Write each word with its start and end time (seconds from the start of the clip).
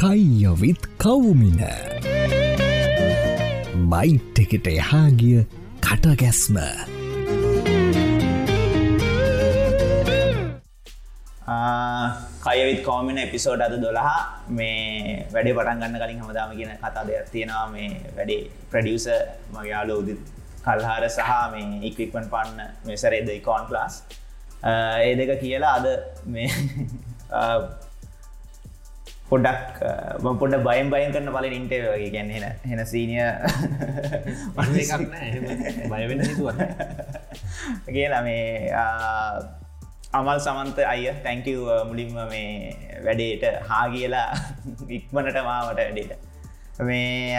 කයියොවිත් 0.00 0.80
කවුමින. 0.96 1.60
Bite 3.84 4.38
එකට 4.38 4.66
එහාගිය 4.68 5.42
කටගැස්ම. 5.82 6.56
කයවිත් 12.40 12.80
කෝමින 12.82 13.18
episode 13.18 13.60
අද 13.60 13.76
දොළහා. 13.76 14.22
මේ 14.50 15.26
වැඩේ 15.28 15.52
පටන් 15.52 15.82
ගන්න 15.82 15.98
කලින් 15.98 16.22
හමදාම 16.22 16.56
කියන 16.56 16.72
කතා 16.78 17.04
දෙයක් 17.04 17.28
තියෙනවා. 17.28 17.66
මේ 17.68 17.90
වැඩේ 18.16 18.40
ප්‍රඩියස 18.70 19.06
මගේ 19.52 19.68
යාලු 19.68 19.98
උදිත් 19.98 20.24
කල්හාර 20.64 21.08
සහ 21.10 21.36
මේ 21.52 21.68
ඉක්වික්මන් 21.82 22.32
පන්න 22.32 22.72
මෙසරේද 22.86 23.28
ඉකෝන් 23.28 23.68
ලාස් 23.70 24.00
ඒ 24.64 25.14
දෙක 25.16 25.36
කියලා 25.40 25.76
අද 25.76 25.86
මේ 26.26 26.48
පොඩක් 29.30 29.78
පොඩ 30.40 30.54
බයම් 30.66 30.90
බයන් 30.92 31.12
කරන 31.14 31.30
පල 31.36 31.46
ඉන්ටේ 31.50 31.80
වගේ 31.84 32.10
ගැන්න 32.14 32.30
හෙන 32.34 32.46
හෙන 32.70 32.80
සීනිය 32.86 33.24
බයවෙන්න 35.88 36.22
හිතුව 36.26 36.48
කියලා 37.88 38.22
මේ 38.22 38.46
අමල් 40.12 40.38
සමන්ත 40.40 40.78
අය 40.84 41.06
තැංකව 41.24 41.70
මුලින්ම 41.88 42.16
මේ 42.32 42.74
වැඩේට 43.04 43.44
හා 43.68 43.84
කියලා 43.94 44.26
ඉක්මනට 44.96 45.38
මාවට 45.44 45.78
වැඩේට. 45.78 46.12
මේ 46.80 47.38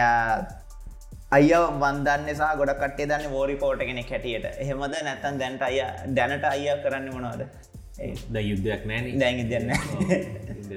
අය 1.31 1.49
වන්දන්න 1.81 2.31
සහ 2.31 2.53
ගොඩ 2.59 2.71
කටේ 2.79 3.09
දන්න 3.11 3.35
ෝරි 3.39 3.55
පෝට 3.55 3.83
කෙනෙ 3.83 4.05
හැටියට. 4.05 4.47
එහෙමද? 4.57 4.95
නැත්තන් 5.01 5.41
දැන්ට 5.41 5.67
අය 5.69 5.83
දැනට 6.15 6.45
අය 6.45 6.65
කරන්න 6.85 7.11
මොනවද 7.11 7.70
ද 7.97 8.35
යුද්ධයක් 8.41 8.85
නෑන 8.87 9.19
දැන් 9.19 9.49
දෙන්න 9.49 9.67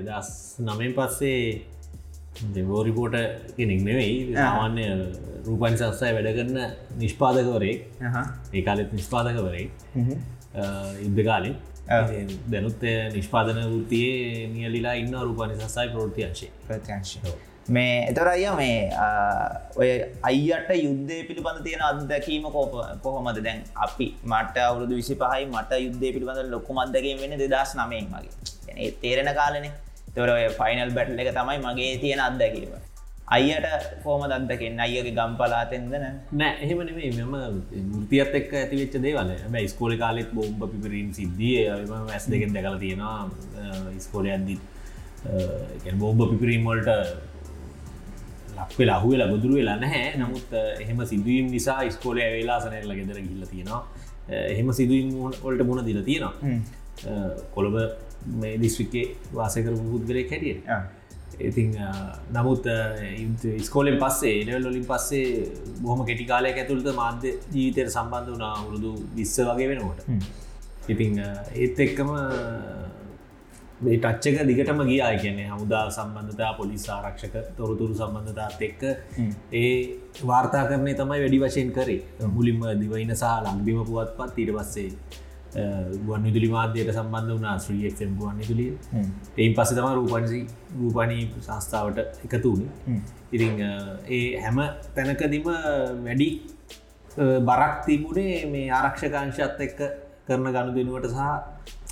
දෙදස් 0.06 0.30
නමෙන් 0.60 0.94
පස්සේ 0.96 1.62
දෙවෝරිපෝට 2.54 3.14
කෙනෙක් 3.56 3.82
නෙවෙයි 3.88 4.34
සාමාන්‍ය 4.34 4.86
රූපන් 5.46 5.76
සස්සය 5.76 6.10
වැඩ 6.16 6.30
කරන්න 6.38 6.58
නිෂ්පාදකවරේ 6.98 7.76
ඒකාලෙත් 8.52 8.92
නිෂ්පාදකවරේ 8.92 9.64
ඉද්ධ 11.06 11.22
කාලින් 11.30 11.56
දැනුත් 12.50 12.86
නිෂ්පාදන 13.14 13.64
වෘතියේ 13.64 14.46
නියලිලා 14.50 14.94
ඉන්න 15.02 15.18
රූපනි 15.22 15.58
සස්සයි 15.62 15.90
ප්‍රෘතියංශේ 15.94 16.52
ප්‍රත්‍යංශ 16.68 17.18
මේ 17.68 18.08
එතොර 18.10 18.28
අය 18.28 18.44
මේ 18.56 18.90
ඔය 19.76 19.90
අයියට 20.30 20.70
යුද්ධය 20.84 21.18
පිළිබඳ 21.28 21.64
තියෙන 21.66 21.82
අත්දැකීම 21.90 22.44
කෝප 22.56 22.72
කොහොමද? 23.02 23.38
දැන් 23.46 23.62
අපි 23.86 24.06
මට 24.32 24.56
අවුරුදු 24.68 24.94
විසි 25.00 25.14
පහයි 25.22 25.46
මට 25.46 25.80
යුද්ධය 25.86 26.12
පිළිබඳ 26.16 26.50
ලොකු 26.54 26.76
මත්දගේ 26.78 27.16
වෙන 27.22 27.38
දෙදස් 27.42 27.74
නමයෙන් 27.80 28.08
මගේ 28.14 28.90
තේරෙන 29.02 29.30
කාලනේ. 29.40 29.72
තොර 30.14 30.28
ඔය 30.28 30.48
ෆයිනල් 30.60 30.90
බැට්ල 30.96 31.22
එක 31.22 31.32
තමයි 31.38 31.58
මගේ 31.66 31.94
තියෙන 32.02 32.20
අත්දැකීම. 32.28 32.74
අයියට 33.34 33.66
කෝම 34.04 34.22
දත්තකෙන් 34.30 34.80
අයගේ 34.84 35.12
ගම් 35.18 35.32
පලාතෙන්දන 35.40 35.94
නෑ. 36.40 36.52
එහෙම 36.64 36.80
නෙමේ 36.88 37.12
මෙම 37.18 37.34
ෘතියත් 38.00 38.34
එක් 38.40 38.52
ඇතිවෙච්ච 38.62 38.96
දේවල 39.04 39.30
ැ. 39.34 39.66
ස්කෝල 39.74 39.96
කාලෙත් 40.02 40.30
බෝම්බ 40.38 40.60
පිපරීම් 40.72 41.12
සිද්ධිය. 41.18 41.68
ඇස් 42.16 42.26
දෙකෙන් 42.32 42.52
දැකල 42.56 42.76
තියෙනවා. 42.82 43.30
ස්කෝල 44.06 44.28
ඇද්දිත් 44.34 44.60
බෝම්බ 46.02 46.20
පිපිරීම්වලට 46.32 46.90
ලක්වෙලා 48.58 48.96
අහුවෙලා 49.00 49.28
ගොදුරු 49.34 49.60
වෙලා 49.60 49.76
නැහැ. 49.84 50.16
නමුත් 50.22 50.56
එහෙම 50.62 51.04
සිදුවීම් 51.12 51.52
නිසා 51.56 51.78
ස්කෝලය 51.96 52.26
වෙලා 52.38 52.58
සනැල්ල 52.64 52.96
ගෙදර 53.00 53.20
ගිල්ල 53.28 53.46
තියෙනවා. 53.52 53.82
එහෙම 54.54 54.72
සිදුවීම් 54.80 55.14
ඔලට 55.48 55.62
මුණ 55.70 55.86
දිල 55.86 56.02
තියෙනවා. 56.10 56.34
කොළඹ 57.54 57.78
මේ 58.42 58.58
දිස්වික්කේ 58.60 59.06
වාසකර 59.38 59.74
පුද්ගලය 59.94 60.22
කැටිය 60.30 60.54
ඉතිං 61.40 61.74
නමුත් 62.36 62.66
ස්කෝලෙන් 63.66 63.98
පස්සේ 64.02 64.40
එඩවල් 64.42 64.68
ොලින් 64.70 64.86
පස්සේ 64.90 65.50
බොහම 65.82 66.04
කෙටි 66.06 66.26
කාලයක් 66.30 66.58
ඇතුළට 66.62 66.88
මාධ්‍ය 67.00 67.34
ජීවිතයට 67.54 67.92
සම්බන්ධ 67.94 68.34
වනා 68.36 68.54
වුරුදු 68.64 68.94
විස්ස 69.16 69.36
වගේ 69.50 69.68
වෙනකොට. 69.72 70.00
ඉතිං 70.88 71.18
ඒත් 71.18 71.80
එක්කම 71.86 72.10
මේ 73.84 73.98
ටච්චක 73.98 74.46
දිගටම 74.48 74.80
ගියා. 74.84 75.10
කියන්නේ 75.16 75.48
හමුදා 75.48 75.84
සම්බන්ධතා 75.88 76.52
පොලිස් 76.54 76.86
ආරක්ෂක 76.90 77.36
තොරතුරු 77.58 77.94
සම්බන්ධතාත් 77.94 78.64
එක්ක 78.68 78.82
ඒ 79.54 79.74
වාර්තා 80.24 80.64
කරනය 80.70 80.94
තමයි 80.94 81.20
වැඩි 81.24 81.42
වශයෙන් 81.44 81.70
කරේ. 81.72 82.00
මුලින්ම 82.30 82.64
දිවයින 82.80 83.14
සහ 83.14 83.36
ලංබිම 83.44 83.84
පුවත් 83.84 84.16
පත් 84.18 84.34
ඊට 84.38 84.56
පස්සේ 84.56 85.22
ගුවන් 85.54 86.24
විදුලි 86.24 86.48
මාධ්‍යයට 86.50 86.90
සම්බන්ධ 86.92 87.34
වනා 87.34 87.54
ශ්‍රියෙක්ම් 87.58 88.14
ගුවන් 88.18 88.38
විදුලිය 88.42 88.70
එයින් 89.36 89.54
පස 89.54 89.70
තම 89.70 89.88
රූපන්සි 89.98 90.40
රූපණී 90.78 91.26
සංස්ථාවට 91.38 92.00
එකතු 92.26 92.52
වුණ 92.52 93.02
ඉරිං 93.32 93.62
ඒ 94.10 94.22
හැම 94.38 94.58
තැනකදිම 94.96 95.50
වැඩි 96.02 96.28
බරක් 97.42 97.74
තිබුණේ 97.86 98.38
මේ 98.48 98.70
ආරක්ෂකාංශත් 98.72 99.66
එක්ක 99.66 99.84
කරන 100.26 100.48
ගණු 100.48 100.78
දෙනුවට 100.78 101.12
සහ 101.12 101.20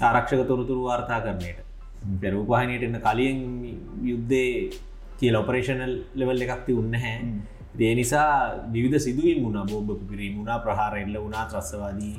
ආරක්ෂක 0.03 0.43
තොරතුරු 0.49 0.89
වාර්තා 0.89 1.21
කරනයට 1.21 1.62
පැරූපහනයට 2.23 2.87
එන්න 2.89 2.99
කලින් 3.07 3.41
යුද්ධේ 4.11 4.51
කියල 5.21 5.37
ඔපරේෂනල් 5.43 5.95
ලෙවල් 6.21 6.45
එකක්ති 6.47 6.79
උන්න 6.83 6.95
හැ 7.05 7.17
දේ 7.79 7.95
නිසා 8.01 8.29
විවිධ 8.75 9.01
සිදුවීම් 9.07 9.41
වුණා. 9.47 9.65
බෝබ 9.65 9.89
පිරීම 10.11 10.35
වුණා 10.39 10.59
ප්‍රහාර 10.67 10.95
එල්ල 11.05 11.17
වුණා 11.25 11.47
ත්‍රස්සවාදී 11.53 12.15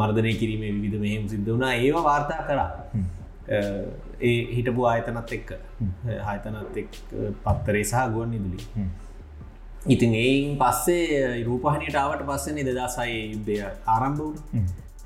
මර්ධනය 0.00 0.32
කිරීමේ 0.40 0.72
විධ 0.84 0.98
මෙහෙම 1.04 1.28
සිද්ධ 1.34 1.50
වුණා. 1.52 1.74
ඒවා 1.76 2.04
වාර්තා 2.10 2.42
කරා. 2.48 2.70
ඒ 4.20 4.36
හිටපු 4.56 4.86
ආයතනත් 4.90 5.32
එක්ක 5.38 5.50
ආයතනත් 6.26 6.78
එක් 6.82 6.92
පත්තරේ 7.44 7.84
සහ 7.84 8.04
ගුවන් 8.14 8.30
නිදුලි 8.30 8.86
ඉතින් 9.86 10.14
එයින් 10.14 10.54
පස්සේ 10.62 11.44
රූපහනයට 11.48 11.98
ආවට 12.02 12.24
පස්සෙන 12.30 12.60
දෙදසයි 12.70 13.18
යුද්ධය 13.32 13.58
ආරම්භ 13.94 14.22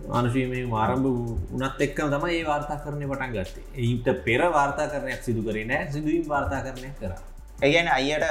මානුෂීමේ 0.06 0.66
ආරම්භ 0.74 1.08
උනත් 1.56 1.80
එක්කම 1.80 2.12
තම 2.12 2.28
ඒ 2.28 2.44
වාර්තා 2.44 2.78
කරනය 2.84 3.06
පටන් 3.06 3.32
ගත්තේ. 3.34 3.64
ඒට 3.78 4.24
පෙර 4.24 4.40
වාර්තා 4.50 4.86
කරනයක් 4.88 5.22
සිදු 5.22 5.42
කරේ 5.42 5.66
නෑ. 5.66 5.90
සිදුවීම් 5.92 6.28
වාර්තා 6.28 6.62
කරනය 6.66 6.90
කර. 7.00 7.14
ඒගැන 7.60 7.88
අයියට 7.90 8.24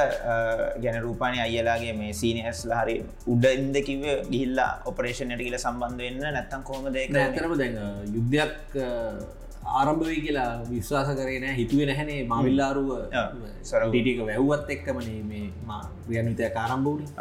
ගැන 0.83 1.01
රූපානය 1.01 1.39
අයලාගේ 1.39 1.93
මේ 1.93 2.13
සීනස්ල 2.13 2.71
හරි 2.73 2.95
උඩ 3.27 3.47
ඉද 3.47 3.79
කිව 3.87 4.05
ගිල්ලා 4.29 4.69
ඔපරේෂණයට 4.85 5.43
කියල 5.43 5.57
සම්බන්ධ 5.57 6.03
වෙන්න 6.03 6.21
නැත්තම් 6.27 6.63
කොහොමද 6.69 6.95
ඇතරම 6.95 7.57
දැන් 7.61 7.75
යුද්ධයක් 8.13 8.79
ආරම්භවයි 9.73 10.21
කියලා 10.21 10.47
විශ්වාස 10.69 11.11
කරන 11.19 11.47
හිතුවේ 11.59 11.89
නැහැනේ 11.89 12.21
මවිල්ලාරුව 12.31 12.89
සරටික 13.63 14.09
වැැව්වත් 14.21 14.73
එක්කමනේ 14.77 15.19
මේ 15.31 15.45
්‍රියන්විතය 16.07 16.49
කාරම්භූනි 16.57 17.11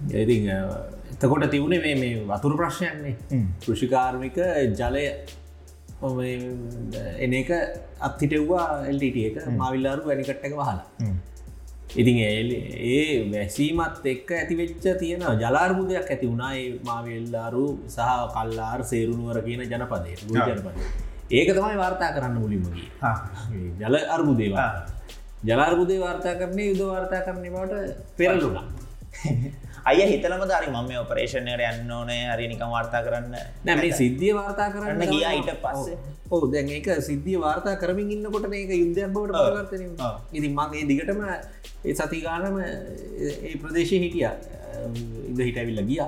ඉති 0.00 0.36
එතකොට 1.12 1.50
තිවුණේ 1.50 1.80
මේ 1.80 1.96
මේ 1.96 2.24
වතුර 2.28 2.56
ප්‍රශ්යන්නේ 2.56 3.16
කෘෂිකාර්මික 3.60 4.36
ජලය 4.74 5.04
එන 7.18 7.32
එක 7.34 7.50
අත්හිටෙව්වා 8.00 8.66
එල්ට 8.86 9.02
එක 9.02 9.36
මවිල්ලාරු 9.52 10.02
වැනිකට්ටක 10.04 10.52
වහලා. 10.52 10.84
ඉතින් 11.92 12.16
ඒ 12.18 13.30
වැසීමත් 13.32 14.04
එක්ක 14.04 14.30
ඇතිවෙච්ච 14.32 14.86
තියෙන 14.98 15.22
ජලාර්බුදයක් 15.40 16.06
ඇති 16.06 16.26
වුණයි 16.26 16.80
මාවෙල්ලාරු 16.84 17.66
සහ 17.88 18.08
කල්ලාර් 18.34 18.80
සේරුණුවර 18.84 19.38
කියන 19.42 19.62
ජනපදය 19.62 20.12
ජනපද 20.12 20.76
ඒක 21.30 21.48
තමයි 21.50 21.76
වාර්තා 21.76 22.10
කරන්න 22.12 22.38
මුලින්මගේ 22.38 22.88
ජල 23.80 23.96
අර්බුදේවා 24.08 24.70
ජලාර්බුදේ 25.42 26.00
වාර්තා. 26.00 26.34
කරන්නේ 26.34 26.66
යුද 26.66 26.82
වාර්තා 26.86 27.20
කරන්නේ 27.20 27.50
බවට 27.50 28.16
පෙරලුණා 28.16 28.66
අය 29.86 29.98
හිතලම 30.10 30.42
දරි 30.50 30.68
මම 30.72 30.90
ඔපරේෂණයට 31.02 31.62
යන්න 31.70 31.90
ඕනේ 31.96 32.22
හරිනිකම් 32.32 32.70
වාර්තා 32.74 33.02
කරන්න. 33.06 33.34
නැමේ 33.66 33.92
සිද්ධිය 34.00 34.32
වාර්තා 34.38 34.68
කරන්න 34.74 35.02
ගිය 35.12 35.24
ඊට 35.30 35.50
පස්සේ. 35.64 35.98
ඕ 36.30 36.42
දැන් 36.52 36.70
ඒක 36.76 36.88
සිද්ධිය 37.08 37.38
වාර්තා 37.44 37.76
කරමින් 37.82 38.10
ඉන්නකොට 38.16 38.48
ඒක 38.52 38.72
යුද්ධයක් 38.74 39.12
බවට 39.14 39.36
පරවර්තන 39.40 39.82
ඉතින් 40.32 40.52
මගේ 40.58 40.84
දිගටම 40.90 41.22
ඒ 41.28 41.94
සතිගානම 41.94 42.58
ඒ 42.62 43.54
ප්‍රදේශය 43.62 44.02
හිටිය. 44.04 44.26
ඉද 45.30 45.40
හිටඇවිල්ල 45.48 45.82
ගිය. 45.90 46.02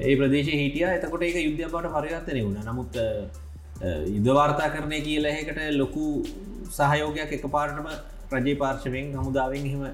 ඒ 0.00 0.16
ප්‍රදේශ 0.20 0.52
හිටිය. 0.54 0.86
එතකොට 0.96 1.28
ඒක 1.28 1.40
යුද්ධය 1.44 1.64
බවට 1.66 1.94
පරිවර්තනය 1.96 2.40
වුණ. 2.42 2.60
නමුත් 2.70 3.00
යුද්ධවාර්තා 4.14 4.68
කරණය 4.74 5.00
කියලහකට 5.06 5.58
ලොකු 5.80 6.04
සහයෝගයක් 6.76 7.32
එක 7.36 7.44
පාටම 7.56 7.90
ප්‍රජේ 8.30 8.60
පාර්ශවයෙන් 8.62 9.12
හමුදාවෙන් 9.18 9.68
හෙම 9.72 9.84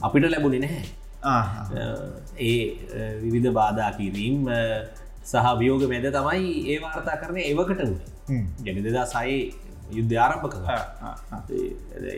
අපිට 0.00 0.26
ලැබුණි 0.34 0.60
නැහැ 0.64 0.88
ඒ 1.22 2.58
විවිධ 3.22 3.52
බාධා 3.52 3.90
කිරීම් 3.96 4.46
සහ 5.22 5.48
වියෝග 5.58 5.82
මැද 5.86 6.06
තමයි 6.10 6.52
ඒ 6.66 6.78
වාර්තා 6.80 7.16
කරනය 7.16 7.42
ඒවකට 7.42 7.82
වුණ 7.82 8.46
ගැන 8.60 8.80
දෙදා 8.82 9.06
සයි 9.06 9.34
යුද්ධ 9.92 10.14
ආරම්භක 10.16 10.54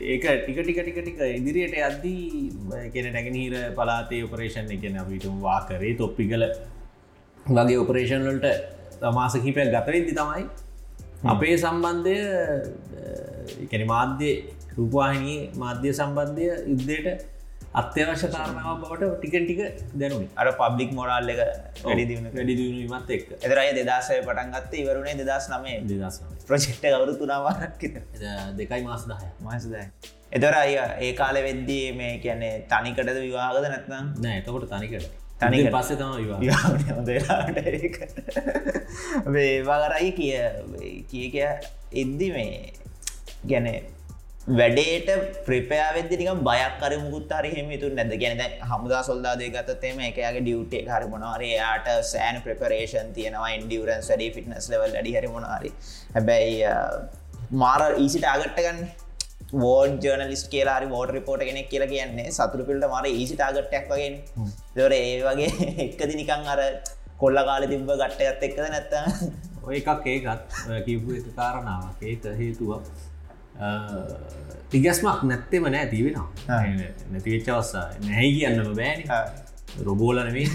ඒක 0.05 0.25
ටික 0.39 0.59
ටික 0.59 0.79
ටික 0.79 0.99
ටික 0.99 1.19
ඉදිරියට 1.31 1.77
අද්දී 1.83 2.91
කෙන 2.93 3.11
නැගෙනහිර 3.13 3.57
පලාතේ 3.75 4.23
ඔපරේෂන් 4.25 4.71
එකන 4.71 4.99
අපිටුම් 4.99 5.41
වාකරේ 5.41 5.95
තොප්පිකල 5.97 6.47
වගේ 7.51 7.79
ඔපරේෂන්වලට 7.79 8.47
තමාසකිපයක් 9.01 9.69
ගතවෙදදි 9.69 10.15
තමයි 10.15 10.47
අපේ 11.27 11.55
සම්බන්ධය 11.57 12.19
කැන 13.69 13.87
මාධ්‍ය 13.87 14.31
රූපවාහිනී 14.77 15.41
මාධ්‍ය 15.57 15.91
සම්බන්ධය 15.93 16.49
යුද්ධයට 16.67 17.32
අත්‍යවශ්‍ය 17.75 18.29
කාරණාව 18.29 18.81
බවට 18.81 19.11
ටිකන් 19.15 19.45
ටික 19.45 19.61
දැනුයි 19.95 20.29
අර 20.37 20.49
පබ්ලික් 20.55 20.91
මොරාල් 20.93 21.29
එක 21.29 21.43
වැඩි 21.83 22.05
දියුණ 22.05 22.31
වැඩි 22.31 22.57
දියුණීමත් 22.59 23.11
එක් 23.11 23.29
එදරයි 23.41 23.71
දෙදසය 23.81 24.19
පටන් 24.21 24.51
ගත්ත 24.55 24.83
ඉවරුණේ 24.83 25.15
දෙදස් 25.23 25.47
නමේ 25.53 25.79
දෙදස් 25.85 26.19
ප්‍රජෙක්්ට 26.47 26.85
ගවරු 26.87 27.15
තුනාවාරක් 27.17 27.87
දෙකයි 28.59 28.83
මාස් 28.83 29.07
දහය 29.07 29.31
මසදයි 29.47 29.87
එදර 30.33 30.55
අය 30.57 30.77
ඒ 31.01 31.13
කාල 31.15 31.37
වෙද්දී 31.41 31.87
මේ 31.95 32.13
කියන්නේ 32.19 32.53
තනිකටද 32.67 33.19
විවාහගද 33.19 33.67
නැත්නම්? 33.67 34.07
නෑ 34.19 34.37
එතකොට 34.39 34.65
තනිකට. 34.71 35.09
තනික 35.41 35.69
පස්සේ 35.71 35.97
තම 35.97 36.13
විවා 36.17 36.41
වේවාගරයි 39.29 40.11
කිය 40.13 40.37
කිය 41.11 41.27
කිය 41.31 41.49
එද්දි 41.95 42.29
මේ 42.31 42.73
ගැන 43.45 43.69
වැඩේට 44.47 45.09
ප්‍රපයාවෙදදික 45.47 46.23
බයක් 46.47 46.73
කර 46.81 46.93
මුකුත් 47.03 47.33
හරි 47.33 47.51
හෙමිතු 47.57 47.91
නැද 47.95 48.15
ගැන 48.23 48.41
හමුදා 48.71 49.03
සොල්දාදය 49.09 49.51
ගතතේම 49.57 50.01
එකයාගේ 50.09 50.43
ඩියුටේ 50.43 50.83
හරි 50.89 51.07
මොනවාරි 51.13 51.51
යාට 51.53 51.87
සෑන් 52.05 52.41
ප්‍රපරේෂන් 52.47 53.13
තියෙනවා 53.19 53.51
ඉන්ඩියවරන් 53.59 54.03
වැඩි 54.09 54.31
ෆිටනස් 54.37 54.67
ලවල් 54.73 54.97
අඩි 55.01 55.13
හරි 55.19 55.31
මොනාරි 55.37 55.71
හැබැයි 56.17 56.57
මාර 57.63 57.81
ඊසිට 57.99 58.27
ආගට්ට 58.33 58.59
ගන්න. 58.67 58.83
වෝඩ 59.63 60.03
ජර්නලිස් 60.05 60.43
කියලා 60.49 60.81
වෝඩ 60.95 61.15
රිපෝට 61.17 61.47
කෙනෙක් 61.49 61.71
කියලා 61.71 61.91
කියන්නේ 61.95 62.35
සතුරු 62.39 62.67
පිල්ට 62.69 62.89
මර 62.89 63.07
ඊසි 63.13 63.39
ටාගට්ටක් 63.39 63.89
වගේ 63.93 64.11
දොර 64.77 64.97
ඒ 64.99 65.15
වගේ 65.29 65.51
එක්කදි 65.87 66.19
නිකං 66.21 66.53
අර 66.55 66.61
කොල්ල 67.23 67.39
කාල 67.49 67.69
තිබ්බ 67.73 67.95
ගට්ටයත් 67.95 68.45
එක්කද 68.49 68.67
නැත්ත 68.75 68.93
ඔය 69.63 69.79
එකක් 69.81 70.07
ඒකත් 70.15 70.61
කිව්පු 70.87 71.23
කාරණාවක්. 71.39 71.99
ඒක 72.03 72.25
හේතුවක් 72.41 72.93
තිගැස්මක් 74.73 75.23
නැත්තෙම 75.29 75.65
නෑ 75.69 75.87
තිවෙනවා 75.87 76.29
නැතිවෙච්ච 77.13 77.49
අවස්සා 77.49 77.87
නැයි 78.07 78.33
කියන්නම 78.39 78.75
බෑනි. 78.77 79.05
රොබෝලනවේ 79.85 80.49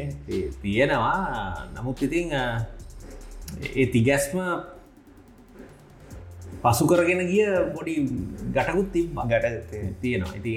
තියෙනවා. 0.62 1.68
නමුත් 1.74 2.02
ඉතිං 2.02 2.28
ඒ 2.32 3.86
තිගැස්ම 3.86 4.38
පසු 6.62 6.86
කරගෙන 6.86 7.22
ගිය 7.26 7.46
පොඩි 7.74 7.94
ගටකුත් 8.54 8.92
තිබ 8.92 9.18
ගට 9.30 9.46
තියෙනවා. 10.00 10.34
ඉති 10.38 10.54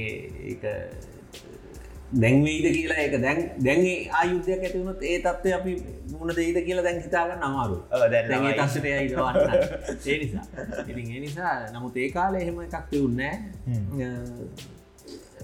දැන්වීද 2.13 2.65
කියලා 2.69 3.00
එක 3.04 3.15
දැන් 3.21 3.39
දැන්ගේ 3.65 3.95
ආයුද්ධයක් 4.12 4.63
ඇතිවුණත් 4.65 5.01
ඒ 5.04 5.18
තත්ව 5.19 5.54
අපි 5.56 5.74
මුණ 6.12 6.36
දෙයිද 6.38 6.60
කියලා 6.68 6.86
දැන් 6.86 7.01
හිතාගන්න 7.01 7.45
අමාරු 7.48 7.77
දැන්ගේ 8.12 8.54
තස්සට 8.60 8.86
ඉදවන්න 8.86 9.38
ඒ 10.07 10.18
නිසා. 10.21 10.45
ඉතින් 10.83 11.07
ඒ 11.10 11.21
නිසා 11.25 11.54
නමුත් 11.74 11.98
ඒ 11.98 12.10
කාල 12.12 12.36
එහෙම 12.36 12.62
එකක් 12.65 12.86
තිවුන්නෑ 12.92 13.36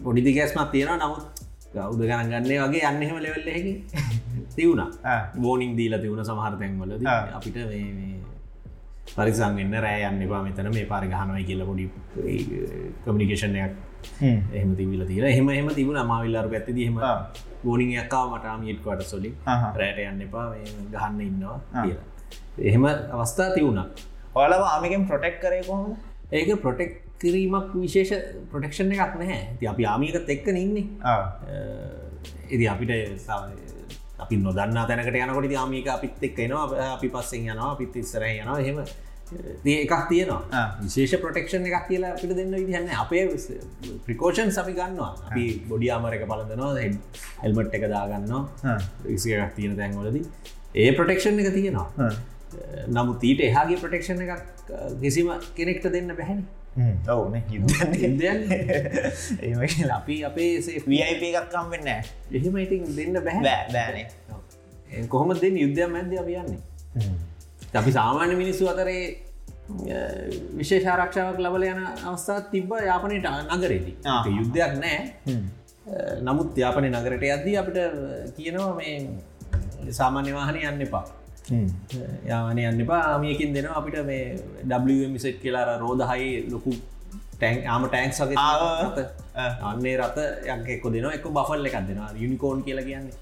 පොඩිදි 0.04 0.36
ගැස්මත් 0.38 0.72
තියෙනවා. 0.72 1.00
නමුත් 1.00 1.26
ගෞද 1.74 2.02
ගණන් 2.04 2.32
ගන්නේ 2.36 2.62
වගේ 2.64 2.86
අන්නෙම 2.86 3.18
ලෙවල්ලෙහකි 3.20 3.74
තිවුණා 4.56 5.18
බෝනිින් 5.42 5.76
දීල 5.78 6.00
තිවුණ 6.00 6.26
සමහර්තැන්වලද 6.26 7.12
අපිට 7.34 7.60
පරිසම් 9.10 9.56
වෙන්න 9.58 9.78
රෑ 9.82 10.08
යන්න 10.08 10.22
එපා. 10.22 10.42
මෙතන 10.44 10.74
මේ 10.74 10.86
පාරි 10.86 11.08
ගහනවයි 11.10 11.46
කියල 11.46 11.66
පොඩි 11.66 11.92
කමිනිකේෂණයක් 13.06 13.89
එහම 14.60 14.72
තිවිල 14.80 15.04
තිර 15.12 15.24
එහම 15.32 15.50
එහම 15.56 15.70
තිබුණ 15.80 16.00
අමාවිල්ලාරු 16.04 16.56
ඇති 16.60 16.78
දීම 16.80 17.00
ගෝනිින් 17.64 17.92
යක්කා 18.04 18.24
මටාමියට්කොට 18.34 19.02
සොලි 19.12 19.32
රෑට 19.48 20.00
යන්න 20.06 20.22
එපා. 20.28 20.46
ගහන්න 20.94 21.22
ඉන්නවා 21.30 21.58
කියලා. 21.74 22.06
එහෙම 22.70 22.86
අවස්ථා 23.18 23.50
තිවුණා 23.58 23.88
ඔලව 24.44 24.64
ආමිකෙන් 24.74 25.06
ප්‍රොටෙක් 25.10 25.36
කරය 25.44 25.62
කොහොම 25.70 25.96
ඒක 26.40 26.50
ප්‍රොටෙක් 26.66 26.92
කිරීමක් 27.22 27.72
විශේෂ 27.84 28.12
ප්‍රොටෙක්ෂණ 28.52 28.92
එකක් 28.96 29.16
නැහැ. 29.22 29.42
ති 29.60 29.68
අපි 29.74 29.84
ආමිකත් 29.94 30.30
එක්ක 30.36 30.48
ඉන්නේ. 30.64 30.86
ඉදි 32.56 32.66
අපිට 32.74 32.92
අපි 34.24 34.36
නොදන්න 34.46 34.80
තැනකට 34.90 35.20
යනකොට 35.20 35.56
ආමික 35.64 35.88
අපිත් 35.96 36.24
එක් 36.28 36.40
එනවා. 36.46 36.66
අපි 36.96 37.08
පස්සෙන් 37.16 37.50
යනවා. 37.52 37.72
අපිත් 37.76 37.96
ඉස්සර 38.04 38.24
යනවා. 38.30 38.60
එහෙම 38.64 38.78
එකක් 39.32 39.94
තියෙනවා. 40.10 40.64
විශේෂ 40.84 41.22
ප්‍රටෙක්ෂන් 41.24 41.66
එකක් 41.70 41.88
කියලා 41.90 42.14
අපිට 42.16 42.36
දෙන්න 42.40 42.54
විදිහන්න 42.56 42.90
අපේ 43.04 43.24
ප්‍රිකෝෂන් 44.08 44.54
අපි 44.64 44.74
ගන්නවා. 44.74 45.12
අපි 45.30 45.46
බොඩි 45.70 45.92
අමරක 45.98 46.24
පලඳනවා 46.32 46.72
හෙල්මට් 47.44 47.76
එක 47.80 47.88
දාගන්නවා. 47.96 48.78
විසිකක් 49.06 49.56
තියෙන 49.56 49.76
තැන්වලද. 49.78 50.18
ඒ 50.76 50.92
ප්‍රටෙක්ෂන් 51.00 51.40
එක 51.40 51.54
තියෙනවා. 51.54 52.12
නමුත් 52.96 53.28
ඊට 53.32 53.44
එහාගේ 53.50 53.82
ප්‍රටෙක්ෂන් 53.84 54.24
එකක් 54.26 54.34
කිසිම 55.02 55.30
කෙනෙක්ට 55.58 55.92
දෙන්න 55.98 56.16
බැහැනි 56.22 56.46
ඔවුන 57.10 57.36
අපි 59.98 60.24
අපේ 60.24 60.52
වයිප 60.88 61.24
එකක්කම් 61.30 61.72
වෙන්න 61.74 61.88
එහෙම 61.90 62.58
ඉතින් 62.66 62.86
දෙන්න 62.98 63.24
බැහැ. 63.26 63.44
බෑනේ 63.74 65.08
කොහොම 65.08 65.34
දෙන්න? 65.42 65.58
යුද්ධයක් 65.64 65.90
මැද 65.96 66.14
අපියන්නේ 66.24 66.60
අපි 67.78 67.92
සාමාන්‍ය 67.92 68.36
මිනිස්සු 68.36 68.68
අතරේ 68.74 69.02
විශේෂාරක්ෂාවක් 70.60 71.40
ලබල 71.46 71.64
යන 71.72 71.82
අවස්ථාත් 72.10 72.46
තිබ්බ 72.54 72.72
යාපනයට 72.90 73.28
නගරේදී. 73.56 73.96
යුද්ධයක් 74.40 74.74
නෑ. 74.84 75.00
නමුත් 76.28 76.58
යාපනය 76.64 76.90
නගරට 76.90 77.24
යද්දී 77.36 77.58
අපිට 77.62 77.78
කියනවා 78.38 78.74
මේ 78.80 78.96
සාමාන්‍ය 80.00 80.34
වාහන 80.38 80.58
යන්න 80.62 80.86
එපා. 80.88 81.06
යාවන 82.32 82.58
යන්න 82.64 82.82
එපා. 82.86 83.02
ආමියකින් 83.12 83.54
දෙනවා 83.58 83.78
අපිට 83.82 84.00
මේ 84.10 84.24
ඩමිසෙට් 84.72 85.38
කියලාර 85.44 85.70
රෝධහයි 85.84 86.32
ලොකු 86.54 86.74
ටැන් 87.38 87.62
ආම 87.74 87.88
ටෑන්ක්ස් 87.88 88.20
වගේ 88.24 89.06
අන්නේ 89.72 89.96
රත 90.02 90.18
යක 90.56 90.68
එක්ක 90.76 90.90
දෙනවා. 90.96 91.14
එක 91.20 91.30
බෆල් 91.38 91.70
එකක් 91.70 91.80
දෙෙනවා. 91.88 92.12
යුනිකෝන් 92.24 92.66
කියලා 92.66 92.88
කියන්නේ. 92.90 93.16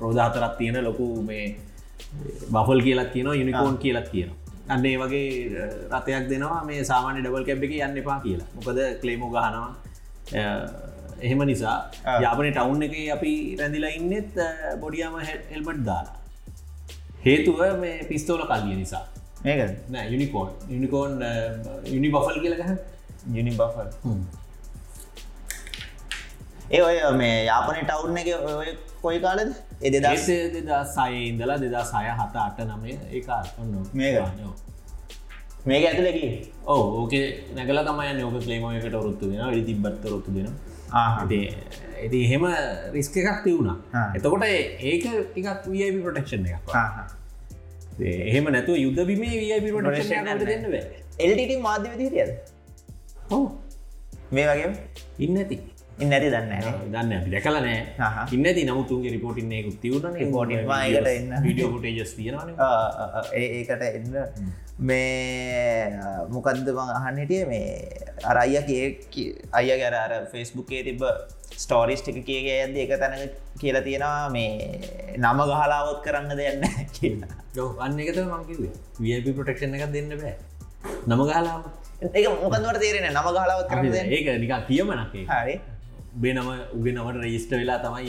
රෝධාතරත් 0.00 0.58
තියෙන 0.58 0.84
ලොකු 0.88 1.06
මේ 1.30 1.46
බෆල් 2.54 2.80
කියලත් 2.86 3.10
කියනවා 3.14 3.36
යුනිකෝන් 3.42 3.76
කියලත් 3.84 4.08
කියනවා 4.14 4.42
අන්නේ 4.74 4.96
වගේ 5.02 5.28
රතයක් 5.92 6.26
දෙනවා 6.32 6.60
මේ 6.68 6.80
සාමාන්‍ය 6.90 7.20
ඩබල් 7.22 7.46
කැබ් 7.48 7.64
එක 7.66 7.72
යන්න 7.86 8.00
එපා 8.02 8.18
කියලා. 8.24 8.48
මොකද 8.56 8.78
කලේමෝ 9.00 9.30
ගහනවා. 9.34 9.70
එහෙම 11.24 11.40
නිසා 11.50 11.76
යාපන 12.24 12.46
ටවුන් 12.52 12.86
එක 12.86 12.94
අපි 13.16 13.32
රැඳිලා 13.60 13.96
ඉන්නෙත් 13.98 14.32
බොඩියම 14.82 15.18
හෙල්මට් 15.50 15.82
දාලා. 15.90 16.16
හේතුව 17.26 17.60
මේ 17.82 17.98
පිස්තෝල 18.12 18.46
කල්ලිය 18.52 18.78
නිසා. 18.82 19.04
නෑ 19.44 20.06
යුනිකෝන් 20.14 20.48
යුනිකෝන් 20.70 21.12
යුනි 21.94 22.08
බෆල් 22.14 22.40
කියලගහ 22.44 22.72
යුනි 23.36 23.52
බෆල් 23.60 23.88
ඒ 26.70 26.82
ඔය 26.88 26.96
මේ 27.20 27.36
යාපන 27.50 27.80
ටවුන් 27.82 28.16
එක 28.22 28.28
ඔය 28.60 28.70
කොයි 29.02 29.18
කාලද 29.24 29.50
එ 29.84 29.90
දස් 29.96 30.26
දෙදා 30.54 30.82
සය 30.90 31.10
ඉඳලා 31.24 31.58
දෙදා 31.58 31.84
සය 31.86 32.04
හත 32.12 32.34
අට 32.42 32.58
නමය 32.66 32.92
ඒකා 33.12 33.40
ඔන්න 33.60 33.72
මේක. 33.94 34.14
මේක 35.66 35.84
ඇතුලකි 35.88 36.26
ඕ 36.66 36.82
ඕකේ 36.98 37.24
නැගල 37.56 37.80
තමයි 37.82 38.12
නෝක 38.18 38.36
ක්ලේමයකට 38.44 38.94
ඔරොත්තු 38.94 39.30
දෙෙන 39.30 39.42
වැඩි 39.42 39.62
තිබත්ත 39.70 40.04
රොත්තු 40.06 40.30
දෙෙන 40.36 40.48
ඇති 41.98 42.18
එහෙම 42.20 42.44
රිස්ක 42.92 43.16
එකක් 43.22 43.38
තිවුණා 43.44 43.76
එතකොට 44.16 44.44
ඒක 44.46 45.04
ටිකක් 45.28 45.68
වයි 45.68 45.90
ප්‍රටක්ෂණ 45.98 46.46
එකක් 46.50 46.66
එහෙම 48.28 48.50
නැතු 48.50 48.76
යුද්ධ 48.76 49.02
බිමේ 49.10 49.36
වයි 49.42 49.72
ප්‍රටක්ෂ 49.76 50.10
දෙන්න 50.44 50.64
එල්ට 51.20 51.54
මාධ්‍ය 51.60 51.94
විදිරියද 51.94 52.32
හෝ 53.30 53.44
මේ 54.32 54.46
වගේ 54.50 54.70
ඉන්න 55.20 55.36
ඇති 55.38 55.56
නැති 55.98 56.28
දන්න 56.34 56.52
දන්න 56.92 57.12
අපි 57.18 57.30
දැකල 57.34 57.56
නෑ. 57.66 57.78
ඉන්න 58.34 58.46
ති 58.56 58.64
නමුතුන්ගේ 58.70 59.14
රිපෝටින්නේ 59.14 59.62
රිපෝටින් 59.66 60.66
එන්න. 61.14 61.32
විඩියෝ 61.46 61.70
ෆුටේජස් 61.74 62.14
තියෙන 62.18 62.36
ඒකට 63.32 63.82
එන්න. 63.90 64.10
මේ 64.78 65.94
මොකක්ද 66.34 66.66
බං 66.66 66.90
අහන්න 66.98 67.20
හිටිය? 67.22 67.44
මේ 67.46 67.68
අර 68.30 68.36
අයිය 68.42 68.88
කිය 69.14 69.28
අය 69.52 69.68
ගැර 69.82 69.94
අර 69.94 70.12
ෆෙස්බුක්කේ 70.32 70.82
තිබ 70.88 71.04
ස්ටෝරිස් 71.64 72.02
ටික 72.02 72.18
කියක 72.26 72.48
ඇද 72.56 72.74
එක 72.84 72.92
තැන 73.02 73.14
කියලා 73.60 73.84
තියෙනවා 73.86 74.30
මේ 74.36 74.80
නම 75.18 75.38
ගහලාවොත් 75.50 76.02
කරන්න 76.06 76.34
දෙන්න 76.40 76.66
කියලා. 76.98 77.38
යෝ 77.58 77.68
අන්න 77.86 78.00
එකත 78.06 78.18
මංකිවේ 78.32 78.72
වප 78.98 79.36
ප්‍රටක්ෂණ 79.38 79.78
එකක් 79.78 79.92
දෙන්න 79.94 80.10
බෑ. 80.22 80.34
නම 81.06 81.22
ගහලාම 81.30 81.62
ඒක 82.02 82.26
මොකදවට 82.42 82.82
තේරෙන 82.82 83.06
නම 83.12 83.28
ගහලාවත් 83.36 83.70
කරන්න 83.70 84.10
ඒක 84.18 84.26
නිකා 84.42 84.60
කියමනක් 84.70 85.14
හරි 85.30 85.54
උබේ 86.16 86.32
නම 86.32 86.48
උගේ 86.76 86.92
නමට 86.92 87.16
රෙජිස්ට 87.22 87.52
වෙලා 87.52 87.78
තමයි 87.78 88.08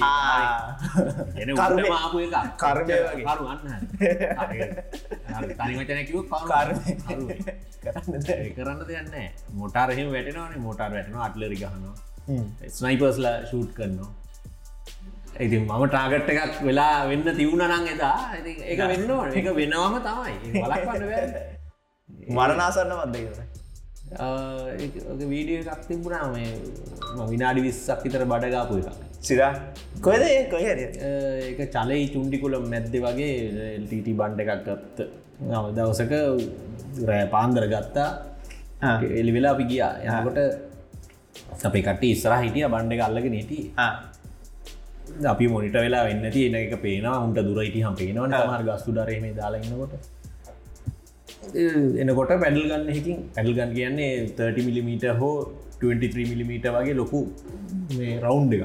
මාපු 1.94 2.18
එක 2.20 2.36
කර්මය 2.58 2.98
වගේ. 3.06 3.26
කරු 3.28 3.46
අන්න 3.52 3.62
තනිවචනැකිව 5.60 6.20
කරන්න 8.58 8.82
දෙයන්න 8.90 9.16
මොටාරහෙම 9.54 10.08
වැටෙනවානේ. 10.12 10.62
මොටාර් 10.68 10.92
වැටන 10.92 11.18
අටලරි 11.28 11.58
ගහනවා. 11.64 11.96
ස්නයිපර්ස්ලා 12.70 13.36
ෂූට් 13.44 13.72
කරනවා. 13.74 14.12
ඉතින් 15.40 15.62
මම 15.64 15.84
ටාගට් 15.88 16.30
එකක් 16.32 16.56
වෙලා 16.62 16.96
වෙන්න 17.10 17.28
තිවුණනං 17.34 17.92
එදා. 17.96 18.18
එක 18.66 18.80
වෙන්නවා 18.86 19.28
එක 19.34 19.48
වෙනවම 19.56 19.96
තමයි. 20.08 20.34
බලක්වන්න 20.56 21.04
මරනාසන්න 22.36 22.92
මත්ද 22.96 23.65
වීඩිය 25.32 25.58
එකක් 25.62 25.84
තිබුණා 25.90 26.28
මේ 26.36 26.52
විනාඩි 27.32 27.66
විස්සක් 27.68 28.00
විතර 28.06 28.24
බඩගාපු 28.32 28.78
එක 28.82 28.88
සිරා? 29.28 29.52
කොයද 30.06 30.24
කොහර 30.54 30.78
ඒක 30.82 31.60
චලයි 31.76 32.06
චුන්ඩිකුල 32.14 32.54
මැද්දෙ 32.74 33.00
වගේ 33.06 33.34
එල්ටට 33.76 34.10
බන්්ඩ 34.20 34.40
එකක් 34.46 34.64
ගත්ත. 34.68 34.98
නව 35.52 35.66
දවසක 35.78 36.14
රෑ 37.10 37.26
පාන්දර 37.36 37.66
ගත්තා. 37.74 38.10
එලි 39.22 39.32
වෙලා 39.38 39.54
අපි 39.58 39.66
ගියා. 39.72 39.94
යනකොට 40.08 40.40
අපේ 41.68 41.84
කට 41.88 42.04
ඉස්සර 42.16 42.34
හිටිය 42.44 42.68
බන්්ඩ 42.74 42.94
එක 42.98 43.02
අල්ලගෙන 43.08 43.36
හිටිය. 43.40 43.64
අපි 45.34 45.46
මොනිට 45.54 45.78
වෙලා 45.86 46.04
වෙන්න 46.10 46.26
තියෙන 46.36 46.56
එක 46.62 46.76
පේනවා. 46.86 47.18
උන්ට 47.26 47.40
දුරයිට 47.48 47.78
හම් 47.86 47.96
පේනවා. 48.02 48.44
මර 48.52 48.64
ගස්තු 48.70 48.90
දරහම 49.00 49.26
දාලාන්නකොට 49.42 49.94
එනකොට 52.02 52.34
පැඩල් 52.36 52.66
ගන්න 52.72 52.90
හිකින් 52.98 53.22
පැඩල් 53.36 53.56
ගන් 53.60 53.72
කියන්නේ 53.78 54.12
30 54.34 54.68
මිලිමීට 54.68 55.06
හෝ 55.22 55.36
23 55.82 56.28
මිලිමීට 56.32 56.68
වගේ 56.76 56.98
ලොකු 57.02 57.22
මේ 57.98 58.20
රවුන්් 58.20 58.54
එක 58.56 58.64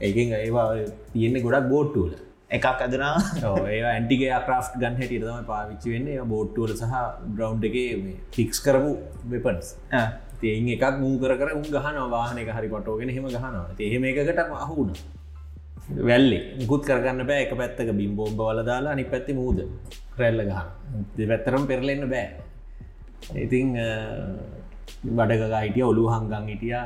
ඒකෙන් 0.00 0.36
ඒවා 0.38 0.68
තියෙන්නේ 1.12 1.44
ගොඩක් 1.46 1.68
බෝට්ටුවල 1.72 2.14
එකක් 2.50 2.82
අදනා 2.86 3.14
ඒ 3.68 3.80
ඇන්ටිගේ 3.84 4.38
ක්‍රෆ් 4.46 4.68
ගන් 4.82 4.96
හැටිය 5.00 5.20
තම 5.20 5.46
පාවිච්චි 5.46 5.94
වෙන්නේ. 5.94 6.20
බෝට්ටුවල 6.24 6.72
සහ 6.74 6.94
බ්‍රවන්් 7.34 7.64
එක 7.68 7.76
ෆික්ස් 8.36 8.58
කරපු 8.66 8.92
වෙපන්ස් 9.32 9.68
තියෙන් 10.40 10.68
එකක් 10.76 10.84
මූ 11.02 11.14
කර 11.18 11.34
කර 11.40 11.50
උන් 11.56 11.66
ගහන 11.68 11.98
වාහනක 12.14 12.50
හරි 12.56 12.68
පටෝගෙන 12.68 13.10
හෙම 13.10 13.26
ගහනවා. 13.26 13.66
එහෙම 13.80 14.04
එකකට 14.04 14.40
අහුුණ 14.58 14.92
වැල්ලි. 15.88 16.38
මුකුත් 16.60 16.82
කරගන්න 16.88 17.26
බෑ. 17.26 17.44
එක 17.46 17.52
පැත්තක 17.60 17.92
බිම්බෝම්බ 18.00 18.38
වල 18.38 18.60
දාලා 18.64 18.92
අනි 18.96 19.04
පැත්ති 19.04 19.32
මූද 19.34 19.58
රැල්ල 20.18 20.40
ගහන. 20.50 20.68
දෙපැත්තරම් 21.16 21.66
පෙරලෙන්න 21.70 22.08
බෑ. 22.08 22.28
ඉතිං 23.46 23.68
බඩග 25.16 25.54
හිටිය 25.64 25.84
ඔලු 25.92 26.04
හංගං 26.14 26.46
හිටිය. 26.52 26.76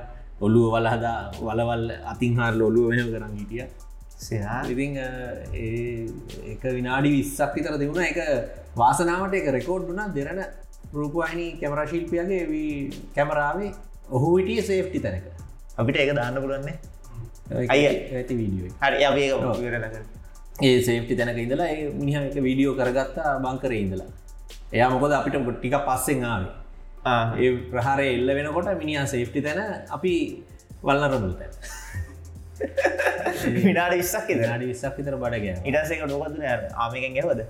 ඔලුව 0.41 0.73
වලහදා 0.75 1.19
වලවල් 1.47 1.85
අතින් 2.13 2.33
හාරල 2.39 2.63
ඔලුව 2.63 2.91
වෙන 2.91 3.13
කරන්න 3.15 3.37
හිටිය. 3.41 3.65
ඉතිං 4.73 4.93
එක 6.53 6.63
විනාඩි 6.79 7.11
විස්සක් 7.17 7.55
විතර 7.57 7.79
දෙවුණ 7.79 8.05
එක 8.11 8.19
වාසනාවට 8.77 9.35
එක 9.41 9.51
රෙකෝඩ් 9.59 9.89
වුණා. 9.89 10.09
දෙරන 10.19 10.41
රූපවාහිනි 10.99 11.49
කැමරශිල්පියගේ 11.61 12.45
කැමරාවේ 13.17 13.73
ඔහු 14.11 14.37
හිටිය 14.39 14.63
සේෆ්ටි 14.71 14.99
තැනක. 15.01 15.27
අපිට 15.79 15.97
ඒක 15.97 16.15
දාන්න 16.15 16.41
පුලන්නේ 16.45 16.77
අය 16.77 16.98
ඇති 17.51 18.35
වීඩියෝ 18.41 18.73
හරි 18.83 19.05
අප 19.09 19.17
ඒ 20.61 20.79
සේෆ්ටි 20.83 21.19
තැනක 21.19 21.39
ඉඳලා 21.39 21.69
ඒ 21.75 21.91
මිනිහ 22.01 22.17
එක 22.21 22.39
වීඩියෝ 22.47 22.75
කරගත්තා 22.75 23.33
බංකර 23.45 23.73
ඉඳලා. 23.83 24.11
එයා 24.73 24.91
මොකද 24.95 25.13
අපිට 25.19 25.37
ටික 25.59 25.77
පස්සෙන් 25.89 26.25
ආවේ. 26.25 26.55
ඒ 27.43 27.51
ප්‍රහාරය 27.73 28.07
එල්ල 28.15 28.31
වෙනකොට 28.39 28.71
මිනිහා 28.83 29.07
සේෆ්ටි 29.07 29.41
තැන 29.47 29.61
අපි 29.97 30.15
වල්ලරමුල් 30.83 31.35
තැන 31.41 31.53
විනාට 33.57 33.93
විස්සක් 33.95 34.29
නාඩි 34.41 34.67
විස්සක් 34.71 34.97
විතර 34.99 35.15
බඩගෑ 35.23 35.61
ඉටසක 35.71 36.01
නොකතුන 36.11 36.43
ආමකෙන් 36.45 37.13
ගැවද 37.17 37.41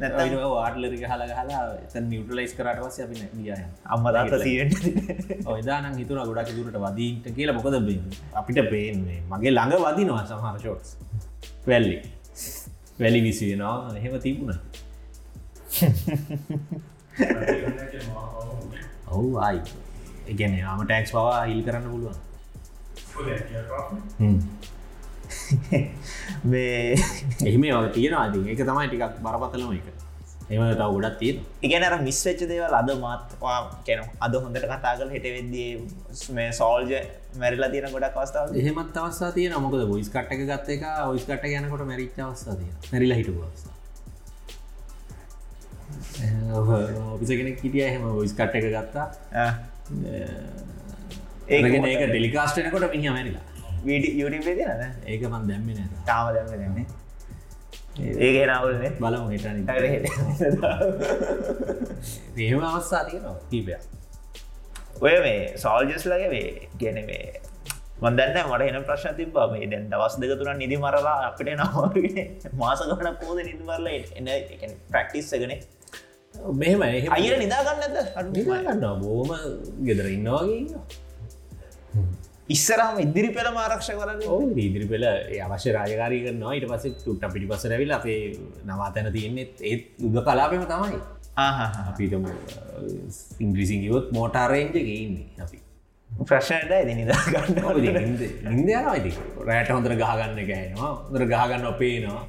නැත 0.00 0.12
වාටලරි 0.54 0.98
හල 1.02 1.22
හලා 1.30 1.62
එත 1.76 1.94
නිියටලයිස් 2.08 2.52
කරට 2.58 2.78
වස 2.84 2.96
අපි 3.04 3.16
ගිය 3.38 3.52
අම්ම 3.86 4.04
දත 4.16 4.34
සිට 4.44 4.72
ඔයදානම් 5.46 5.94
හිතුර 6.00 6.18
ගොඩක් 6.22 6.50
දුරට 6.56 6.76
වදීට 6.84 7.26
කියලා. 7.34 7.54
මොකද 7.54 7.74
අපිට 8.34 8.58
පේන්නේ? 8.70 9.22
මගේ 9.30 9.50
ළඟ 9.50 9.82
වදිනවා 9.86 10.26
සමහර 10.26 10.58
ෂෝට්ස් 10.58 10.96
වැල්ලි. 11.66 12.02
වැලි 12.98 13.22
විසියෙනවා 13.22 13.94
එහෙම 13.96 14.20
තිබුණ. 14.20 14.58
ඔවු 19.10 19.38
ආයි. 19.40 19.60
එකන 20.28 20.60
ආම 20.62 20.80
ටැක්ස් 20.84 21.12
පවා 21.12 21.44
හිල් 21.44 21.62
කරන්න 21.62 21.90
පුළුවන් 21.90 22.27
එහිම 27.42 27.62
වගේ 27.62 27.92
තියෙන 27.92 28.14
අති 28.16 28.38
එක 28.46 28.60
තමයි 28.62 28.86
ටිකක් 28.86 29.16
බරපතලම 29.22 29.72
එක 29.72 29.86
එම 30.48 30.62
තව 30.72 30.88
ගොඩත් 30.94 31.16
තියෙන 31.20 31.38
ඉගැනර 31.62 31.94
මිස්වෙච්ච 32.00 32.40
දේවල් 32.44 32.74
අද 32.74 32.90
මාත්වා 32.98 33.56
කැන 33.84 34.04
අද 34.18 34.36
හොඳට 34.36 34.66
කතාගල 34.66 35.10
හෙට 35.14 35.26
වෙද්දී 35.28 35.70
මේ 36.32 36.50
සෝල්ජ 36.52 36.92
මැරිලා 37.36 37.70
තියෙන 37.70 37.92
ගොඩක් 37.92 38.16
අවස්ථාව 38.16 38.46
එහෙමත් 38.56 38.96
අවස්ථා 38.98 39.32
තියන 39.32 39.56
මොකද 39.58 39.82
ොයිස් 39.86 40.08
කට්ක 40.10 40.40
ගත්ත 40.44 40.68
එක 40.76 40.86
ඔයිස් 41.04 41.24
කට 41.24 41.44
යනකොට 41.54 41.84
මැරිච් 41.90 42.16
අවස්ථා 42.20 42.56
තිය 42.56 42.70
මැරිලා 42.86 43.18
හිටු 43.20 43.34
අවස්ථා 43.42 43.76
ඔපිසගෙන 47.12 47.54
කිටිය 47.56 47.84
එහෙම 47.84 48.02
ොයිස් 48.14 48.34
කට් 48.34 48.54
එක 48.54 48.66
ගත්තා 48.70 49.06
ඒක 51.48 52.02
ඩෙලිකාස්ටනකොට 52.04 52.84
මිනි 52.94 53.10
මැරිලා 53.10 53.44
වීඩ 53.84 54.04
යුටේ 54.20 54.66
න 54.70 54.82
ඒක 55.06 55.22
මන් 55.28 55.44
දැම්මෙන 55.50 55.78
තාම 56.08 56.26
දැම්ම 56.34 56.50
දෙන්නේ 56.52 56.86
ඒක 58.26 58.36
නවුලනේ 58.50 58.90
බලමු 59.00 59.28
හිටන 59.32 59.56
එහෙම 62.38 62.60
අවස්ථා 62.70 63.02
තියෙනවා 63.04 63.36
කීපයක්. 63.50 63.82
ඔය 65.00 65.14
මේ 65.24 65.40
සෝල්ජස් 65.64 66.04
ලගේ 66.12 66.28
වේ 66.34 66.48
ගැන 66.82 66.98
මේ 67.08 67.26
මන්දන්න 68.02 68.38
මට 68.50 68.62
එන 68.68 68.84
ප්‍රශ්න 68.88 69.16
තිබා 69.16 69.46
මේ 69.52 69.70
දැන් 69.72 69.88
දවස් 69.92 70.14
දෙක 70.20 70.32
තුරන් 70.38 70.58
නිදි 70.62 70.76
මරලා 70.76 71.16
අපිට 71.28 71.50
නවාගෙන 71.54 72.30
මාසකට 72.60 73.10
පෝද 73.24 73.38
නිදි 73.40 73.62
මරල 73.64 73.86
එන්න 73.88 74.28
ප්‍රක්ටිස්සගෙන 74.92 75.52
මෙහෙම 76.62 76.80
අයිර 77.16 77.34
නිදාගන්නද 77.42 77.98
ගන්න 78.38 78.82
බෝම 79.02 79.30
ගෙදර 79.86 80.06
ඉන්නවාගේ 80.16 80.62
ඉස්සරහම 82.48 82.98
ඉදිරි 83.04 83.30
පෙළ 83.36 83.48
ආරක්ෂ 83.54 83.90
කරන්න. 83.92 84.24
ඕ 84.26 84.40
ඉදිරි 84.64 84.88
පෙළ 84.92 85.06
අවශ්‍ය 85.46 85.76
රාජකාරී 85.76 86.24
කරනවා. 86.26 86.56
ඊට 86.56 86.66
පස 86.70 87.04
තුට්ට 87.04 87.30
පිටි 87.34 87.50
පස 87.52 87.64
රැවිල් 87.72 87.94
අපේ 87.98 88.18
නවාතැන 88.64 89.12
තියෙන්නේ 89.12 89.48
ඒත් 89.62 90.04
උග 90.08 90.18
කලාපෙම 90.26 90.66
තමයි. 90.66 91.00
අපිටම 91.38 92.24
ඉංග්‍රිසිංගිවොත් 93.40 94.12
මෝටාරේන්ජ 94.12 94.76
ගේන්නේ 94.78 95.42
අපි 95.44 95.58
ප්‍රශ්නයට 96.10 96.72
ඇති 96.72 96.94
නිදාගන්න 96.94 97.58
ඉන්ද 98.02 98.22
යනයිති 98.52 99.12
රෑට 99.48 99.74
හොඳර 99.74 99.94
ගහගන්න 100.02 100.40
ගෑනවා 100.50 100.92
දර 101.12 101.26
ගහගන්න 101.32 101.68
අපේනවා 101.72 102.22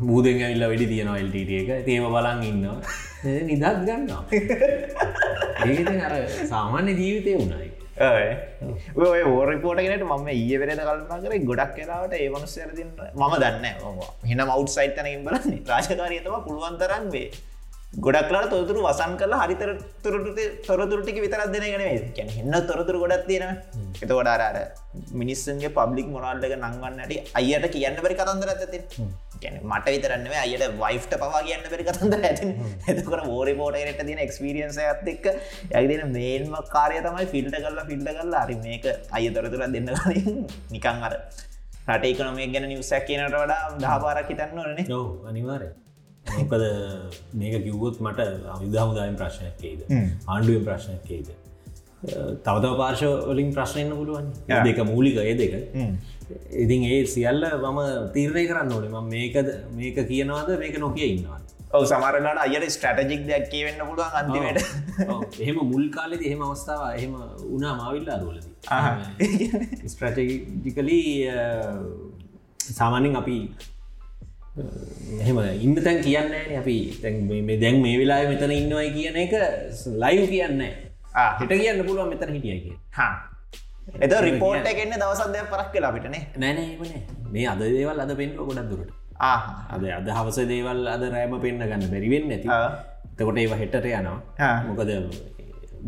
බූදෙන් 0.00 0.42
ඇල්ල 0.46 0.64
වැඩි 0.70 0.86
තියෙනවා 0.86 1.18
එල්ට 1.18 1.36
එක. 1.36 1.70
තේම 1.86 2.04
බලන් 2.14 2.42
ඉන්නවා. 2.50 2.78
නිදත් 3.48 3.66
ගන්නවා. 3.86 4.22
ඒ 5.66 5.98
අර 6.06 6.14
සාමාන්‍ය 6.52 6.94
ජීවිතය 7.00 7.34
වුණයි 7.34 7.68
ඔය. 8.00 8.26
ෝරිපෝටගෙනට 9.32 10.06
මම 10.06 10.28
ඒ 10.30 10.58
වෙරද 10.60 10.80
කල්පනා 10.80 11.20
කර 11.24 11.34
ගොඩක් 11.44 11.74
කෙලාවට 11.76 12.14
ඒ 12.14 12.28
මනුස්සයරතින්න 12.30 12.90
මම 13.14 13.34
දන්න 13.36 13.66
හෙන 14.24 14.40
මවට් 14.40 14.70
සයිට් 14.70 14.96
තනකින් 14.96 15.24
බලන්නේ. 15.26 15.62
රාජකාරයතම 15.66 16.36
පුළුවන්තරන් 16.46 17.06
වේ 17.14 17.28
ගොඩක්ලාට 17.96 18.50
තොතුරු 18.50 18.80
වසන් 18.86 19.12
කල 19.16 19.34
හරිතර 19.34 19.70
තුරට 20.02 20.40
තොරතුරටික 20.66 21.18
විතරත් 21.24 21.52
දෙන 21.54 21.64
ගෙනේ 21.66 21.94
කැන 22.16 22.28
එන්න 22.34 22.56
තොරතුර 22.66 22.96
ගොඩක් 23.02 23.24
තියෙන 23.26 23.48
එත 24.02 24.10
ගොඩාර 24.10 24.58
මිනිස්සන්ගේ 25.14 25.70
පබ්ලික් 25.70 26.08
මොනාල්ලක 26.08 26.54
නංගන්නට 26.58 27.32
අයට 27.34 27.66
කියන්න 27.74 27.96
බරි 28.04 28.18
කතන්දර 28.20 28.52
ඇති 28.54 28.80
මට 29.64 29.86
විතරන්න 29.86 30.26
අයට 30.36 30.64
වයිෆ්ට 30.76 31.14
පවා 31.16 31.42
කියන්න 31.42 31.66
බරි 31.66 31.86
කතන්දර 31.88 32.22
ඇති 32.22 32.48
එතකට 32.88 33.16
ෝරි 33.26 33.54
පෝටයට 33.54 34.02
තියෙන 34.02 34.22
එක්ස්පිරියන්ස 34.24 34.78
ඇත් 34.80 35.08
එක් 35.08 35.28
යගදින 35.72 36.04
මේන්ම 36.12 36.56
කාරය 36.68 37.00
තමයි 37.00 37.26
ෆිල්ට 37.26 37.58
කරලා 37.58 37.86
ෆිල්ට 37.90 38.12
කරලා 38.12 38.44
හරි 38.44 38.56
මේක 38.60 38.88
අය 39.12 39.28
තොරතුර 39.30 39.66
දෙන්න 39.68 39.90
කලින් 39.96 40.46
නිකං 40.70 41.04
අර 41.08 41.18
රට 41.88 42.04
එකනොමේ 42.04 42.48
ගැන 42.48 42.68
නිවසැක් 42.68 43.06
කියනට 43.06 43.36
වඩා 43.36 43.60
දහපාරක් 43.78 44.32
හිතන්න 44.32 44.62
ඕනේ 44.62 45.02
අනිවාරය 45.28 45.68
මොකද 46.32 46.64
මේක 47.34 47.60
කිව්වොත් 47.64 48.00
මට 48.00 48.30
අවිධාමුදායෙන් 48.54 49.20
ප්‍රශ්නයක්කේද 49.20 49.84
ආණ්ඩුවෙන් 49.90 50.64
ප්‍රශ්නයක්කේද 50.64 51.36
තවතව 52.00 52.74
පාර්ශවලින් 52.76 53.48
ප්‍රශ්නයන්න 53.52 53.92
පුළුවන්. 53.92 54.26
දෙක 54.64 54.78
මූලිකය 54.84 55.34
දෙක 55.34 55.52
ඉතින් 56.62 56.82
ඒ 56.92 57.02
සියල්ල 57.14 57.44
මම 57.64 57.78
තීරණය 58.14 58.44
කරන්න 58.50 58.72
ඕනේ. 58.76 58.90
ම 58.94 59.06
මේකද 59.14 59.48
මේක 59.78 59.98
කියනවාද 60.10 60.50
මේක 60.62 60.76
නොකිය 60.86 61.08
ඉන්නවා 61.12 61.40
ඔව 61.76 61.82
සමරනට 61.90 62.42
අයට 62.44 62.66
ස්ට්‍රටජික් 62.74 63.22
දෙයක් 63.30 63.46
කියවෙන්න 63.54 63.80
පුළුවන් 63.88 64.14
අන්තිමට. 64.20 64.58
එහෙම 65.42 65.58
මුල් 65.72 65.86
කාලෙද 65.96 66.22
එහෙම 66.28 66.42
අවස්ථාව 66.48 66.84
එහෙම 66.98 67.14
උනා 67.56 67.74
මාවිල්ලා 67.80 68.18
දුවලද 68.22 68.46
ස්ට්‍රටජිකලී 69.92 71.08
සාමාන්‍යින් 72.78 73.16
අපි 73.22 73.38
එහෙම 75.22 75.38
ඉන්න 75.66 75.76
තැන් 75.86 75.98
කියන්න 76.08 76.36
අපි 76.62 76.76
තැන් 77.02 77.16
දැන් 77.64 77.80
මේ 77.86 77.96
වෙලා 78.02 78.20
මෙතන 78.32 78.52
ඉන්නවයි 78.60 78.90
කියන 78.96 79.18
එක 79.24 79.34
ලයිව් 80.04 80.24
කියන්න 80.34 80.62
හිට 81.40 81.52
කියන්න 81.62 81.86
පුළුවන් 81.88 82.10
මෙතන 82.14 82.36
හිටිය 82.36 82.60
කිය 82.64 82.76
එත 83.96 84.12
රිපෝට් 84.26 84.68
එකන්න 84.70 84.94
දවසන්දය 85.02 85.40
පරක් 85.52 85.70
කලා 85.74 85.92
පිටනේ 85.94 86.22
නෑනෑ 86.42 87.00
මේ 87.34 87.46
අද 87.52 87.62
දේවල් 87.62 88.00
අද 88.04 88.12
පෙන්ල 88.20 88.36
ගොඩක් 88.40 88.68
දුරට. 88.70 88.92
අද 89.74 89.84
අද 89.98 90.08
හවස 90.18 90.38
දේවල් 90.52 90.80
අද 90.94 91.02
රෑම 91.14 91.34
පෙන්න්න 91.44 91.64
ගන්න 91.70 91.90
බැරිවෙන්න 91.94 92.32
ඇති 92.36 92.48
තකොට 93.18 93.40
ඒව 93.42 93.54
හෙටට 93.62 93.88
යනවා. 93.90 94.52
මොකද 94.68 94.90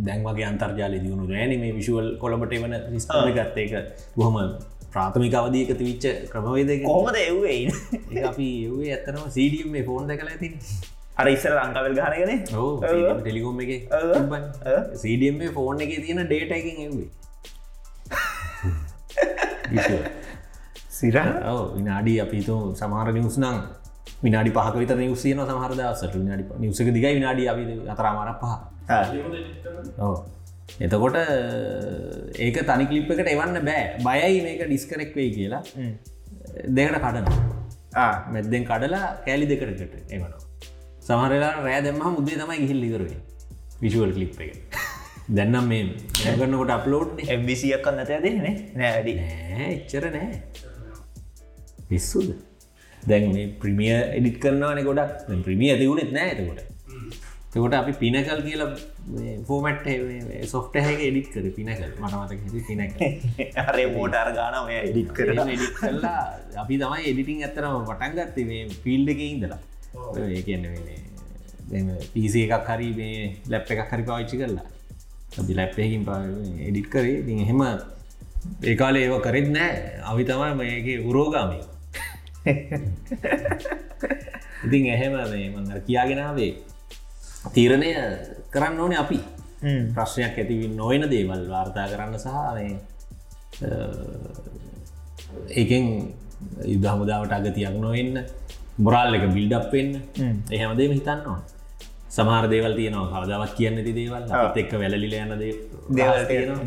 දැන් 0.07 0.21
වගේ 0.26 0.49
අන්තර්ජාල 0.50 0.97
දියුණු 1.04 1.26
නෑන 1.33 1.54
මේ 1.62 1.76
විශුවල් 1.78 2.09
කොළඹට 2.23 2.57
එවන 2.59 2.76
ස්ථාන 3.04 3.33
ගත්ත 3.38 3.57
එක. 3.64 3.73
බොහොම 4.16 4.38
ප්‍රාථමික 4.95 5.35
අවධීක 5.40 5.73
තිවිච්ච 5.80 6.07
ක්‍රමවේද 6.33 6.71
කොහොමද 6.87 7.21
එව්වේ 7.26 8.25
අපි 8.30 8.49
ඒවේ 8.64 8.90
ඇත්තනම 8.97 9.30
සීඩියම් 9.37 9.71
මේ 9.76 9.87
ෆෝන් 9.90 10.11
දැකල 10.11 10.33
ඇතින්. 10.35 10.59
අර 11.21 11.26
ඉස්සර 11.37 11.54
ලංකාවල් 11.59 11.95
ගහනගෙන 12.00 12.33
ටෙලිකොම් 13.21 13.64
එක. 13.64 13.73
සීඩියම් 15.02 15.40
ෆෝන් 15.59 15.87
එක 15.87 15.97
තියෙන 16.04 16.26
ඩේට 16.26 16.59
එකින් 16.61 16.85
එවේ 16.88 17.09
සිර 20.90 21.16
විනාඩි 21.76 22.14
අපිතු 22.24 22.56
සමහර 22.74 23.12
නිවස් 23.18 23.36
නම් 23.42 23.56
විනාඩි 24.24 24.50
පහක 24.56 24.74
විතර 24.82 24.96
නිවසියන 24.96 25.40
සමහර 25.44 25.72
දසට 25.78 26.14
විනාඩි 26.16 26.44
නිවසක 26.64 26.90
දිගයි 26.96 27.14
විනාඩි 27.18 27.48
අපි 27.52 27.64
අතරාමර 27.94 28.30
පහ. 28.42 28.52
එතකොට 30.80 31.16
ඒක 32.38 32.56
තනි 32.68 32.84
කලිප් 32.90 33.10
එකට 33.14 33.32
එවන්න 33.34 33.58
බෑ. 33.68 33.84
බයයි 34.06 34.42
මේක 34.46 34.62
ඩිස්කනෙක් 34.66 35.16
වෙයි 35.16 35.30
කියලා. 35.36 35.62
දෙකට 36.76 36.98
කඩන 36.98 37.26
මැද්දෙන් 38.32 38.64
කඩලා 38.70 39.06
කෑලි 39.26 39.50
දෙකටකට 39.52 40.14
එවනවා. 40.14 40.46
සමහරලා 41.02 41.52
රෑ 41.66 41.82
දෙම 41.84 41.98
මුදේ 42.10 42.38
තමයි 42.40 42.60
ගිහිල් 42.62 42.86
ඉවරුවේ 42.88 43.20
විශුවල් 43.82 44.12
කලිප් 44.16 44.40
එක 44.40 44.79
දැන්නම් 45.37 45.66
මේ 45.70 45.82
ඇගන්නකොට 46.28 46.72
අප්ලෝඩ් 46.76 47.20
එම්බිසියක් 47.34 47.82
කන්න 47.84 48.00
ඇත 48.02 48.22
දෙන්නේ 48.26 48.54
නෑඩි 48.80 49.12
නෑ 49.18 49.66
එච්චර 49.75 50.04
නෑ. 50.16 50.38
පිස්සුද? 51.88 52.30
දැන් 53.02 53.26
මේ 53.34 53.46
ප්‍රමිය 53.62 53.92
එඩිට 54.16 54.38
කරනවාන 54.44 54.80
ගොඩක්. 54.88 55.12
ප්‍රමිය 55.46 55.76
තිවුණෙත් 55.80 56.10
නෑ 56.16 56.32
එතකොට. 56.34 56.60
තකොට 57.52 57.76
අපි 57.78 57.92
පිනකල් 58.00 58.40
කියල 58.46 58.64
ෆෝමට් 59.49 59.87
සොෆ්ට 60.54 60.80
හැක 60.87 61.00
එඩික් 61.10 61.30
කර. 61.34 61.46
පිනකල් 61.58 61.87
මනමතක 62.02 62.42
පිනක 62.68 62.99
අරේ 63.64 63.87
මෝටර් 63.94 64.32
ගාන 64.40 64.58
එඩික් 64.80 65.14
කර 65.20 65.32
එඩික් 65.46 65.78
කල්ලා 65.78 66.25
අපි 66.64 66.80
තමයි 66.82 67.06
එඩිටිං 67.12 67.46
ඇත්තරම 67.46 67.87
පටන්ගත්තේ 67.92 68.49
මේ 68.50 68.66
ෆිල්ඩ 68.82 69.14
එක 69.14 69.22
ඉඳලා. 69.28 69.62
ඒකන්න 70.40 70.66
පිසේ 72.18 72.44
එකක් 72.50 72.68
හරි 72.75 72.92
මේ 73.00 73.25
ලැප් 73.54 73.75
එකක් 73.76 73.88
හරි 73.94 74.04
පාවිච්චි 74.12 74.42
කරලා 74.42 74.68
අපි 75.38 75.52
ලැප්පයකින් 75.54 76.02
එඩිට් 76.68 76.88
කරේ. 76.88 77.22
ති 77.26 77.32
එහෙම 77.44 77.60
ඒකාලේ 78.64 79.04
ඒව 79.06 79.16
කරෙත් 79.22 79.49
නෑ. 79.49 79.72
අවි 80.04 80.22
තමයි 80.25 80.54
මේක 80.60 80.87
උරෝගාමය 81.06 81.58
ඉතින් 84.66 84.87
එහෙම 84.87 85.12
මේ 85.32 85.46
මඟ 85.50 85.84
කියාගෙනාවේ 85.87 86.52
තීරණය 87.54 87.90
කරන්න 88.50 88.80
ඕනේ 88.80 88.99
අපි. 88.99 89.18
ප්‍රශ්නයක් 89.94 90.38
ඇතිවි 90.38 90.66
නොයන 90.72 91.02
දේවල් 91.10 91.42
වාර්තා 91.49 91.87
කරන්න 91.92 92.14
සහ 92.18 92.28
ඒකෙන් 95.52 95.84
යුද්ධ 96.64 96.88
හමුදාවට 96.92 97.32
අගතියක් 97.38 97.76
නොවෙන්න 97.76 98.16
බොරාල් 98.78 99.14
එක 99.14 99.25
බිල්ඩප්වෙන්න 99.37 99.90
එහෙමදේම 100.50 100.92
හිතන්න 100.96 101.20
ඕන 102.11 102.17
සමහර 102.17 102.45
දේවල් 102.50 102.75
තියනවා. 102.76 103.07
කවදාවත් 103.14 103.52
කියන්න 103.59 103.79
ඇති 103.79 103.93
දේවල් 103.95 104.25
අපත් 104.38 104.57
එක්ක 104.57 104.73
වැලලිල 104.75 105.14
යන 105.14 105.33
දේවල් 105.40 106.25
තියෙනවා. 106.26 106.64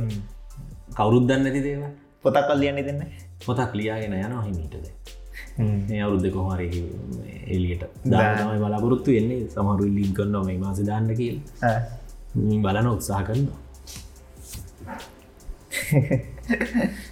කවුරුද්දන්න 0.97 1.45
ඇති 1.45 1.61
දේවල්. 1.61 1.89
පොතක් 2.23 2.45
කල් 2.47 2.59
ලියන්න 2.59 2.79
දෙන්න 2.87 3.01
පොතක් 3.45 3.71
ලියාගෙන 3.75 4.13
යනවා 4.15 4.43
හිමීටද 4.45 4.85
මේ 5.89 6.01
අවුරුද්ධ 6.01 6.29
කොහර 6.31 6.61
එලියට 6.61 7.83
දානමයි 8.05 8.57
බලාපොරොත්තු 8.63 9.09
වෙන්නේ. 9.11 9.49
සමහරු 9.49 9.83
ඉල්ලින් 9.85 10.11
කරන්නවා 10.13 10.43
මේ 10.43 10.57
මාස 10.57 10.79
දාන්න 10.81 11.07
කියල්. 11.15 11.37
බලන 12.61 12.87
උත්සාහ 12.87 13.23
කරනවා. 13.23 13.59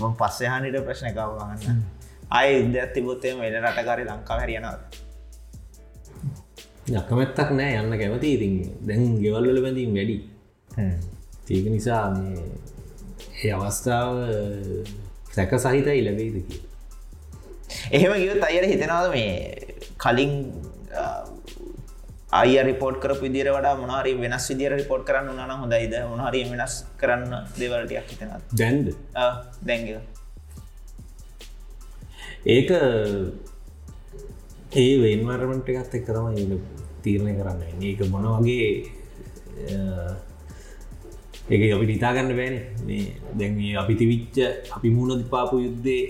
මං 0.00 0.12
පස්සේ 0.20 0.48
හනිට 0.48 0.78
ප්‍රශ්න 0.86 1.10
කවගන්න 1.12 1.82
අය 2.30 2.48
ඉද 2.60 2.74
ඇතිබොත්තේ 2.76 3.34
වෙන 3.34 3.56
රටකාරි 3.62 4.04
ලංකා 4.04 4.38
හැරියනද 4.38 4.97
යකමැත්තක් 6.88 7.50
නෑ 7.58 7.78
යන්න 7.82 7.98
කැමති 8.00 8.28
ඉතින්. 8.36 8.54
දැන් 8.88 9.02
ගෙවල්වල 9.22 9.58
බැඳීම් 9.64 9.92
වැඩි. 9.98 10.16
ඒක 11.50 11.66
නිසා 11.74 12.04
මේ 12.16 12.42
ඒ 13.44 13.52
අවස්ථාව 13.56 14.16
සැක 15.34 15.52
සහිතයි 15.64 16.00
ලැබේද 16.06 16.36
කිය 16.48 16.60
එහෙම 17.96 18.12
ගියත් 18.22 18.42
අයර 18.48 18.64
හිතෙනවාද 18.72 19.08
මේ 19.14 19.32
කලින් 20.04 20.32
අය 22.40 22.52
රිපෝට් 22.68 23.00
කර 23.02 23.12
විදිර 23.22 23.48
වඩා 23.56 23.74
මොනාරි 23.82 24.12
වෙනස් 24.22 24.48
විදිර 24.52 24.72
රිපෝට් 24.80 25.04
කරන්න 25.08 25.28
උනන 25.32 25.52
හොඳයිද? 25.62 25.94
මොනහරි 26.12 26.40
වෙනස් 26.52 26.74
කරන්න 27.00 27.32
දෙවලටයක් 27.60 28.08
හිතෙනත් 28.12 28.56
දැන්ද? 28.60 28.86
දැන්ග 29.68 29.86
ඒක 32.54 32.70
ඒ 34.76 35.00
වේන්වර්මට 35.00 35.68
එකත් 35.72 35.94
එක් 35.94 36.04
කරම 36.06 36.26
ඒ 36.36 36.58
තීරණය 37.02 37.32
කරන්න. 37.38 37.60
ඒක 37.82 38.00
මොන 38.12 38.26
වගේ 38.36 38.68
ඒක 41.48 41.62
අපි 41.76 41.86
නිතාගන්න 41.92 42.32
බෑන. 42.36 42.56
මේ 42.86 43.16
දැන් 43.38 43.56
මේ 43.56 43.76
අපි 43.82 43.94
තිවිච්ච 44.00 44.36
අපි 44.76 44.88
මුණ 44.90 45.24
පාපු 45.30 45.60
යුද්ධේ 45.64 46.02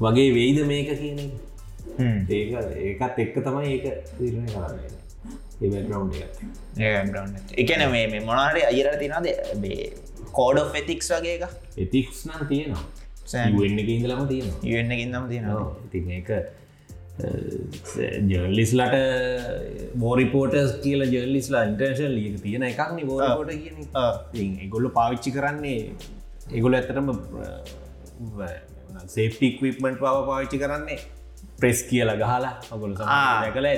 වගේ 0.00 0.30
වෙයිද 0.36 0.60
මේක 0.66 0.92
කියන 1.00 1.18
ඒක 2.30 2.50
ඒකත් 3.00 3.18
එක්ක 3.24 3.36
තමයි 3.48 3.74
ඒක 3.74 3.86
තීරණය 4.18 4.48
කරන්න. 4.54 4.78
ඒ 6.78 6.94
එකන 7.64 7.82
මේ 7.90 8.06
මේ 8.06 8.22
මොනාරි 8.30 8.62
අයර 8.70 8.88
තිනද 9.02 9.26
කෝඩ 10.38 10.62
ෆෙතික්ස් 10.76 11.10
වගේ 11.16 11.34
එක 11.38 11.44
එතික්ස් 11.76 12.22
නම් 12.28 12.46
තියෙනවා. 12.46 12.86
වෙන්න 13.58 13.82
එක 13.82 13.88
ඉඳලම 13.98 14.24
තියෙනවා. 14.30 14.62
ඉන්න 14.62 14.92
ඉන්නම 15.00 15.28
තියෙනවා. 15.34 15.68
ඉතින් 15.86 16.10
ඒක 16.20 16.30
ජර්ලිස්ලට 18.30 18.96
බෝරිපෝටස් 19.96 20.72
කියල 20.84 21.02
ජර්ලිස්ලා 21.14 21.62
ඉන්ටර්ශල් 21.70 22.14
ලියක 22.16 22.36
තියෙන 22.42 22.66
එකක්න 22.70 23.00
බෝරපෝට 23.06 23.52
කියන 24.34 24.58
එගොල්ල 24.66 24.88
පාවිච්චි 24.98 25.30
කරන්නේ 25.36 25.80
එගොල 26.52 26.74
ඇතරම 26.74 27.08
සේප්ටික්විපමට 29.06 29.98
පව 29.98 30.14
පාවිච්චි 30.30 30.62
කරන්නේ 30.64 31.00
ප්‍රෙස් 31.60 31.82
කියල 31.90 32.10
ගහලා 32.22 32.54
ඔගොල 32.72 32.94
කල 32.94 33.68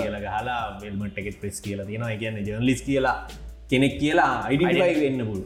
කියල 0.00 0.16
ගහලා 0.26 0.58
වෙල්මට 0.82 1.18
එකෙත් 1.18 1.36
ප්‍රෙස් 1.40 1.60
කියලා 1.60 1.86
තියෙනවා. 1.86 2.16
කියන්න 2.16 2.42
ජර්ලිස් 2.48 2.82
කියලා 2.82 3.16
කෙනෙක් 3.70 3.94
කියලා 4.02 4.32
අයිඩියි 4.48 5.00
වෙන්න 5.04 5.20
පුල් 5.28 5.40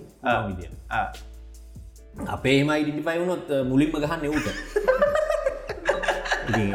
අපේ 2.29 2.57
එම 2.61 2.71
ඉඩිටිෆයි 2.73 3.19
වුණොත් 3.21 3.49
මුලින්ම 3.71 3.97
ගහන්න 3.97 4.27
ඌට 4.29 4.47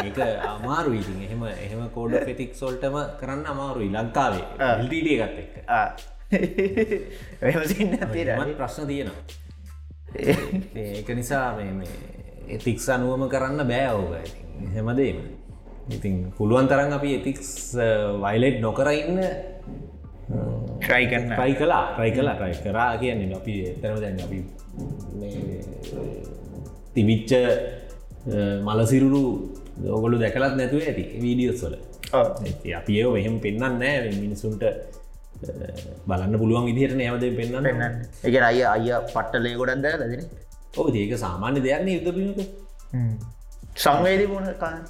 ඒක 0.05 0.19
අමාරු 0.51 0.91
ඉතින් 0.93 1.19
එහෙම 1.25 1.43
එහෙම 1.47 1.81
කෝඩ 1.93 2.13
පෙතික් 2.25 2.55
සොල්ටම 2.55 2.95
කරන්න 3.19 3.45
අමාරුයි. 3.45 3.89
ලංකාවේ. 3.89 4.45
එල්ටට 4.71 5.07
එකත් 5.15 5.37
එක්ක. 5.43 5.55
ප්‍රශ්න 8.57 8.87
තියෙනවා. 8.87 9.23
ඒක 10.75 11.09
නිසා 11.15 11.53
එතික්ස් 12.49 12.89
අනුවම 12.89 13.27
කරන්න 13.29 13.61
බෑ 13.69 13.89
ඕග 13.93 14.13
හෙමදේම 14.75 15.19
ඉතින් 15.89 16.15
පුළුවන් 16.37 16.67
තරන් 16.67 16.93
අපි 16.97 17.09
එතික්ස් 17.19 17.49
වයිලෙට් 18.23 18.57
නොකර 18.63 18.89
ඉන්න 18.93 19.21
ට්‍රයිකන්න 20.79 21.29
ට්‍රයි 21.29 21.53
කලා 21.59 21.83
ට්‍රයි 21.93 22.11
කලා 22.17 22.35
ට්‍රයි 22.39 22.57
කරා 22.63 22.91
කියන්නේ 23.01 23.37
අපි 23.37 23.53
එතරම 23.71 24.01
දැන් 24.01 24.17
අපි 24.25 24.39
තිබිච්ච 26.95 27.31
මලසිරුරු 28.67 29.23
ඔගොලු 29.89 30.17
දැකලත් 30.23 30.55
නැතුව 30.59 30.81
ඇති 30.83 31.03
වීඩියෝස් 31.23 31.61
වල. 31.65 31.75
අපි 32.73 32.93
ඒ 32.99 33.09
මෙහෙම 33.15 33.35
පෙන්න්න 33.39 33.59
නෑ 33.79 34.09
මිනිසුන්ට 34.15 34.63
බලන්න 36.07 36.35
පුළුවන් 36.41 36.65
විදිහට 36.69 36.95
නෑමද 36.99 37.25
පෙන්න්න 37.37 37.67
පෙන්න්න 37.67 37.95
එක 38.23 38.35
අය 38.41 38.59
අය 38.65 38.87
පට්ටලේ 39.13 39.55
ගොඩක් 39.59 39.83
දැ 39.85 39.93
ලදෙන 39.97 40.23
ඕ 40.77 40.87
ඒක 40.95 41.13
සාමාන්‍ය 41.17 41.59
දෙයක්න 41.65 41.87
යුද 41.89 42.07
පිනක 42.15 42.39
සංවේදී 43.75 44.27
කන්න 44.57 44.83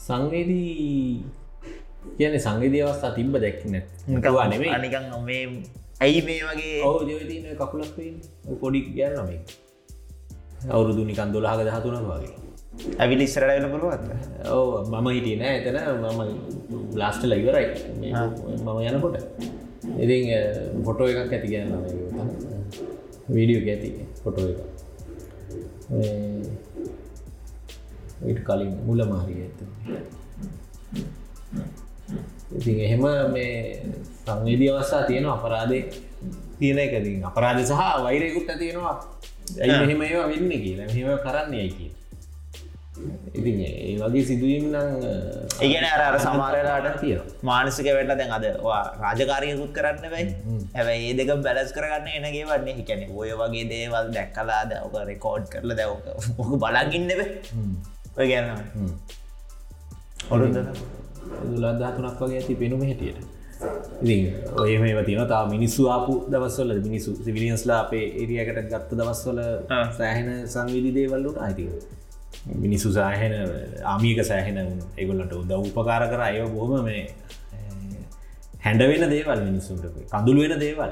සංවේදී 0.00 1.24
කියන 2.16 2.34
සංවිධ 2.38 2.84
අවස්ථා 2.84 3.12
තිබ්බ 3.16 3.34
දැක්න 3.38 3.76
නෙමේ 4.52 4.72
අනිකන් 4.76 5.06
මේ 5.24 5.42
ඇයි 6.00 6.20
මේ 6.22 6.40
වගේ? 6.42 6.80
ඔව 6.82 6.96
ජවතින 7.08 7.44
කකුලක් 7.56 7.96
පොඩි 8.60 8.80
කියන්න 8.86 9.20
මේ 9.24 9.40
අවුරුදු 10.70 11.02
නිකන් 11.04 11.32
දොලාහක 11.32 11.62
දහතුනක් 11.64 12.08
වගේ 12.10 12.34
ඇවිලි 12.98 13.24
ඉස්සරටල 13.28 13.66
පුළුවත්ද 13.74 14.08
ඕ 14.54 14.66
මම 14.92 15.06
හිටිය 15.16 15.36
නෑ 15.42 15.54
එතන. 15.60 15.78
මම 16.02 16.20
ලාස්ට 17.00 17.22
ලයිවරයි 17.32 17.66
මම 18.02 18.68
යනකොට. 18.88 19.16
ඉතින් 20.02 20.22
ෆොටෝ 20.86 21.06
එකක් 21.12 21.32
ඇති 21.32 21.48
ගන්න 21.52 21.72
වීඩියෝ 23.34 23.64
ඇති 23.74 23.88
ෆොටෝ 24.24 24.46
එක. 24.52 24.58
ඊට 28.28 28.40
කලින් 28.46 28.72
මුල 28.86 29.00
මාරිය 29.12 29.40
ඇත 29.46 29.58
ඉතින් 32.58 32.76
එහෙම 32.86 33.04
මේ 33.34 33.54
සංවේදී 34.24 34.70
අවස්සා 34.72 35.02
තියෙන 35.08 35.26
අපරාධය 35.36 35.80
තියෙන 36.58 36.78
එකදී 36.86 37.18
අපරාධ 37.30 37.60
සහ 37.64 37.82
වෛරයකුත් 38.06 38.48
තියෙනවා 38.62 38.96
ඇයි 39.60 39.76
මෙහෙම 39.80 40.02
ඒවා 40.08 40.28
වෙන්න 40.32 40.52
කියලා. 40.64 40.86
මෙහෙම 40.94 41.18
කරන්න 41.26 41.54
යයි 41.60 41.90
ඉතින් 43.32 43.56
ඒ 43.60 43.94
වගේ 44.00 44.24
සිදුවීම් 44.24 44.66
නම් 44.70 44.88
ඉගෙන 45.60 45.86
අර 45.86 46.18
සමාරලාට 46.20 47.00
තිය 47.00 47.16
මානසික 47.42 47.88
වෙටල 47.88 48.14
දැන් 48.14 48.34
අද 48.38 48.46
රාජකාරයකුත් 49.00 49.72
කරන්න 49.72 50.06
බයි 50.06 50.26
හැබයි 50.74 51.00
ඒ 51.02 51.14
දෙක 51.14 51.32
බැලස් 51.42 51.72
කරගන්න 51.72 52.08
එනගේ 52.20 52.46
වන්නේ 52.46 52.76
හිකැන 52.78 53.04
ඔය 53.12 53.30
වගේ 53.34 53.64
දේවල් 53.70 54.12
දැක්කලාද 54.16 54.74
ඔක 54.80 54.96
රෙකෝඩ් 55.04 55.46
කරල 55.52 55.76
දැවක 55.80 56.06
ඕක 56.38 56.52
බලගින්නව 56.62 57.22
ඔය 58.16 58.26
ගැන්න 58.26 58.50
ඔොරුද 60.30 60.56
දුලන්දාතුනක් 61.44 62.20
වගේ 62.20 62.38
ඇති 62.38 62.54
පෙනුම 62.54 62.82
හැටියට. 62.82 63.20
ඔය 64.56 64.78
මේ 64.78 65.04
තින 65.04 65.20
තා 65.28 65.42
මිනිස්සු 65.46 65.88
ආපු 65.88 66.14
දවස්වල 66.30 66.72
මිනිසු 66.80 67.16
සිවිලියන්ස්ලා 67.18 67.80
අපේ 67.80 68.06
ඒරියකට 68.12 68.62
ගත්ත 68.64 68.90
දවස්වල 68.92 69.40
සෑහෙන 69.98 70.30
සංවිධි 70.48 70.94
දේවල්ලුට 70.94 71.38
අයිති 71.38 71.68
මිනිස්සු 72.56 72.92
සෑහෙන 72.92 73.34
ආමියක 73.84 74.24
සෑහෙන 74.24 74.58
ඒගොල්ලට 74.96 75.34
උද 75.34 75.50
උපකාර 75.52 76.08
කර. 76.08 76.20
අය 76.20 76.40
බොහොම 76.48 76.84
මේ 76.84 77.02
හැඩ 78.60 78.82
වෙන 78.84 79.10
දේවල් 79.10 79.40
මිනිස්සුන්ට. 79.42 79.84
කඳුළු 80.10 80.40
වෙන 80.44 80.58
දේවල් 80.60 80.90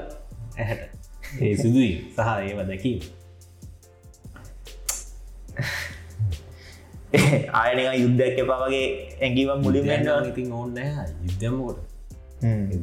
ඇහැට. 0.57 0.83
ඒ 1.41 1.53
සිදුවී 1.57 1.93
සහ 2.15 2.31
ඒව 2.41 2.63
දැකීම. 2.67 3.01
ආයනක 7.53 7.95
යුද්ධයක් 7.95 8.39
එපා 8.43 8.59
වගේ 8.63 8.85
ඇඟීම 9.15 9.49
මුලින් 9.61 9.89
වෙන්න 9.89 10.29
ඉතින් 10.29 10.47
ඕන්න 10.51 10.77
යුද්ධමකොට 11.23 11.79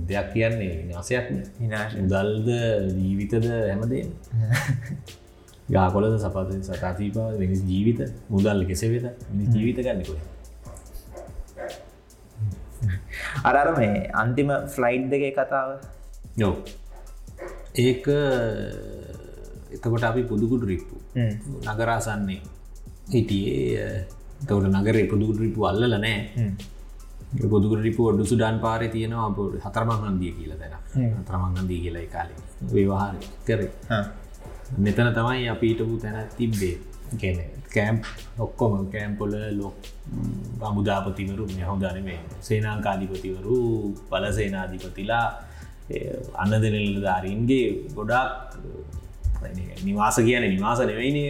දෙයක් 0.09 0.29
කියන්නේ 0.35 0.71
විනාසයක්න 0.81 1.41
විනාශ 1.59 1.97
මුදල්ද 1.97 2.49
ජීවිතද 2.97 3.49
හැමදේ 3.49 4.05
ගාකොලද 5.75 6.15
සපත 6.19 6.51
සතාතිීපා 6.69 7.29
වෙනස් 7.41 7.63
ජීවිත 7.71 8.01
මුදල් 8.29 8.61
කෙසෙ 8.71 8.87
වෙත? 8.93 9.07
මිනි 9.31 9.45
ජීවිත 9.55 9.79
ගන්නකො 9.87 10.15
අරර 13.49 13.69
මේ 13.79 14.11
අන්තිම 14.23 14.51
ෆ්ලයිට් 14.75 15.07
දෙක 15.13 15.25
කතාව. 15.39 15.69
යෝ 16.43 16.55
ඒක 17.79 18.05
එතකොට 19.75 20.05
අපි 20.11 20.23
පුදුකුට 20.31 20.65
රිප්පු. 20.71 20.97
නගරාසන්නේ. 21.67 22.41
හිටියේ 23.13 23.87
තවට 24.49 24.75
නගරේ 24.75 25.07
පුදුකුට 25.13 25.41
රිපු 25.45 25.61
අල්ලල 25.71 25.95
නෑ 26.05 26.19
පොදුකට 27.51 27.83
රිපු 27.83 28.03
ඔඩු 28.11 28.25
සුඩාන් 28.27 28.57
පාර 28.61 28.83
තියෙනවා 28.95 29.27
අප 29.31 29.39
හතරමංහන්දිය 29.65 30.33
කියල 30.37 30.53
දැන 30.61 30.75
හතරමංහන්දී 31.19 31.81
කියලා 31.85 32.07
කාලේ. 32.15 32.39
වේවාහර 32.73 33.15
කර 33.47 33.61
මෙතන 34.79 35.13
තමයි 35.13 35.49
අපිටපු 35.49 35.99
තැන 35.99 36.29
තිබ්බේ. 36.37 36.77
ගැන 37.13 37.39
කෑම්ප් 37.67 38.05
ඔක්කොම 38.39 38.87
කෑම්පොල 38.87 39.33
ලොක් 39.53 39.75
අමුදාපතිවරු 40.63 41.47
මෙහොදාන 41.49 41.99
මේ 42.05 42.21
සේනාංකාධිපතිවරු 42.41 43.57
පලසේනාධිපතිලා 44.11 45.27
අන්න 46.35 46.55
දෙනල්ල 46.63 46.99
ධාරීන්ගේ 47.03 47.67
ගොඩාක් 47.95 48.31
නිවාස 49.83 50.17
කියන 50.19 50.45
නිවාස 50.47 50.81
නෙවෙයිනේ 50.81 51.29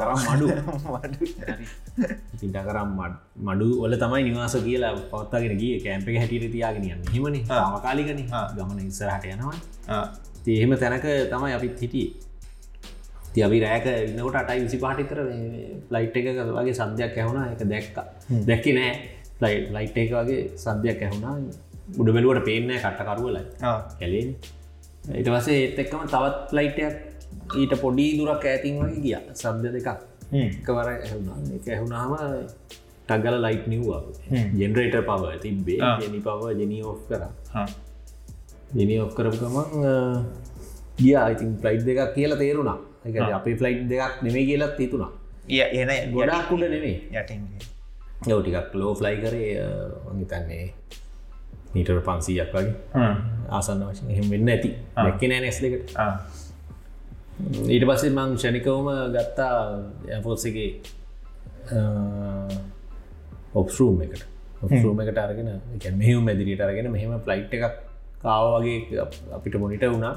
කරම් 0.00 0.20
මඩු. 0.26 0.46
ඉටකරම් 2.44 2.90
මඩු 3.38 3.68
වල 3.82 3.96
තමයි 3.96 4.22
නිවාස 4.22 4.56
කියලා 4.58 4.94
පවත්තාගෙන 5.10 5.58
ගිය. 5.58 5.74
කෑම්ප 5.80 6.08
එක 6.08 6.16
හැටියට 6.16 6.52
තියාගෙන 6.52 7.04
හිමන 7.12 7.36
මකාලිකන 7.74 8.24
ගමන 8.56 8.80
ඉස්සරහට 8.86 9.24
යනවා. 9.26 9.54
එහෙම 10.48 10.72
තැනක 10.76 11.06
තමයි 11.28 11.52
අපිත් 11.52 11.80
හිටිය 11.80 12.08
ති 13.34 13.42
අපි 13.46 13.60
රෑක 13.64 13.86
ඉන්නකොට 14.10 14.40
අටයි 14.42 14.64
විසි 14.64 14.78
පාටිතර 14.84 15.18
ලයිට් 15.94 16.16
එක 16.18 16.26
වගේ 16.58 16.74
සන්ධයක් 16.80 17.16
ඇහුණ. 17.18 17.40
එක 17.52 17.62
දැක්ක. 17.72 17.96
දැක්කි 18.50 18.72
නෑ. 18.78 18.92
ලයි 19.42 19.56
ලයිට් 19.76 19.96
එක 20.02 20.12
වගේ 20.18 20.40
සන්ධයක් 20.64 21.02
ඇහුණා. 21.06 21.34
උඩ 22.00 22.08
බැලුවට 22.14 22.44
පේනෑ 22.48 22.78
කට්ටකරුවලයි 22.84 23.42
කැලේ 24.00 24.24
ඊට 25.18 25.28
වසේ 25.34 25.58
ඒත් 25.60 25.78
එක්කම 25.82 26.02
තවත් 26.14 26.56
ලයිටයක් 26.58 26.96
ඊට 27.60 27.72
පොඩි 27.82 28.06
දුරක් 28.18 28.44
ඇතින් 28.44 28.80
වගේ 28.80 29.02
ගිය. 29.04 29.16
සබ්ද 29.42 29.64
දෙකක්. 29.76 29.88
එකවර 30.32 30.88
ඇහුණා. 30.92 31.38
එක 31.56 31.68
ඇහුණාම 31.74 32.12
ටගල 33.08 33.38
ලයිට් 33.46 33.68
නිව්වා. 33.72 34.02
ජෙනරේට 34.60 34.98
පව 35.08 35.22
තිබ්බේ. 35.44 35.80
ජනි 36.02 36.20
පව 36.26 36.52
ජනී 36.60 36.82
ඔෆ් 36.90 37.00
කර. 37.08 37.22
ජනී 38.74 39.00
ඔෆ් 39.04 39.14
කරපු 39.16 39.38
ගමන් 39.42 39.66
ගිය. 40.98 41.16
ඉතින් 41.32 41.56
ෆ්ලයිට් 41.62 41.88
දෙකක් 41.88 42.14
කියලා 42.16 42.40
තේරුණා 42.42 42.78
එක 43.04 43.16
අපේ 43.32 43.56
ෆ්ලයිට් 43.56 43.88
දෙකක් 43.88 44.22
නෙමේ 44.22 44.44
කියලත් 44.46 44.76
තිතුුණා 44.76 45.12
එන 45.48 46.12
ගොඩක්කුඩ 46.12 46.64
නෙමේ 46.66 46.96
යටින් 47.12 47.42
යව 48.26 48.40
ටිකක් 48.40 48.74
ලෝ 48.74 48.94
ෆ්ලයි 48.94 49.16
කරේ 49.18 49.50
තන්නේ 50.26 50.64
මීටර් 51.74 52.00
පන්සීයක් 52.00 52.52
වගේ. 52.52 52.74
ආසන්න 53.50 53.84
වශයෙන් 53.84 54.10
එහෙම 54.10 54.30
වෙන්න 54.30 54.48
ඇති. 54.48 54.70
දැක්ක 54.96 55.24
නෑ 55.24 55.40
නැස් 55.40 55.60
දෙකට. 55.62 55.94
ඊට 57.68 57.86
පස්සේ 57.88 58.10
මං 58.10 58.36
ෂණිකවම 58.36 58.88
ගත්තා 59.14 59.58
ඇපෝත්සගේ 60.10 60.70
ඔප්රූම් 63.54 64.02
එකට. 64.02 64.24
ඔප්රූම් 64.62 65.04
එකට 65.04 65.18
අරගෙන 65.18 65.52
එක 65.52 65.90
මෙහම 65.94 66.24
මැදිරියට 66.24 66.60
අරගෙන 66.60 66.90
මෙහෙම 66.90 67.20
ෆ්ලයිට් 67.20 67.54
එකක් 67.54 67.87
කාව 68.22 68.44
වගේ 68.54 69.02
අපිට 69.36 69.58
මොනිට 69.64 69.84
වුණා 69.94 70.14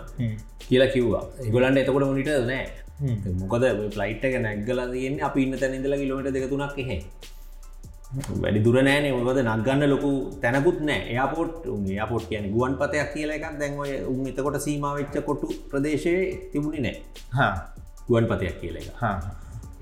කියලා 0.67 0.93
කිව්වා. 0.93 1.23
ඒගොලන්ට 1.45 1.81
එතකොට 1.81 2.07
මොනිට 2.11 2.31
නෑ. 2.51 2.65
මොකද 3.41 3.65
ෆ්ලයිට් 3.97 4.23
එක 4.29 4.35
නැග්ගල 4.45 4.79
තියන්නේ 4.93 5.27
අපි 5.29 5.43
ඉන්න 5.45 5.59
තැන 5.61 5.77
ඉඳලා 5.79 6.01
කිලෝට 6.01 6.31
දෙකතුනක් 6.37 6.79
එහෙ 6.85 6.97
වැඩි 8.43 8.63
දුර 8.65 8.77
නෑනේ. 8.87 9.11
මොකද 9.17 9.41
නක්ගන්න 9.43 9.83
ලොකු 9.93 10.09
තැනකුත් 10.43 10.79
නෑ. 10.89 11.01
එයාපෝට් 11.11 11.67
යාපෝට් 11.99 12.25
කියන 12.31 12.47
ගුවන් 12.55 12.73
පතයක් 12.81 13.13
කියලා 13.13 13.37
එකක්. 13.39 13.59
දැන්වය 13.61 13.91
උන් 14.13 14.25
එතකොට 14.31 14.57
සීමාවෙච්ච 14.67 15.15
කොටු 15.29 15.47
ප්‍රදේශයේ 15.71 16.25
තිබුණි 16.53 16.81
නෑ. 16.87 16.97
ගුවන් 18.09 18.25
පතයක් 18.31 18.55
කියල 18.61 18.75
එක. 18.81 18.89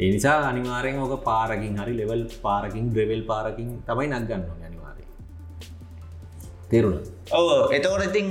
ඒ 0.01 0.09
නිසා 0.15 0.37
අනිවාරයෙන් 0.49 0.99
ඕක 1.03 1.13
පාරකින් 1.29 1.73
හරි 1.81 1.93
ලෙවල් 2.01 2.21
පාරකින් 2.43 2.85
ග්‍රෙවල් 2.95 3.23
පාරකින් 3.31 3.69
තමයි 3.87 4.07
නක්ගන්න 4.11 4.43
අනිවාරය 4.67 4.78
තේරුණ. 6.71 6.97
ඔව 7.37 7.47
එතකොට 7.77 8.05
ඉතිං 8.09 8.27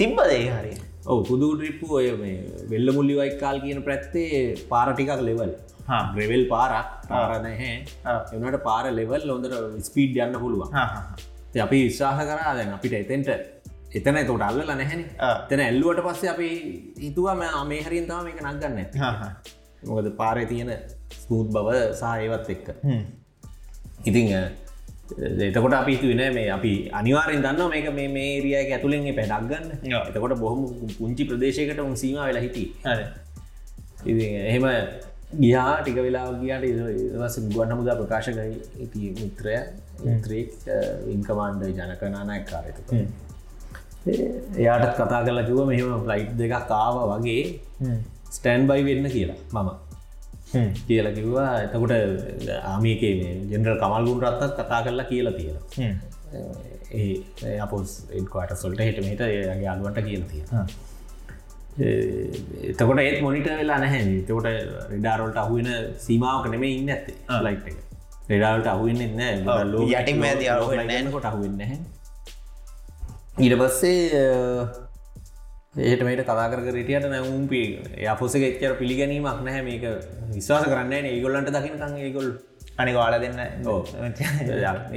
තිබ්බදේ 0.00 0.42
හරි? 0.56 0.74
ඔව 1.10 1.18
පුදු 1.28 1.46
රිප්පු 1.64 1.86
ඔය 2.00 2.08
මේ 2.22 2.36
වෙල්ල 2.72 2.88
මුල්ලි 2.96 3.14
වයිකාල් 3.20 3.58
කියන 3.64 3.80
ප්‍රැත්තේ 3.86 4.42
පාරටිකක් 4.72 5.22
ලෙවල් 5.28 5.52
ග්‍රෙවල් 6.14 6.44
පාරක් 6.52 6.88
පාරනහැ 7.10 7.72
එනට 8.36 8.58
පාර 8.68 8.84
ලෙවල් 8.98 9.22
ලොඳට 9.30 9.56
ස්පීඩ් 9.88 10.22
යන්න 10.26 10.38
පුළුවන්. 10.44 10.70
අපි 11.66 11.78
විශ්වාහ 11.86 12.18
කරා 12.30 12.54
දැන් 12.58 12.72
අපිට 12.76 12.96
එතෙන්ට 13.02 13.28
එතන 13.98 14.18
තොට 14.30 14.42
අල්ල 14.48 14.58
නැහැන 14.70 15.02
තැන 15.48 15.60
ඇල්ලුවට 15.66 16.02
පස්සේ 16.06 16.32
අපි 16.34 16.48
හිතුවම 17.04 17.44
මේ 17.70 17.82
හරින් 17.86 18.06
තම 18.10 18.26
මේක 18.28 18.40
නක්ගන්න 18.42 18.78
මොකද 19.88 20.08
පාරය 20.20 20.44
තියෙන 20.52 20.70
ස්කූත් 21.22 21.48
බව 21.54 21.68
සහයවත් 22.00 22.48
එක්ක. 22.54 22.66
ඉතිං 24.08 24.26
එතකොට 25.48 25.74
අපි 25.80 25.96
හිතුවන 25.96 26.22
මේ 26.34 26.48
අපි 26.50 26.72
අනිවාරෙන් 26.92 27.42
දන්න 27.44 27.70
මේක 27.74 27.88
මේ 27.98 28.08
මේරියක 28.08 28.70
ඇතුළෙන් 28.76 29.08
පැඩක් 29.18 29.48
ගන්න. 29.50 29.66
එතකොට 30.08 30.38
බොහොම 30.40 30.60
පුංචි 30.98 31.24
ප්‍රදේශයකට 31.30 31.80
උන් 31.80 31.96
සීම 31.96 32.18
වෙලා 32.20 32.44
හිටි 32.46 32.64
ඉති 34.04 34.26
එහෙම 34.50 34.66
ගියා 35.42 35.72
ටික 35.80 35.98
වෙලා 36.06 36.26
ගියාට 36.42 36.66
ඉවස 36.66 37.36
ගුවන්න 37.54 37.76
මුදා 37.80 37.96
ප්‍රකාශ 38.00 38.30
කරයි. 38.36 39.08
මිත්‍රය 39.20 39.54
ඉන්ත්‍රේක් 40.04 40.50
ඉන්කමාන්ඩ 41.14 41.62
ජනකනානයක් 41.70 42.44
කාරයක 42.50 42.78
එයාටත් 44.58 44.94
කතා 44.98 45.24
කරලා 45.26 45.48
කිව 45.48 45.58
මෙහෙම 45.70 46.04
ෆ්ලයිට් 46.04 46.36
දෙකක් 46.42 46.68
කාව 46.72 46.94
වගේ 47.12 47.42
ස්ටෑන් 48.36 48.62
බයි 48.68 48.82
වෙන්න 48.88 49.10
කියලා. 49.16 49.40
මම 49.54 49.85
කියලා 50.88 51.14
කිව්වා. 51.18 51.52
එතකොට 51.64 51.92
ආමියකේ 52.72 53.14
ජෙනරල් 53.52 53.78
කමල්ගුන් 53.82 54.20
රත්තත් 54.24 54.58
කතා 54.58 54.80
කරලා 54.84 55.06
කියලා 55.12 55.34
තියෙන 55.38 55.56
ඒ 56.98 57.56
අපොස් 57.66 57.96
එන්කොට 58.18 58.52
සොල්ට 58.62 58.84
හිටමට 58.86 59.24
ඒගේ 59.28 59.70
අලුවට 59.72 59.98
කියලා 60.08 60.30
තියෙන 60.32 60.46
එතකොට 62.70 63.00
ඒත් 63.06 63.18
මොනිට 63.24 63.48
වෙලා 63.62 63.80
නැහැ 63.82 64.04
තකොට 64.28 64.46
රෙඩාරෝල්ට 64.92 65.42
අහුවෙන 65.42 65.68
සීමාවක 66.06 66.46
නෙමේ 66.54 66.72
ඉන්න 66.78 66.94
ඇත්තේ 66.94 67.42
ලයිට් 67.48 67.66
එක. 67.72 67.78
රෙඩාල්ට 68.30 68.66
අහුවෙන්න 68.72 69.16
නෑ 69.18 69.64
ලෝ 69.72 69.84
යටින් 69.90 70.24
ඇති 70.24 71.12
කොට 71.12 71.28
අහුවෙන්න 71.30 71.60
ඊට 73.38 73.54
පස්සේ 73.60 74.24
ඒට 75.76 76.02
මේට 76.04 76.22
කතාකර 76.24 76.60
රටියට 76.64 77.06
නැවුම්පි 77.06 77.62
අපොසක 78.08 78.42
එච්චර 78.42 78.74
පිළිගැනීමක් 78.80 79.40
නැහැ. 79.44 79.62
මේක 79.62 79.84
විශවාස 80.32 80.64
කරන්න 80.64 81.08
ඒගොල්ලන්ට 81.12 81.50
දකිනකං 81.52 81.96
ඒගොල් 82.00 82.28
අනි 82.78 82.92
වාල 82.94 83.16
දෙන්න 83.20 83.38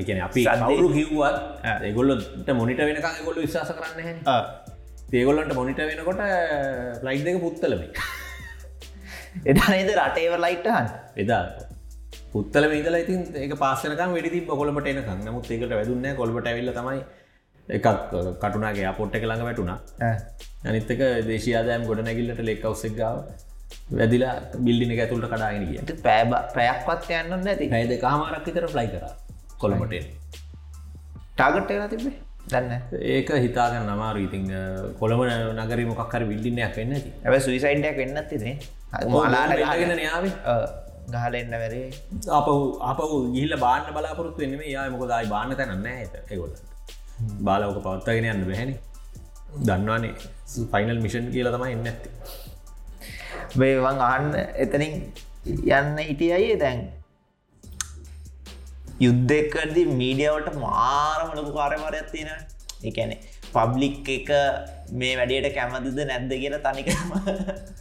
එකන 0.02 0.22
අපි 0.28 0.46
කවුරු 0.46 0.90
කිව්වත්. 0.98 1.38
ඒගොල්ලොට 1.84 2.54
මොනිට 2.56 2.82
වෙනකං 2.82 3.26
ගොල්ල 3.26 3.42
විශවාස 3.46 3.72
කරන්න 3.72 4.00
හැ 4.08 4.16
ඒගොල්ලන්ට 5.14 5.56
මොනිට 5.56 5.84
වෙනකොට 5.84 6.22
ලයි් 7.04 7.24
දෙක 7.26 7.42
පුත්තලම. 7.42 7.82
එදා 9.46 9.70
නේද 9.74 9.92
රටේව 9.98 10.40
ලයිට්ටහන් 10.46 10.88
එදා. 11.18 11.44
පුත්තල 12.34 12.66
ඉදල 12.72 12.96
ඉතින් 12.96 13.22
ඒක 13.36 13.54
පාසනක 13.58 14.02
වැඩි 14.08 14.42
කොලට 14.50 14.88
එනක 14.92 15.10
නමුත් 15.26 15.50
ඒකට 15.50 15.74
වැදුන්න 15.74 16.16
කොල්ට 16.16 16.48
ඇවිල්ල 16.48 16.72
තමයි 16.74 17.02
එකක් 17.78 17.88
කටුනාගේ 18.42 18.88
අපොට්ට 18.92 19.20
කළඟ 19.24 19.44
වැටුණා. 19.48 19.80
අනිත්තක 20.70 21.02
දේශයාදයම් 21.30 21.84
ගොඩ 21.90 22.02
නැගිල්ලට 22.08 22.42
ලෙක් 22.50 22.66
අවස්සෙක් 22.70 22.96
ගාව 23.02 23.18
වැදිලා 23.98 24.34
බිල්ඩින 24.66 24.96
ඇතුළට 24.96 25.30
කඩාගෙන 25.34 25.68
කිය 25.70 26.00
පෑබ 26.08 26.32
පැයක්වත් 26.56 27.12
යන්න 27.20 27.36
නැති. 27.46 27.70
ඇයිද 27.76 27.94
කාමාරක් 28.06 28.48
විතර 28.48 28.66
ෆ්ලයි 28.74 28.90
කර 28.94 29.06
කොළමටේ 29.62 30.02
ටාගට් 31.38 31.72
වෙලා 31.74 31.90
තිබේ 31.94 32.16
දන්න 32.52 32.74
ඒක 33.14 33.30
හිතාගන්න 33.46 33.94
අමාරු 33.96 34.26
ඉතින් 34.28 34.46
කොළම 35.00 35.24
නගර 35.60 35.82
මොක්කර 35.92 36.22
විල්ඩින්නයක් 36.32 36.76
වෙන්න 36.80 36.98
ඇති. 36.98 37.12
ඇව 37.26 37.36
සුයිසයින්ඩයක් 37.48 37.98
වෙන්නත් 38.02 38.30
තිනේ 38.34 38.56
මලාට 39.14 39.54
ගෙන 39.82 40.02
යාව 40.08 40.26
ගහල 41.14 41.36
එන්න 41.42 41.54
වැරේ 41.62 41.86
අප 42.40 42.50
අප 42.92 43.00
ගිල්ල 43.36 43.54
බාන්න 43.66 43.94
බලාපොරත්තු 43.96 44.48
එනම 44.48 44.66
යා 44.74 44.90
මොකදයි 44.96 45.30
බාන්න 45.36 45.56
තැනන්න 45.62 45.88
ඇත 45.94 46.18
ඒගොල්ල 46.24 46.54
බාලවක 47.42 47.82
පවත්තාගෙන 47.84 48.30
යන්න 48.34 48.46
බැහැනි. 48.50 48.76
දන්නවානේ 49.60 50.14
ෆයිනල් 50.72 51.00
මිෂන් 51.06 51.32
කියල 51.34 51.50
තමයි 51.54 51.74
එන්න 51.74 51.88
ඇති 51.88 52.10
බේවන් 53.56 54.00
අහන්න 54.02 54.30
එතනින් 54.58 54.96
යන්න 55.48 55.98
හිටිය 56.02 56.32
අයේ 56.34 56.60
දැන්. 56.60 56.80
යුද්ධෙක්කදී 59.00 59.88
මීඩියවට 60.00 60.56
මාරම 60.58 61.36
ලොකු 61.36 61.52
කාරමාරයක් 61.54 62.10
තියෙන 62.12 62.32
එකැනෙ 62.84 63.16
පබ්ලික් 63.50 64.10
එක 64.10 64.30
මේ 64.94 65.14
වැඩියට 65.20 65.56
කැමතිද 65.56 66.00
නැද්ද 66.04 66.34
කියල 66.36 66.58
තනිකරම 66.60 67.12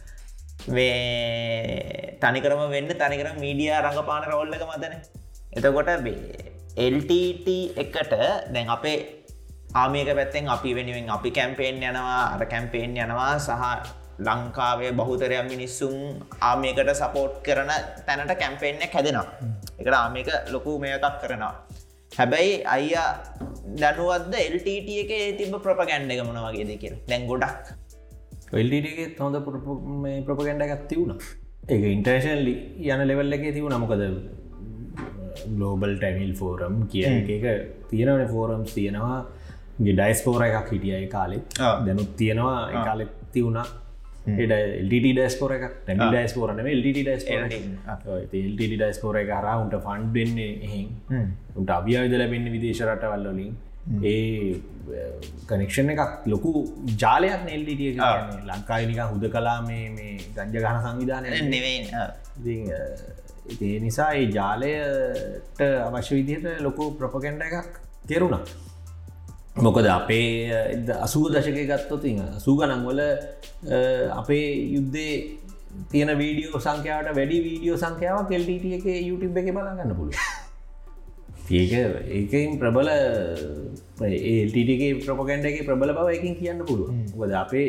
මේ 0.75 2.17
තනිකරම 2.21 2.65
වෙන්න 2.75 2.91
තනිකර 2.95 3.29
මීඩිය 3.37 3.71
රඟපාන 3.77 4.27
රවල්ලක 4.27 4.65
මතන. 4.67 4.95
එතකොට 5.51 5.89
එල්ටට 6.77 7.47
එකට 7.77 8.13
දැන් 8.53 8.69
අපේ 8.69 8.97
ආමියක 9.75 10.11
පැත්තෙන් 10.15 10.47
අපි 10.49 10.73
වෙනුවෙන් 10.75 11.09
අපි 11.09 11.31
කැම්පේෙන් 11.31 11.75
යනවා. 11.83 12.21
අර 12.35 12.45
කැම්පේෙන් 12.45 12.97
යනවා 12.97 13.33
සහ 13.39 13.51
ලංකාවේ 14.19 14.91
බහුතරයක් 14.99 15.45
මිනිස්සුම් 15.49 15.95
ආමියකට 16.41 16.93
සපෝට් 17.01 17.35
කරන 17.43 17.71
තැනට 18.07 18.33
කැම්පේෙන්ය 18.41 18.87
හැදෙනවා. 18.93 19.27
එකට 19.79 19.93
ආමික 19.93 20.29
ලොකු 20.51 20.79
මේකක් 20.79 21.05
කරනවා. 21.21 21.53
හැබැයි 22.11 22.63
අයියා 22.75 23.09
දැනුවත්ද 23.81 24.33
එල්ටට 24.45 24.69
එක 25.03 25.11
තිබ 25.39 25.53
ප්‍රපගැන්්ඩ 25.65 26.11
එක 26.13 26.25
මොන 26.27 26.41
වගේ 26.47 26.65
දෙක 26.71 26.83
දැන් 27.09 27.27
ගොඩක්. 27.27 27.77
වෙල්ඩගේ 28.53 29.07
හොඳ 29.19 29.37
ප්‍රපගැන්ඩ 30.27 30.65
එකක් 30.65 30.83
තිවුණ 30.91 31.13
ඒ 31.73 31.89
ඉන්ටර්ශන්ලි 31.95 32.55
යන 32.93 33.01
ලෙවල් 33.09 33.35
එක 33.37 33.43
තිවු 33.57 33.67
නමකද 33.69 34.03
ගලෝබල් 35.57 35.93
ටැමිල් 35.99 36.33
ෆෝරම් 36.39 36.75
කිය 36.91 37.05
එක 37.35 37.45
තියෙනවන 37.91 38.23
ෆෝරම්ස් 38.33 38.73
තියෙනවා 38.77 39.19
ඩයිස් 39.79 40.23
පෝර 40.23 40.41
එකක් 40.47 40.73
හිටියයි 40.73 41.07
කාලෙත්. 41.09 41.59
ආ. 41.59 41.75
දැනුත් 41.85 42.11
තියෙනවා 42.17 42.83
කාලෙත් 42.87 43.13
තිවුණා 43.33 43.67
එල්ට 44.27 44.93
ඩස්පෝර 45.05 45.53
එකක්. 45.57 45.77
ටැමි 45.85 46.09
ඩයිස් 46.11 46.33
පෝරන 46.33 46.59
එල්ට 46.65 46.89
ඩස් 46.97 47.23
එල්ට 47.29 48.59
ඩයිස් 48.73 48.99
පෝර 49.03 49.21
එක 49.21 49.31
හරාඋන්ට 49.37 49.79
ෆන්ඩ් 49.79 50.13
වෙන්නේ 50.13 50.51
එහෙන්. 50.67 50.91
උන්ට 51.55 51.73
අභියාවිද 51.77 52.19
ලැබෙන්නේ 52.21 52.55
විදේශ 52.57 52.83
රටවල්ලොලින් 52.87 53.55
ඒ 54.03 54.59
කනෙක්ෂණ 55.49 55.89
එකක් 55.93 56.27
ලොකු 56.27 56.51
ජාලයක් 57.03 57.45
නෙල්ටිටිය 57.47 57.95
ලංකායිනික 58.49 59.01
හුද 59.13 59.25
කලා 59.35 59.57
මේ 59.61 59.89
මේ 59.95 60.13
ගංජ 60.35 60.55
ගන 60.57 60.81
සංවිධානය 60.85 61.27
නෙවෙයි 61.49 61.79
ඒ 63.59 63.75
නිසා 63.79 64.09
ඒ 64.13 64.25
ජාලයට 64.29 65.61
අවශ්‍ය 65.87 66.19
විදිහට 66.19 66.65
ලොකු 66.67 66.91
ප්‍රපකෙන්ඩ 66.99 67.47
එකක් 67.47 67.79
කෙරුණා 68.07 68.43
මොකද 69.59 69.87
අපේ 69.89 70.25
අසූ 71.05 71.27
දශක 71.29 71.59
ගත්තොති 71.69 72.11
සූගනංවල 72.39 72.99
අපේ 74.15 74.45
යුද්ධේ 74.75 75.13
තියෙන 75.91 76.11
වීඩියෝ 76.21 76.59
සංඛ්‍යාවට 76.59 77.15
වැඩි 77.17 77.39
වීඩියෝ 77.47 77.77
සංඛ්‍යාව 77.77 78.21
කෙල්ටට 78.29 78.75
එක 78.77 78.85
YouTube 79.07 79.39
එක 79.41 79.49
බලාගන්න 79.55 79.95
පුළුව 79.99 80.15
ඒක 81.51 81.73
ඒකින් 82.17 82.57
ප්‍රබල 82.61 82.91
ඒල්ටගේ 84.09 84.91
ප්‍රපගන්ඩ 85.03 85.49
එක 85.51 85.59
ප්‍රබල 85.67 85.95
බව 85.99 86.15
එකින් 86.19 86.39
කියන්න 86.39 86.63
පුළුව 86.63 86.89
වද 87.19 87.37
අපේ 87.43 87.67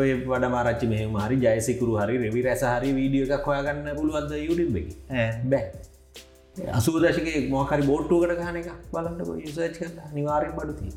ඔය 0.00 0.10
වඩ 0.24 0.52
මාරච්චි 0.56 0.90
මෙහම 0.94 1.20
හරි 1.24 1.40
ජයසිකුරු 1.44 2.00
හරි 2.00 2.18
රෙවි 2.24 2.48
රැස 2.48 2.66
හරි 2.72 2.96
වීඩියෝ 2.98 3.30
එකක් 3.38 3.48
හොයාගන්න 3.52 3.96
පුළුවන්ද 4.00 4.36
YouTube 4.38 4.82
එක? 4.82 4.88
බෑ 5.44 5.89
අසූදශක 6.72 7.28
මොකරි 7.50 7.82
බෝට්ටුකට 7.82 8.34
ගහන 8.38 8.56
එක 8.56 8.68
බලන්නක 8.90 9.30
යුසච් 9.38 9.78
කල 9.78 9.94
නිවාරෙන් 10.14 10.52
බඩුති 10.52 10.88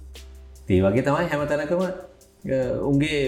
ඒ 0.70 0.82
වගේ 0.82 1.04
තමයි 1.04 1.30
හැමතැනකම 1.30 1.82
උන්ගේ 2.84 3.22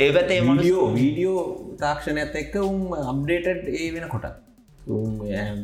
ඒපතේ 0.00 0.40
ම 0.42 0.60
වීඩියෝ 0.96 1.40
තාක්ෂණයත් 1.78 2.36
එක්ක 2.36 2.60
උම් 2.62 2.92
අප්ඩේටඩ් 3.04 3.72
ඒ 3.74 3.88
වෙන 3.94 4.06
කොට 4.08 4.28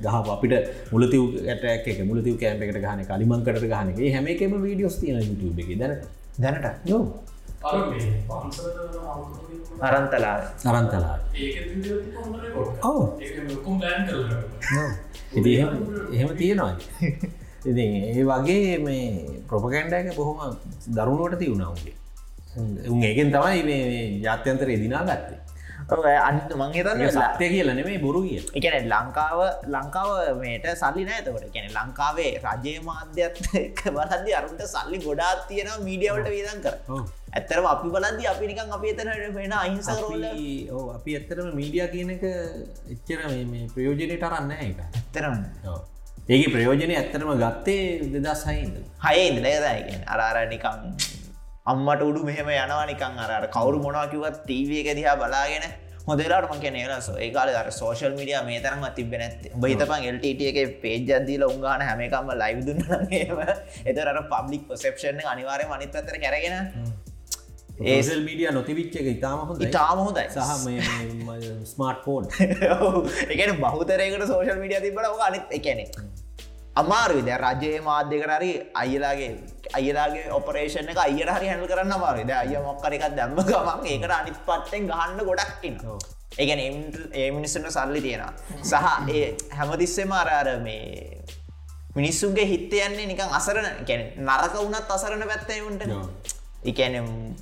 ගහ 0.02 0.16
අපිට 0.28 0.54
මුලතිව 0.92 1.22
ඇට 1.46 1.64
එක 1.88 2.02
මුලතිව 2.04 2.34
කෑම්ප 2.38 2.62
එකට 2.62 2.80
ගහන 2.80 3.04
කලිමංකට 3.04 3.62
ගහනගේ 3.66 4.12
හැම 4.12 4.26
එකම 4.28 4.56
වීඩියෝස් 4.62 4.98
තියන 5.00 5.20
YouTube 5.20 5.60
එක. 5.62 5.70
දැන 5.78 5.94
දැනට? 6.38 6.66
යෝ 6.86 7.02
අරන්තලා 9.80 10.36
අරන්තලා 10.70 11.16
ඉති 15.34 15.52
එහෙම 16.12 16.30
තියෙනවා 16.36 16.72
ඉති 17.64 17.84
ඒ 18.10 18.24
වගේ 18.24 18.78
මේ 18.78 19.06
ප්‍රපකැන්ඩ 19.48 19.94
එක 19.94 20.10
බොහොම 20.16 20.38
දරුණුවට 20.90 21.38
තියුණාවගේ 21.40 21.96
උන් 22.88 23.02
ඒකෙන් 23.02 23.32
තමයි 23.32 23.62
මේ 23.64 23.88
ජාත්‍යන්තර 24.20 24.68
එදිනා 24.68 25.02
ගත්තේ. 25.04 25.40
අන්න 26.18 26.38
මංහිතන්න 26.54 27.02
සත්‍ය 27.10 27.46
කියලන 27.48 27.80
මේ 27.80 27.98
බොරු 27.98 28.20
කිය 28.22 28.40
එකන 28.58 28.86
ලංකාව 28.92 29.40
ලංකාව 29.68 30.38
මේට 30.38 30.66
සල්ලි 30.74 31.02
නෑතකොට 31.04 31.48
කැන 31.54 31.68
ලංකාවේ 31.78 32.30
රජය 32.44 32.74
මාධ්‍යත් 32.82 33.36
බලදදි 33.88 34.32
අරුන්ට 34.38 34.62
සල්ලි 34.66 34.98
ගොඩාත් 34.98 35.44
තියෙන 35.48 35.70
මීඩියවලට 35.84 36.28
වේදන් 36.28 36.64
කර 36.64 36.76
ඇත්තරම 37.34 37.66
අපි 37.66 37.88
බලන්දි 37.90 38.24
අපි 38.26 38.44
නිකන් 38.46 38.72
අපි 38.76 38.88
එතනට 38.92 39.34
වෙන 39.36 39.52
අහිංස 39.54 39.88
කරෝල 39.90 40.24
ඕ 40.72 40.84
අපි 40.94 41.16
ඇත්තරම 41.18 41.48
මීඩිය 41.54 41.86
කියන 41.90 42.10
එක 42.12 42.24
එච්චර 42.94 43.20
මේ 43.46 43.66
ප්‍රයෝජනයට 43.74 44.24
අරන්න 44.28 44.52
එක 44.58 44.78
ඇත්තරම 44.82 45.36
ඒක. 46.28 46.46
ප්‍රයෝජනය 46.50 46.94
ඇත්තරම 46.94 47.30
ගත්තේ 47.36 48.10
දෙදස් 48.18 48.44
හයිද 48.48 48.74
හය 49.04 49.16
ඉදලේදයගෙන් 49.28 50.02
අරාර 50.08 50.38
නිකං 50.48 50.84
අම්මට 51.66 52.02
උඩු 52.02 52.20
මෙහම 52.24 52.48
යනවා 52.54 52.84
නිකං 52.86 53.18
අරට 53.24 53.48
කවරු 53.52 53.80
මොනවාකිවත් 53.82 54.38
ටීව 54.42 54.70
එක 54.80 54.90
දිහා 54.94 55.16
බලාගෙන 55.16 55.66
හොදලාට 56.06 56.46
මක 56.50 56.70
නේලස 56.70 57.08
ඒකාල 57.18 57.50
අර 57.54 57.68
සෝශල් 57.72 58.14
මිඩිය 58.18 58.40
මේ 58.46 58.60
තරම 58.60 58.84
තිබෙන 58.96 59.22
බහිතපන් 59.56 60.04
එල්ට 60.10 60.26
එක 60.50 60.58
පේජදදිල 60.82 61.44
උන්ගාන 61.46 61.82
හැමකම්ම 61.82 62.30
ලයිව 62.36 62.60
දුන්නගේම 62.66 63.40
එතරට 63.84 64.20
පබ්ලික් 64.30 64.68
පොසෙප්ෂණ 64.68 65.24
අනිවාරය 65.32 65.66
මනිත් 65.66 65.96
අතර 65.96 66.16
කැරගෙන 66.18 66.56
ඒසල් 67.74 68.20
මීඩිය 68.22 68.50
නොතිවිච්ච 68.50 68.96
එක 68.96 69.08
ඉතාම 69.08 69.40
හොඳ 69.42 69.62
ඉතාම 69.62 69.98
හොඳයි 70.00 70.26
සහ 70.28 70.38
ස්මාර්ට් 71.66 72.04
ෆෝන් 72.04 72.24
එකන 73.28 73.56
බහතරයකට 73.58 74.26
සෝශල් 74.26 74.58
මිඩිය 74.58 74.80
තිබට 74.80 75.06
ඕක 75.06 75.22
අනිත් 75.22 75.46
එකනෙ 75.50 75.84
අමාරු 76.76 77.16
විද 77.18 77.30
රජයේ 77.36 77.80
මාධ්‍යකට 77.82 78.32
හරි 78.32 78.50
අයිලාගේ 78.74 79.30
අයිලාගේ 79.72 80.26
ඔපරේෂණ 80.32 80.90
එක 80.90 81.00
අයියට 81.00 81.32
හරි 81.32 81.48
හැල් 81.48 81.64
කරන්න 81.66 81.92
අමාරුද 81.92 82.30
අය 82.32 82.54
මොක්කරකක් 82.60 83.06
දැම්ම 83.12 83.40
ගමන් 83.42 83.88
ඒකට 83.88 84.14
අනිත් 84.14 84.38
පත්තෙන් 84.42 84.86
ගහන්න 84.90 85.20
ගොඩක්කින්න 85.22 85.78
ඒගැන 86.38 86.62
ඒ 87.14 87.28
මිනිස්සුන්ට 87.30 87.70
සල්ලි 87.70 88.00
තියෙනවා 88.00 88.32
සහ 88.62 89.10
ඒ 89.12 89.26
හැමතිස්සෙම 89.52 90.12
අරාර 90.12 90.50
මේ 90.60 91.24
මිනිස්සුන්ගේ 91.96 92.46
හිත්තයන්නේ 92.46 93.06
නිකන් 93.06 93.30
අසරන 93.32 93.68
කැන 93.84 94.08
නරක 94.20 94.54
වුණත් 94.56 94.90
අසරණ 94.90 95.28
පැත්තයුන්ට 95.28 95.86
එකන 96.70 96.94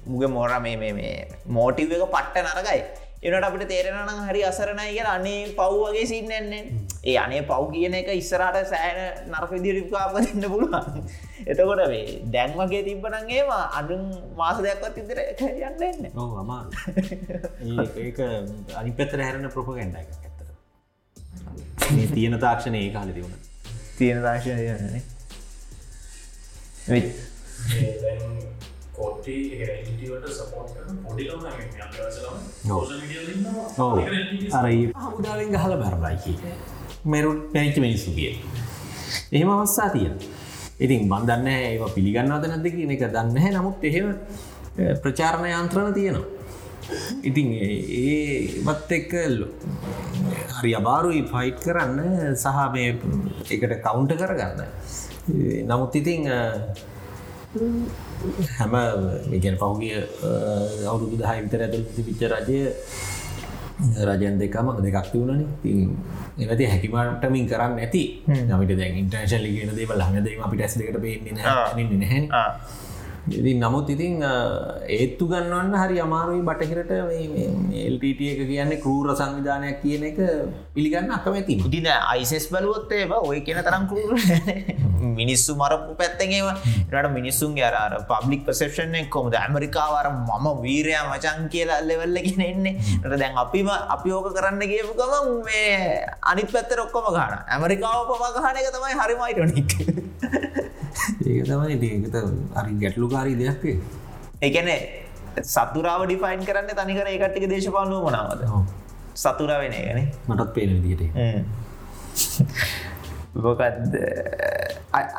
මුග 0.07 0.23
මෝර 0.37 0.53
මේ 0.61 0.77
මේ 0.83 1.15
මෝටිව් 1.57 1.93
එක 1.97 2.05
පට්ට 2.15 2.45
නරකයි. 2.49 2.81
එනට 3.27 3.45
අපිට 3.47 3.69
තේරෙනනම් 3.71 4.23
හරි 4.29 4.41
අසරණයි 4.47 4.95
කිය 4.95 5.05
අනේ 5.11 5.43
පව් 5.59 5.75
වගේ 5.83 6.07
සින්නන්නේ 6.13 6.63
ඒ 7.11 7.17
අනේ 7.25 7.43
පව් 7.51 7.69
කියන 7.75 7.95
එක 7.99 8.09
ඉස්සරට 8.15 8.57
සෑන 8.73 8.99
නරක 9.31 9.51
විදිරිකාප 9.57 10.11
දෙන්න 10.17 10.47
පුළුවන්. 10.55 11.07
එතකොට 11.47 11.83
වේ 11.93 12.07
දැන් 12.35 12.51
වගේ 12.59 12.83
තිබ්බනගේම 12.89 13.51
අඩුන් 13.79 14.03
මාස 14.41 14.59
දෙයක්වත් 14.67 14.97
ඉදිර 15.05 15.19
යන්න 15.69 15.87
එන්න 15.91 16.03
ඔව 16.25 16.33
අමා 16.43 16.63
ඒක 18.07 18.19
අනි 18.81 18.93
පෙතර 19.01 19.19
හැරන 19.27 19.47
ප්‍රපගැන්ඩ 19.57 19.97
එක 20.03 20.11
ඇත්තර 20.19 20.47
මේ 21.95 22.09
තියෙන 22.17 22.35
තාක්ෂණ 22.47 22.77
ඒ 22.83 22.91
කාලෙ 22.99 23.13
තිබුණ. 23.17 23.39
තියෙන 23.99 24.19
තාක්ෂණය 24.27 24.67
කොට්ටි 29.03 29.35
ට 30.23 30.35
සපෝට් 30.39 30.69
පොඩිලම 31.07 31.41
ඔව. 33.85 33.99
අර 34.59 34.67
හමුදාවෙන් 35.05 35.49
ගහල 35.55 35.75
බැරබයිකි 35.83 36.35
මෙරුට් 37.13 37.41
පැනිච 37.55 37.77
මිනිස්සු 37.87 38.11
කිය. 38.19 38.33
එහෙම 39.33 39.51
අවස්සා 39.55 39.89
තියෙන 39.97 40.15
ඉතින් 40.85 41.09
බන්දන්න 41.11 41.49
ඒ 41.55 41.89
පිළිගන්නවද 41.97 42.45
නැද 42.53 42.67
කියන 42.77 42.93
එක 42.95 43.03
දන්න 43.17 43.37
හැ 43.43 43.51
නමුත් 43.57 43.85
එහෙම 43.91 44.09
ප්‍රචාරණ 45.03 45.47
යන්ත්‍රණ 45.49 45.95
තියෙනවා. 45.99 46.29
ඉතින් 47.29 47.49
ඒවත් 47.59 48.91
එක්ක 48.99 49.13
හරි 50.59 50.73
අබාරුයි 50.81 51.23
ෆයිට් 51.33 51.61
කරන්න. 51.67 51.99
සහ 52.43 52.59
මේ 52.75 52.89
එකට 53.55 53.75
කවුන්ට 53.85 54.13
කරගන්න. 54.23 54.61
නමුත් 55.71 55.93
ඉතිං 56.01 56.23
හැම 58.59 58.75
මේගැන 59.31 59.57
පහුගිය 59.57 59.97
අවුරුදු 60.87 61.17
දහ 61.17 61.33
විතර 61.45 61.61
ඇතුළ 61.65 62.05
පිච්ච 62.07 62.23
රජය 62.33 62.61
රජයන් 64.09 64.39
දෙකම 64.39 64.67
දෙකක් 64.79 65.11
තිවුණන 65.13 65.43
එනති 66.45 66.65
හැකිමටමින් 66.67 67.45
කරන්න 67.51 67.79
ඇති. 67.79 68.03
නමට 68.29 68.79
දැ 68.79 68.91
ඉන්ටර්ශල් 69.03 69.43
ලිගෙන 69.47 69.75
දේව 69.75 69.93
ළඟදීම 69.93 70.45
අපිට 70.47 70.65
ඇස් 70.65 70.79
දෙකට 70.79 70.99
පේන්නේ 71.05 71.35
නැහැ 71.35 71.75
ඉති 73.31 73.55
නමුත් 73.55 73.87
ඉතින් 73.87 74.19
ඒත්තු 74.91 75.29
ගන්නවන්න 75.31 75.75
හරි 75.79 75.99
අමාරුයි 76.01 76.43
බටහිරට 76.43 76.91
එල්ටට 76.91 78.23
එක 78.27 78.41
කියන්නේ 78.43 78.81
කරූර 78.83 79.15
සංවිධානයක් 79.15 79.79
කියන 79.83 80.07
එක 80.11 80.19
පිළිගන්න 80.75 81.13
අකමැති 81.13 81.59
ඉතින 81.61 81.87
අයිසෙස් 81.87 82.51
බලුවොත් 82.51 82.91
ඒව 82.93 83.15
ඔය 83.21 83.41
කියන 83.41 83.63
තරම් 83.63 83.87
කරුර 83.87 84.11
මිනිස්සු 85.13 85.55
මරපු 85.55 85.95
පැත්තගේම 85.95 86.49
රට 86.91 87.13
මිනිස්සුන් 87.13 87.55
අර 87.63 87.95
පබ්ලික් 88.11 88.43
පසේෂන් 88.47 88.97
කොමද 89.09 89.35
ඇමරිකාවර 89.35 90.09
මම 90.11 90.47
වීරයා 90.63 91.05
මචන් 91.11 91.49
කියලා 91.49 91.81
ලෙවල්ලගෙන 91.83 92.43
එන්නේ. 92.43 92.75
ට 93.03 93.15
දැන් 93.15 93.39
අපිම 93.39 93.69
අපි 93.69 94.09
ඕක 94.11 94.29
කරන්න 94.35 94.63
කියපු 94.63 94.95
ගමන් 94.95 95.31
මේ 95.47 96.07
අනිත් 96.23 96.51
පැත්තර 96.51 96.85
ඔක්කොම 96.87 97.09
ගාන 97.15 97.39
ඇමරිකාව 97.47 98.11
පමගහන 98.11 98.61
එක 98.61 98.69
තමයි 98.75 98.95
හරිමයිටොනික් 99.01 99.71
ඒක 101.27 101.45
තමයි 101.49 101.77
ඒකත 101.91 102.17
අරි 102.61 102.73
ගැටලුකාරී 102.83 103.37
දෙයක්ේ 103.41 103.77
ඒකැන 104.43 104.71
සතුරාව 105.55 106.07
ඩිෆයින් 106.07 106.47
කරන්න 106.49 106.79
තනිකර 106.79 107.07
ඒකට්ටික 107.11 107.49
දේශපාලුව 107.53 108.07
මනාවද? 108.09 108.43
සතුරා 109.15 109.59
වෙන 109.63 109.75
ගැන 109.77 110.01
මටත් 110.29 110.55
පේන 110.55 110.73
විදිට 110.85 111.13
මොකක්ද? 113.35 113.95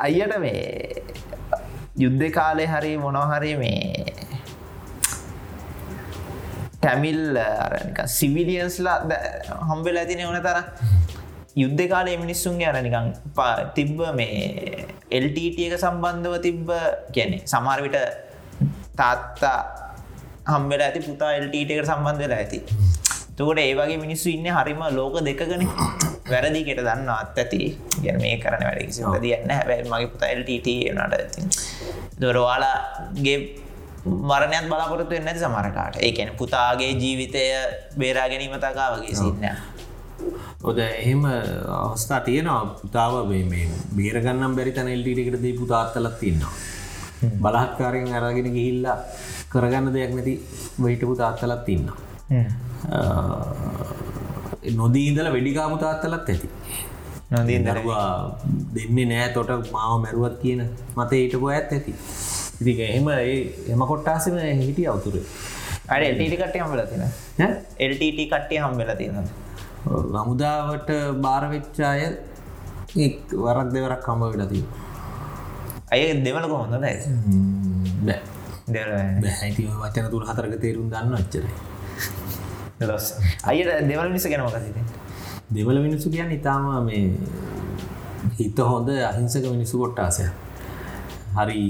අයියට 0.06 0.36
මේ 0.46 1.04
යුද්ධ 2.04 2.26
කාලය 2.38 2.66
හරි 2.74 2.94
මොනොහරි 2.98 3.54
මේ 3.58 4.06
ටැමිල් 6.78 7.22
සිවිලියන්ස්ලා 8.18 8.98
හම්බෙල 9.70 9.98
ඇතින 10.02 10.26
ඕන 10.28 10.40
තර 10.48 10.60
යුද්ධ 11.64 11.84
කාලේ 11.94 12.18
මිනිස්සුන්ගේ 12.24 12.70
අර 12.72 12.82
නිකං 12.88 13.14
තිබ්බ 13.78 14.00
මේ 14.20 14.83
එල්ටට 15.18 15.60
එක 15.68 15.76
සම්බන්ධව 15.80 16.36
තිබ්බ 16.46 16.70
ගැනෙ 17.16 17.40
සමාර්විට 17.46 17.98
තාත්තා 19.00 19.60
හම්බෙල 20.46 20.82
ඇති 20.86 21.06
පුතා 21.08 21.32
එල්ටට 21.40 21.74
එකට 21.74 21.90
සම්බන්ධ 21.90 22.24
වෙලා 22.24 22.40
ඇති. 22.44 22.60
තකට 23.38 23.60
ඒ 23.60 23.74
වගේ 23.76 23.98
මිනිස්සු 23.98 24.30
ඉන්න 24.30 24.48
හරිම 24.58 24.82
ලෝක 24.92 25.16
දෙකගන 25.28 25.66
වැරදිකට 26.32 26.80
දන්න 26.80 27.10
අත් 27.12 27.38
ඇති. 27.38 27.62
ගැන 28.04 28.22
මේ 28.22 28.38
කරන 28.38 28.64
වැඩකිසි 28.68 29.02
දියන්න 29.24 29.52
හැබැයි 29.52 29.90
මගේ 29.92 30.10
පුතා 30.14 30.30
එල්ටට 30.36 30.72
නට 30.96 31.14
ඇති. 31.18 31.42
දොරවාලාගේ 32.22 33.38
මරණයත් 34.30 34.66
බලාපොරත්තු 34.68 35.10
වෙන්න 35.10 35.28
ඇති 35.28 35.40
සමරකාට 35.40 35.96
ඒකැන 36.00 36.32
පුතාගේ 36.40 36.92
ජීවිතය 37.02 37.44
බේරා 37.98 38.28
ගැනීමතකා 38.30 38.90
වගේ 38.96 39.16
සින්න 39.16 39.46
ඔද 40.70 40.78
එහෙම 40.86 41.22
අවස්ථා 41.80 42.22
තියෙනවා. 42.28 42.62
පුතාව 42.82 43.14
මේ 43.52 43.68
බේරගන්නම් 43.98 44.56
බැරි 44.58 44.72
තැන 44.78 44.94
එල්ටකට 44.96 45.42
දී 45.46 45.56
පුතාත්තලත් 45.62 46.18
තින්නවා 46.20 46.54
බලහත්කාරයෙන් 47.44 48.16
අරගෙන 48.20 48.50
ගිහිල්ලා 48.58 48.98
කරගන්න 49.54 49.94
දෙයක් 49.98 50.14
නැති 50.18 50.34
වහිටපු 50.84 51.16
තාත්තලත් 51.22 51.66
තින්නවා 51.70 51.98
නොදීන්දල 54.82 55.28
වෙඩිකාපු 55.36 55.78
තාත්තලත් 55.78 56.30
ඇති. 56.30 56.50
නොදී 57.32 57.60
දරවා 57.66 58.06
දෙන්නේ 58.76 59.06
නෑ 59.12 59.30
තොට 59.36 59.72
මාව 59.76 59.94
මැරුවත් 60.04 60.38
කියන 60.44 60.62
මත 60.98 61.12
ඊටපු 61.20 61.48
ඇත් 61.56 61.72
ඇති. 61.78 61.94
ඉතික 62.62 62.80
එහෙම 62.88 63.08
ඒ 63.14 63.38
එම 63.74 63.82
කොට්ටාසම 63.92 64.36
හිටිය 64.62 64.88
අවතුරේ 64.94 65.24
අඩ 65.94 66.04
එල්ටට 66.10 66.36
කට්ටය 66.42 66.60
හම්බල 66.64 66.82
තින 66.92 67.02
එල්ටට 67.80 68.04
කට්ටය 68.34 68.60
හම්බෙල 68.66 68.92
තියෙනද 69.84 70.16
හමුදාවට 70.16 70.90
භාරවෙච්චාය 71.22 72.02
වරක් 73.36 73.68
දෙවරක් 73.74 74.02
කම්බ 74.02 74.24
විඩතිී 74.32 74.66
අය 75.92 76.02
දෙවල 76.22 76.46
කොහොඳ 76.48 76.76
දැ 76.80 76.96
හැති 79.32 79.64
වචන 79.76 80.10
තුර 80.10 80.24
හතරක 80.24 80.56
තේරුම් 80.62 80.90
දන්න 80.90 81.14
අච්චර 81.14 81.46
අයට 83.44 83.70
දෙවල 83.84 84.10
මිස 84.10 84.26
ගැන 84.26 84.42
මකසිද 84.42 84.78
දෙවල 85.50 85.78
මිනිස්සු 85.80 86.10
කියන්න 86.10 86.32
ඉතාම 86.32 86.86
මේ 86.86 87.06
හිත 88.38 88.58
හොඳ 88.64 88.90
අහිංසක 89.04 89.46
මිනිස්සු 89.48 89.76
කොට්ටාසය 89.78 90.26
හරි 91.36 91.62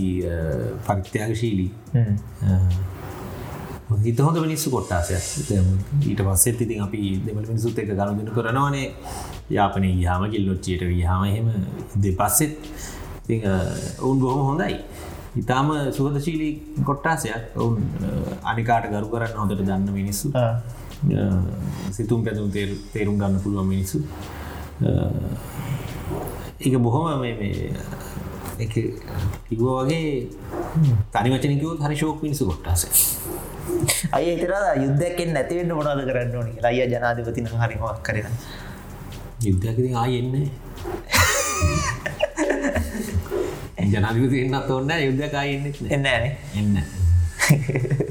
පරිත්‍යාගශීලී 0.85 1.71
හිත 3.99 4.19
හොඳ 4.19 4.37
මිනිස්සු 4.37 4.67
කොට්ටාසය 4.69 5.13
ඊට 6.01 6.21
පස්සෙත් 6.21 6.59
ඉතින් 6.59 6.81
අපි 6.81 6.99
දෙමල 7.19 7.45
මිනිසුත් 7.45 7.77
එක 7.77 7.89
ගණුදන 7.91 8.29
කරනවානේ 8.31 8.87
යාපනය 9.49 9.89
ගහම 9.95 10.23
කිල්ලොච්චියට 10.29 10.83
ගහම 10.91 11.23
එහෙම 11.23 11.47
දෙ 11.97 12.11
පස්සෙත් 12.13 12.57
ඔවුන් 13.99 14.19
බොහොම 14.19 14.45
හොඳයි. 14.49 14.77
ඉතාම 15.35 15.67
සුවදශීලී 15.91 16.83
කොට්ටාසයක්. 16.83 17.55
ඔවුන් 17.55 17.77
අනිකාට 18.43 18.89
ගරු 18.89 19.07
කරන්න 19.07 19.35
හොඳට 19.35 19.61
දන්න 19.61 19.91
මිනිස්සු 19.91 20.31
සිතුම් 21.91 22.23
පැතුම් 22.23 22.51
තේරුම් 22.91 23.17
ගන්න 23.17 23.39
පුළුවන් 23.39 23.67
මිනිස්සු. 23.67 24.03
එක 26.59 26.73
බොහොම 26.79 27.19
මේ 27.19 28.67
කිව්ව 28.67 29.67
වගේ 29.79 30.29
තනිවචනකවත් 31.11 31.81
හරි 31.81 31.95
ශෝක් 31.95 32.21
මිනිසු 32.21 32.45
කොට්ටාස 32.45 32.81
අය 34.11 34.25
හිතර 34.31 34.53
යුද්ධයක්ෙන් 34.83 35.33
නැතිවෙන්න 35.33 35.73
මොනාද 35.77 36.03
කරන්න 36.09 36.35
ඕනි 36.35 36.53
අය 36.63 36.77
ජනාධපතින 36.85 37.47
හරිමක් 37.53 38.03
කරන 38.03 38.35
යුද්ධයකති 39.41 39.89
ආයෙන්නේ 39.95 40.47
ජනාධිපති 43.93 44.43
එන්නත් 44.45 44.69
ඔන්න 44.71 44.91
යුද්ධකායන්න 44.99 45.65
එන්න 45.89 46.05
එන්න 46.11 46.75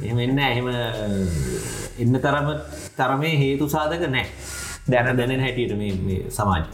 එම 0.09 0.19
එන්න 0.19 0.38
එහෙම 0.41 0.69
එන්න 1.99 2.15
තරම 2.25 2.49
තරමේ 2.97 3.35
හේතු 3.43 3.69
සාධක 3.69 4.05
නෑ 4.09 4.27
දැන 4.88 5.17
දැනෙන 5.17 5.41
හැටියට 5.41 5.77
මේ 5.77 6.19
සමාජ. 6.31 6.65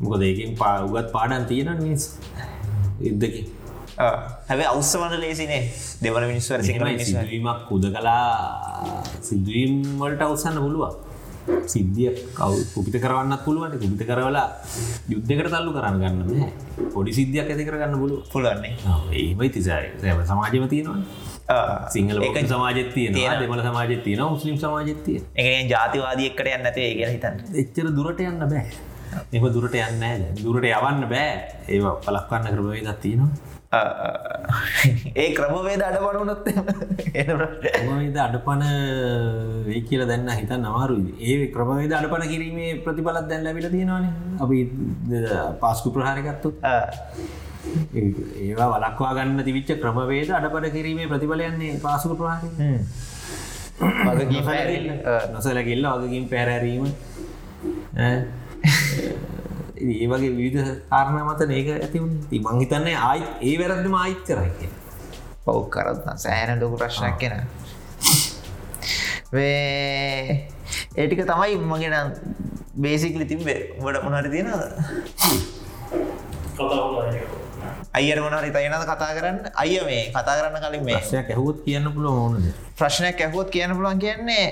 මොකද 0.00 0.22
ඒකින් 0.22 0.56
පාඋගත් 0.56 1.12
පාඩන් 1.12 1.46
තියෙන 1.46 1.82
මිස් 1.82 2.04
ඉද්දකි 3.02 3.42
හැබ 3.98 4.60
අවස්සවන 4.64 5.14
ලේසිනේ 5.18 5.62
දෙවල 6.02 6.26
මිනිස්වර 6.30 6.62
සිදුවීමක් 6.62 7.66
කුද 7.68 7.84
කලා 7.90 9.02
සිදුවීම් 9.20 9.76
වලට 10.00 10.22
අවසන්න 10.22 10.58
පුළුවන්. 10.64 10.96
සිද්ධිය 11.66 12.10
කව් 12.36 12.52
කුපිත 12.74 12.96
කරවන්නත් 13.02 13.40
පුළුවට 13.44 13.80
කුපිත 13.82 14.02
කරවලා 14.08 14.46
යුද්ධකට 15.08 15.48
තල්ලු 15.54 15.72
කරන්න 15.76 15.96
ගන්න 16.02 16.90
පොඩි 16.92 17.16
සිද්ධියක් 17.18 17.50
ඇති 17.52 17.64
කරගන්න 17.68 17.96
පුළු 18.02 18.18
පුළන්නේ 18.32 18.74
ඒමයි 19.14 19.48
තිසයි 19.48 20.12
සමාජම 20.26 20.68
තියෙනවා 20.68 21.88
සිංහල 21.88 22.22
එක 22.22 22.38
සමාජත් 22.46 22.92
තියෙනවා? 22.94 23.38
දෙමල 23.40 23.62
සමාජත් 23.62 24.04
තියෙන 24.04 24.22
මුස්ලිම් 24.26 24.56
සමාජත්තිය 24.58 25.18
එක 25.36 25.70
ජාතිවාදී 25.70 26.30
එකට 26.30 26.46
යන්න 26.46 26.66
ඇතේ 26.66 26.88
කිය 26.94 27.08
හිතන්න. 27.08 27.36
එච්චර 27.62 27.90
දුරට 27.96 28.20
යන්න 28.20 28.44
බෑ. 28.44 28.64
එම 29.32 29.46
දුරට 29.54 29.74
යන්න 29.74 30.26
දුරට 30.36 30.68
යවන්න 30.68 31.06
බෑ. 31.08 31.30
ඒ 31.66 31.80
පලක්වන්න 32.04 32.50
කරබවේ 32.52 32.84
දත් 32.84 33.00
තියෙනවා 33.00 33.47
ඒ 33.70 35.26
ක්‍රමවේද 35.36 35.82
අඩපනුනොත් 35.84 36.46
ද 38.14 38.16
අඩපන 38.26 38.62
වේ 39.66 39.80
කියල 39.88 40.02
දැන්න 40.08 40.30
හිත 40.32 40.52
නමාරු 40.56 40.96
ඒ 41.20 41.52
ක්‍රමවේද 41.52 41.92
අඩපන 41.92 42.24
කිරීමේ 42.32 42.70
ප්‍රතිඵලත් 42.86 43.28
දැන් 43.28 43.44
ලැබිට 43.44 43.68
තියෙනවාන. 43.70 44.06
අපි 44.40 44.58
පාස්කු 45.60 45.92
ප්‍රහාරකත්තු 45.92 46.48
ඒවා 48.46 48.68
වලක්වා 48.74 49.12
ගන්න 49.18 49.44
තිවිච්ච 49.44 49.70
ක්‍රමවේද 49.84 50.30
අඩපට 50.38 50.72
කිරීමේ 50.72 51.10
ප්‍රතිඵලයන්නේ 51.12 51.72
පාසුක 51.84 52.16
ප්‍රහාර 52.16 52.42
නොසලකිල්ල 55.34 55.84
වගකින් 55.94 56.24
පැරැරීම. 56.32 56.84
ඒ 59.78 60.06
වගේ 60.10 60.32
විවිධ 60.38 60.70
කාරණ 60.90 61.18
මත 61.24 61.40
ඒක 61.58 61.68
ඇතිවුණ 61.76 62.14
ති 62.30 62.36
මංහිතන්නේ 62.40 62.96
ආයි 63.02 63.24
ඒ 63.48 63.54
වැරද්දම 63.60 63.94
ආයිත් 63.94 64.22
කරයි 64.28 64.68
පව් 65.44 65.58
කරත්න 65.74 66.22
සෑන 66.24 66.60
ලොකු 66.60 66.76
ප්‍රශ්නයක් 66.82 67.16
කෙන 67.22 67.34
ඒටික 70.96 71.20
තමයි 71.24 71.56
මගෙන 71.64 71.96
බේසිකලි 72.76 73.24
තිබේ 73.26 73.60
වට 73.78 74.04
මොනහරි 74.04 74.30
තියෙනද 74.30 74.52
අයියට 77.92 78.20
මොනහරි 78.20 78.50
තයනද 78.52 78.84
කතා 78.84 79.12
කරන්න? 79.16 79.38
අය 79.54 79.72
මේ 79.84 80.02
කතා 80.10 80.34
කරන්න 80.38 80.60
කලින් 80.62 80.84
මේ 80.84 80.96
ප්‍රශ්නයක් 80.96 81.30
ඇහුවොත් 81.30 81.58
කියන්න 81.64 81.86
පුළුව 81.94 82.14
ඕනද? 82.14 82.44
ප්‍රශ්නයක් 82.78 83.20
ඇහුවොත් 83.20 83.48
කියන්න 83.50 83.72
පුළුවන් 83.74 83.98
කියන්නේ 83.98 84.46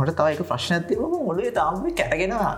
මට 0.00 0.16
තව 0.18 0.26
එක 0.34 0.42
ප්‍රශ්නයක් 0.50 0.82
තිබම 0.88 1.14
ඔොලේ 1.20 1.50
තාම 1.58 1.74
කැටගෙනවා. 2.00 2.54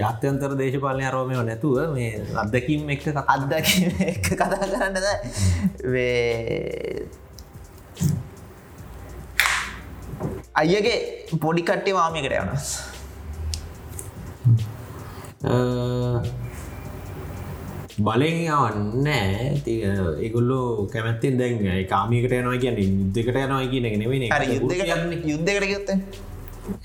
ජාත්‍යන්තර 0.00 0.50
දේශපාලනය 0.62 1.04
අරෝමය 1.10 1.34
නැතුව 1.50 1.76
මේ 1.96 2.10
අත්දැකීම් 2.42 2.82
එක්ක 2.94 3.02
කතා 3.06 3.24
අත්දක 3.34 3.68
එක 4.12 4.26
කතා 4.30 4.48
කරන්නද 4.62 4.98
අයගේ 10.62 10.96
පොඩිකට්ටේ 11.44 11.94
වාමිකට 11.98 12.34
යන 12.40 12.48
බලෙන් 17.98 18.38
යවන්න 18.44 19.06
ඒගොල්ලෝ 19.08 20.86
කැමැත්තෙන් 20.92 21.38
දැන් 21.38 21.86
කාමිකට 21.88 22.32
යනවා 22.32 22.58
කියන්න 22.64 22.80
යුද්ධකට 22.82 23.42
යනවා 23.44 23.66
කියන 23.72 23.86
හරි 24.32 24.58
යුද්ධකට 25.30 25.68
ගත්ත 25.72 25.90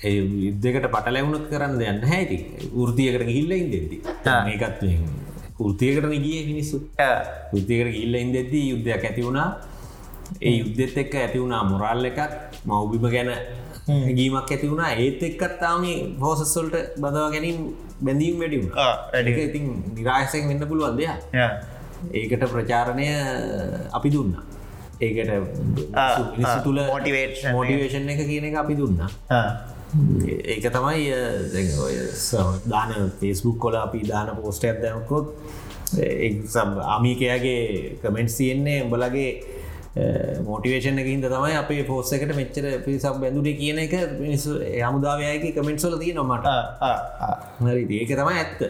ඒ 0.04 0.14
යුද්ධකට 0.46 0.88
පටලැවුණුත් 0.94 1.50
කරන්න 1.50 1.76
දෙයන්න 1.82 2.06
හැටි 2.12 2.38
ෘතියකට 2.88 3.28
ගිල්ල 3.32 3.58
ඉදෙදි 3.58 4.00
මේකත් 4.48 4.88
ෘතියකට 5.60 6.08
ගිය 6.24 6.46
මිනිස්සු. 6.46 6.80
ෘතියකට 7.52 7.92
ගිල්ල 7.96 8.14
ඉදෙද්දී 8.14 8.64
යුද්ධයක් 8.70 9.04
ඇති 9.04 9.22
වුණා. 9.22 9.48
ඒ 10.40 10.54
යුද්ධෙත් 10.58 10.96
එක්ක 10.96 11.14
ඇති 11.14 11.38
වුණා 11.38 11.62
මොරල් 11.64 12.04
එකක්. 12.04 12.20
මවබිම 12.66 13.06
ගැන 13.14 13.30
ගීමක් 14.16 14.50
ඇති 14.50 14.70
වුණා. 14.70 14.92
ඒත් 14.96 15.22
එක්කත්තාම 15.22 15.84
හෝසස්වල්ට 16.20 16.96
බදව 17.02 17.26
ගැනින් 17.34 17.58
බැඳීම් 18.06 18.40
වැඩිවුණ 18.42 18.72
වැඩික 19.12 19.38
ඉතින් 19.48 19.64
නිරායසයෙන් 19.96 20.48
වෙන්න 20.50 20.68
පුළුවන් 20.70 20.96
දෙයක්. 21.00 21.20
ඒකට 22.12 22.44
ප්‍රචාරණය 22.54 23.06
අපි 23.98 24.08
දුන්න. 24.14 24.32
ඒකට 25.00 25.30
තුළ 26.64 26.80
motivation. 26.94 27.52
මෝටිවේෂන් 27.56 28.10
එක 28.14 28.24
කියන 28.30 28.44
එක 28.50 28.56
අපි 28.64 28.74
දුන්න. 28.80 28.98
ඒක 30.52 30.64
තමයි 30.76 31.02
දැන් 32.72 33.10
ෆෙස්බුක් 33.20 33.58
කොල 33.64 33.76
අපි 33.86 34.00
දාන 34.10 34.28
පෝස්ට 34.40 34.64
ඇදකොත් 34.70 35.26
ආමිකයාගේ 36.94 37.98
කමෙන්ට් 38.02 38.36
තියෙන්නේ 38.36 38.78
උඹලගේ 38.84 39.30
මෝටිවේෂන් 39.94 40.98
එක 41.02 41.08
හිද 41.10 41.24
තමයි 41.28 41.56
අපේ 41.60 41.84
පෝස්ස 41.84 42.12
එකට 42.16 42.32
මෙච්චර 42.38 42.64
පිරිසක් 42.84 43.18
බැඳුඩේ 43.20 43.58
කියන 43.60 43.78
එක 43.84 43.92
මිනිස්සු 44.20 44.56
හමුදාවයගේ 44.56 45.52
කමෙන්ට්සල 45.52 45.98
තිය 46.00 46.14
නොමට 46.16 46.48
හරි 47.60 47.84
ඒක 48.00 48.14
තමයි 48.16 48.38
ඇත්ත. 48.40 48.60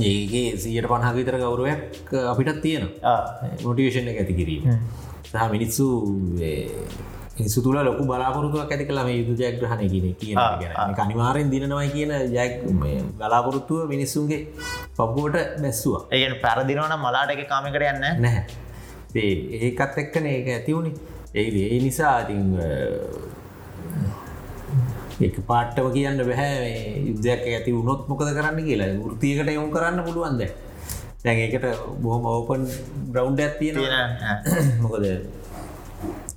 ඒගේ 0.00 0.56
සියට 0.56 0.88
පණහා 0.88 1.12
විතර 1.18 1.36
ගෞරුවයක් 1.44 2.12
අපිටත් 2.32 2.62
තියෙනවා. 2.64 3.16
මොටිවේෂන් 3.64 4.08
එක 4.08 4.20
ඇති 4.22 4.34
කිරීම. 4.40 4.80
සහ 5.28 5.50
මිනිස්සු 5.52 5.86
මිනිස්සු 7.36 7.60
තුළ 7.66 7.78
ලොකු 7.88 8.08
බලාපොරතුවක් 8.08 8.72
ඇති 8.72 8.88
කලා 8.88 9.04
මේ 9.04 9.20
යුදු 9.20 9.36
ජයග්‍රහණය 9.42 9.90
කියන 9.92 10.08
කියන 10.22 10.40
ගැන. 10.62 10.96
අනිවාරෙන් 11.04 11.52
දිනනවා 11.52 11.84
කියන 11.92 12.16
ජයක් 12.32 12.64
බලාපොරොත්තුව 13.20 13.92
මිනිස්සුන්ගේ 13.92 14.40
පපුුවට 14.96 15.60
බැස්සවා. 15.60 16.02
ඒගෙන 16.16 16.40
පැරදිනවන 16.40 16.98
මලාට 17.04 17.36
එක 17.36 17.44
කාමිකට 17.52 17.88
යන්න 17.92 18.04
නැහැ 18.26 18.68
ඒකත් 19.14 19.98
එක්කන 19.98 20.26
ඒක 20.26 20.48
ඇතිවුණේ 20.48 20.94
ඒ 21.34 21.46
ඒ 21.66 21.80
නිසා 21.80 22.20
ඉතින් 22.22 22.56
එක 25.20 25.36
පාට්ටම 25.46 25.92
කියන්න 25.92 26.18
බැහැ 26.20 27.04
යුද්ධයක් 27.06 27.42
ඇති 27.48 27.72
වුණොත් 27.72 28.08
මොකද 28.08 28.28
කරන්න 28.28 28.64
කියලා. 28.64 28.88
ෘතියකට 29.12 29.50
යොම් 29.50 29.70
කරන්න 29.70 30.04
පුළුවන්ද 30.04 30.42
දැන්. 31.24 31.38
ඒකට 31.38 31.66
බොහොම 32.00 32.24
ඕපන් 32.26 32.64
බ්‍රවන්් 33.12 33.36
ඇත්තියෙන 33.38 33.76
මොකද 34.80 35.04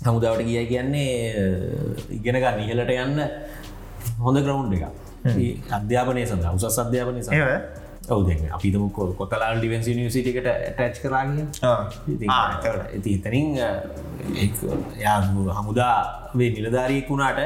හමුදාවට 0.03 0.43
ගිය 0.43 0.65
කියන්නේ 0.67 1.11
ඉගෙන 2.11 2.35
ගන්න 2.35 2.59
ඉහලට 2.65 2.91
යන්න 2.97 3.19
හොඳ 4.19 4.43
ග්‍රවන්් 4.43 4.75
එක 4.75 4.83
අධ්‍යාපනය 5.71 6.25
සඳ 6.25 6.51
උසස් 6.51 6.79
අධ්‍යාපනය 6.79 7.23
සඳ 7.23 7.39
ඔවද 8.05 8.29
අපිතම 8.51 8.89
කොතලාල් 8.91 9.59
ඩිවන්සි 9.59 9.95
නිසිටිකට 9.95 10.47
ටච් 10.69 10.95
කරාගිය 10.99 11.45
ඉති 12.93 13.09
ඉතනින් 13.11 13.55
යා 14.99 15.17
හමුදා 15.53 15.95
වේ 16.33 16.49
නිලධාරියෙක් 16.51 17.07
වුණාට 17.09 17.39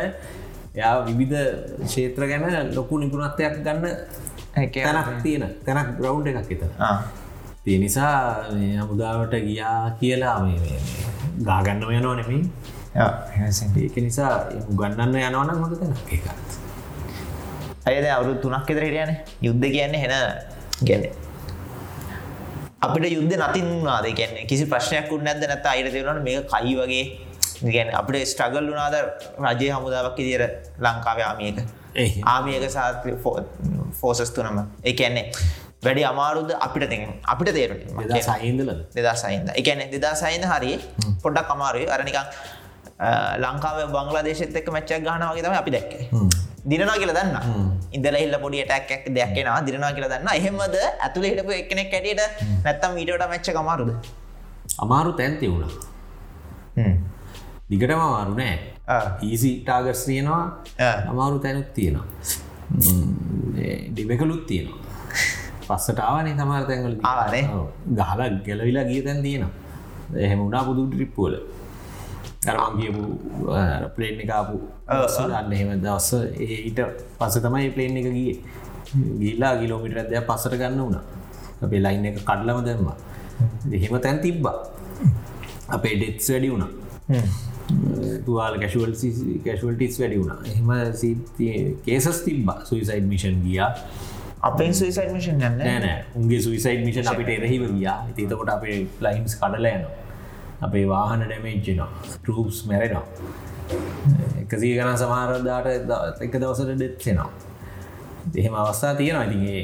යා 0.75 0.95
විවිධ 1.05 1.37
ක්ෂේත්‍ර 1.81 2.27
ගැන 2.27 2.73
ලොකු 2.73 2.97
නිපුණත්වයක් 2.97 3.55
ගන්න 3.59 3.85
තැනක් 4.55 5.21
තියෙන 5.23 5.45
තැනක් 5.63 5.89
ග්‍රවන්් 5.97 6.27
එකක් 6.33 6.51
එත 6.51 6.63
තිය 7.63 7.77
නිසා 7.77 8.17
හමුදාවට 8.49 9.33
ගියා 9.43 9.79
කියලා 9.99 10.37
මේ 10.41 10.79
ගාගන්නම 11.43 11.91
යනවා 11.91 12.15
නෙමේ 12.15 12.43
ඒක 13.79 13.97
නිසා 14.01 14.31
ගන්නන්න 14.71 15.19
යනවනම් 15.21 15.61
හොඳ 15.61 15.77
තැන 15.79 15.93
ඒකත් 16.09 16.66
අයද 17.87 18.05
අවුරු 18.17 18.33
තුනක් 18.43 18.69
එතර 18.73 18.83
හිටියන. 18.87 19.11
යුද්ධ 19.47 19.67
කියන්නේ 19.75 20.01
හෙන 20.03 20.13
ගැන 20.87 21.03
අපිට 22.85 23.05
යුද්ධ 23.17 23.35
නතින් 23.43 23.67
නාද 23.87 24.07
කියන්නේ 24.19 24.49
කිසි 24.49 24.65
ප්‍රශ්නයක් 24.73 25.11
උන්න 25.17 25.29
ඇද 25.31 25.43
නැත 25.51 25.71
අයිට 25.73 25.93
තිවරන 25.95 26.19
මේ 26.27 26.41
කයි 26.53 26.73
වගේ? 26.81 27.05
ගැන 27.75 27.89
අපට 27.99 28.17
ස්ට්‍රගල් 28.31 28.67
වනාද 28.73 28.95
රජය 29.45 29.69
හමුදාවක් 29.75 30.19
ඉදිර 30.23 30.43
ලංකාව 30.85 31.21
ආමියක 31.29 31.57
ආමියක 32.33 32.65
සාත්‍ර 32.75 33.15
ෆෝසස් 34.01 34.29
තුනම. 34.35 34.59
ඒ 34.87 34.93
කියන්නේ 34.99 35.25
වැඩි 35.85 36.03
අමාරුද 36.11 36.51
අපිට 36.65 36.85
ති 36.91 36.97
අපිට 37.33 37.49
තේරුට 37.57 38.13
සයින්දල 38.29 38.69
දෙදා 38.97 39.15
සයින්ද 39.23 39.49
එකන 39.61 39.81
දෙදා 39.95 40.13
සයින්ද 40.23 40.45
හරි 40.51 40.71
පොඩ්ඩක් 41.23 41.49
අමාරුයි. 41.55 41.87
අරනිකං 41.95 42.25
ලංකාව 43.43 43.77
බංගලාදේශත් 43.95 44.55
එක් 44.61 44.69
මච්චක් 44.75 45.01
ගහන 45.07 45.23
වගේ 45.31 45.43
තම 45.45 45.57
අපි 45.61 45.71
දැක්කේ. 45.75 46.03
දිනවා 46.71 46.97
කියල 47.01 47.11
දන්න 47.17 47.35
ඉදල 47.97 48.15
හිල්ල 48.21 48.37
පොඩි 48.45 48.63
ටැක් 48.69 49.05
දෙයක්ෙන 49.17 49.51
දිනවා 49.67 49.91
කියල 49.97 50.07
දන්න 50.13 50.29
එහෙමද 50.39 50.79
ඇතුළ 50.85 51.27
හිටපු 51.31 51.51
එක්නෙක් 51.59 51.91
කැටියට 51.93 52.23
නැත්තම් 52.65 52.97
මීටට 52.97 53.27
මච්ච 53.29 53.47
කමාරුද 53.59 53.91
අමාරු 54.85 55.11
තැන්ති 55.19 55.51
වුණා 55.53 56.95
දිගටම 57.71 58.01
අමාරු 58.07 58.33
නෑ. 58.39 58.57
ඊසි 59.29 59.49
ටාගර්ස් 59.63 60.01
තියෙනවා. 60.09 60.43
අමාරු 61.11 61.39
තැනුත් 61.45 61.69
තියෙනවා. 61.77 62.05
ඩිබෙකලුත් 63.93 64.43
තියෙනවා. 64.51 64.79
පස්සටාවනේ 65.67 66.35
සමාර 66.39 66.63
තැන්වල 66.69 66.95
ආනේ. 67.11 67.43
ගහලා 67.99 68.29
ගැලවිලා 68.47 68.85
ගිය 68.91 69.01
තැන් 69.07 69.19
තියෙනවා. 69.25 69.53
එහෙම 70.25 70.39
උනා 70.47 70.63
පුදු 70.67 70.87
ට්‍රිප්පුවල 70.91 71.35
ගියපු 72.45 73.03
ප්ලේන් 73.95 74.19
එකපු 74.21 74.57
අන්න 74.87 75.51
එහෙම 75.51 75.81
දවස්ස 75.81 76.13
ඊට 76.37 76.79
පස 77.19 77.39
තමයි 77.41 77.69
ප්ලේන් 77.71 77.97
එක 77.97 78.09
ගිය. 78.13 78.39
ගිල්ලා 79.19 79.57
කිලෝමිට 79.59 79.97
ඇදයක් 79.97 80.27
පසට 80.27 80.55
ගන්න 80.55 80.79
වුණා. 80.79 81.03
අපේ 81.61 81.81
ලයින් 81.81 82.05
එක 82.05 82.19
කඩලම 82.21 82.63
දැම්ම. 82.63 82.89
එහෙම 83.71 83.99
තැන් 83.99 84.21
තිබ්බා. 84.21 84.55
අපේ 85.69 85.95
ඩෙත්ස් 85.95 86.29
වැඩි 86.31 86.51
වුණා. 86.51 86.69
තුවාල 88.25 88.59
කැශුවල් 88.59 88.93
කැශුවල්ටිස් 89.43 89.99
වැඩි 89.99 90.19
වුණා. 90.19 90.39
එහෙම 90.45 90.69
කේසස් 91.85 92.23
තිබ්බා. 92.23 92.59
සුයිසයිඩ් 92.63 93.07
මිෂන් 93.13 93.43
ගියා. 93.43 93.71
අපෙන් 94.41 94.73
සුයිසයිඩ් 94.73 95.13
මිෂන් 95.13 95.41
යන්න 95.41 95.63
නෑනෑ 95.63 96.01
උන්ගේ 96.15 96.41
සුයිසයිඩ් 96.41 96.85
මිෂන් 96.85 97.13
අපිට 97.13 97.29
එරහිව 97.37 97.71
ගියා. 97.77 97.99
ඒතකොට 98.17 98.49
අපේ 98.49 98.85
ලයින්ස් 99.01 99.35
කඩලයනවා 99.41 100.06
අපේ 100.65 100.85
වාහන 100.89 101.21
ඩැමේජ්ජනවා 101.25 101.89
ටරූප්ස් 102.23 102.59
මැරෙනවා. 102.69 103.05
එකසී 104.43 104.73
ගන 104.79 104.97
සමාරදාට 105.03 105.67
එක 106.25 106.33
දවසට 106.41 106.75
ඩෙත්සෙනවා 106.75 107.29
එහෙම 108.35 108.53
අවස්ථා 108.61 108.93
තියෙනවා. 108.95 109.25
ඉතිගේ 109.25 109.63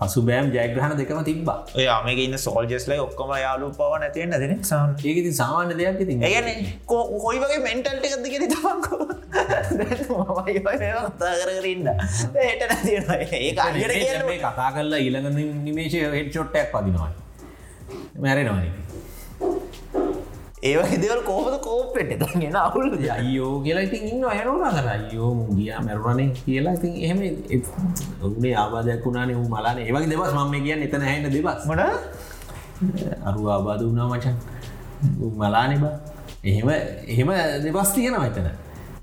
පසු 0.00 0.22
බෑම් 0.28 0.50
ජයග්‍රහණ 0.56 0.98
දෙකම 1.00 1.20
තිබ්බා. 1.28 1.58
ඔය 1.76 1.86
මේක 2.06 2.20
ඉන්න 2.24 2.38
සෝල්ජස්ලයි 2.38 2.98
ඔක්කම 3.06 3.32
යාලු 3.44 3.70
පව 3.78 4.00
නැතිවෙන්න 4.02 4.40
දෙන 4.42 4.52
ඒකති 4.52 5.32
සාමාන්‍ය. 5.40 5.78
දෙයක් 5.80 6.00
ඉතින්. 6.04 6.22
ඒගැන 6.22 6.48
කොයි 6.86 7.38
වගේ 7.44 7.60
මෙන්ටල්ට 7.68 8.10
එකද 8.10 8.28
කියෙන 8.32 8.50
තමන්කෝ 8.54 9.08
කතා 10.58 11.32
කරන්න 11.40 11.88
ඒට 12.42 12.62
නැතින 12.70 13.10
ඒ 13.12 14.38
කතා 14.40 14.68
කරලා 14.74 15.00
ඊළඟ 15.04 15.40
නිමේශය 15.64 16.04
හෙට 16.16 16.30
චොට්ටයක් 16.36 16.70
පදිනවා 16.74 17.10
මැරෙනවා 18.18 18.77
ඒවගේ 20.62 20.98
දෙවල් 20.98 21.22
කෝපද 21.22 21.54
කෝප්පෙට 21.62 22.22
ගෙන 22.34 22.56
අවුල් 22.56 22.90
අයෝ 23.16 23.62
කියලා 23.62 23.84
ඉතින් 23.86 24.02
ඉන්න 24.10 24.24
ඇරුණ 24.24 24.64
කර 24.76 24.88
අයෝ 24.88 25.30
මුගිය 25.34 25.70
මැරුණනේ 25.86 26.28
කියලා. 26.38 26.74
ඉතින් 26.74 26.92
එහෙම 27.04 27.20
ඔුනේ 28.22 28.54
ආබාධයක් 28.54 29.04
වුණනේ 29.06 29.36
වූ 29.36 29.48
මලාන. 29.48 29.78
ඒවගේ 29.78 30.10
දෙවස් 30.12 30.32
මම 30.34 30.54
කියන්න 30.64 30.82
එතන 30.86 31.04
හැන්න 31.08 31.30
දෙවස් 31.34 31.66
මට 31.68 31.82
අරු 33.28 33.50
ආබාධ 33.56 33.84
වුණා 33.86 34.08
මචන් 34.08 34.36
මලානෙ 35.40 35.76
බා. 35.78 35.94
එහෙම 36.44 36.68
එහෙම 37.14 37.30
දෙවස් 37.66 37.92
තියෙන 37.94 38.18
මතන 38.20 38.50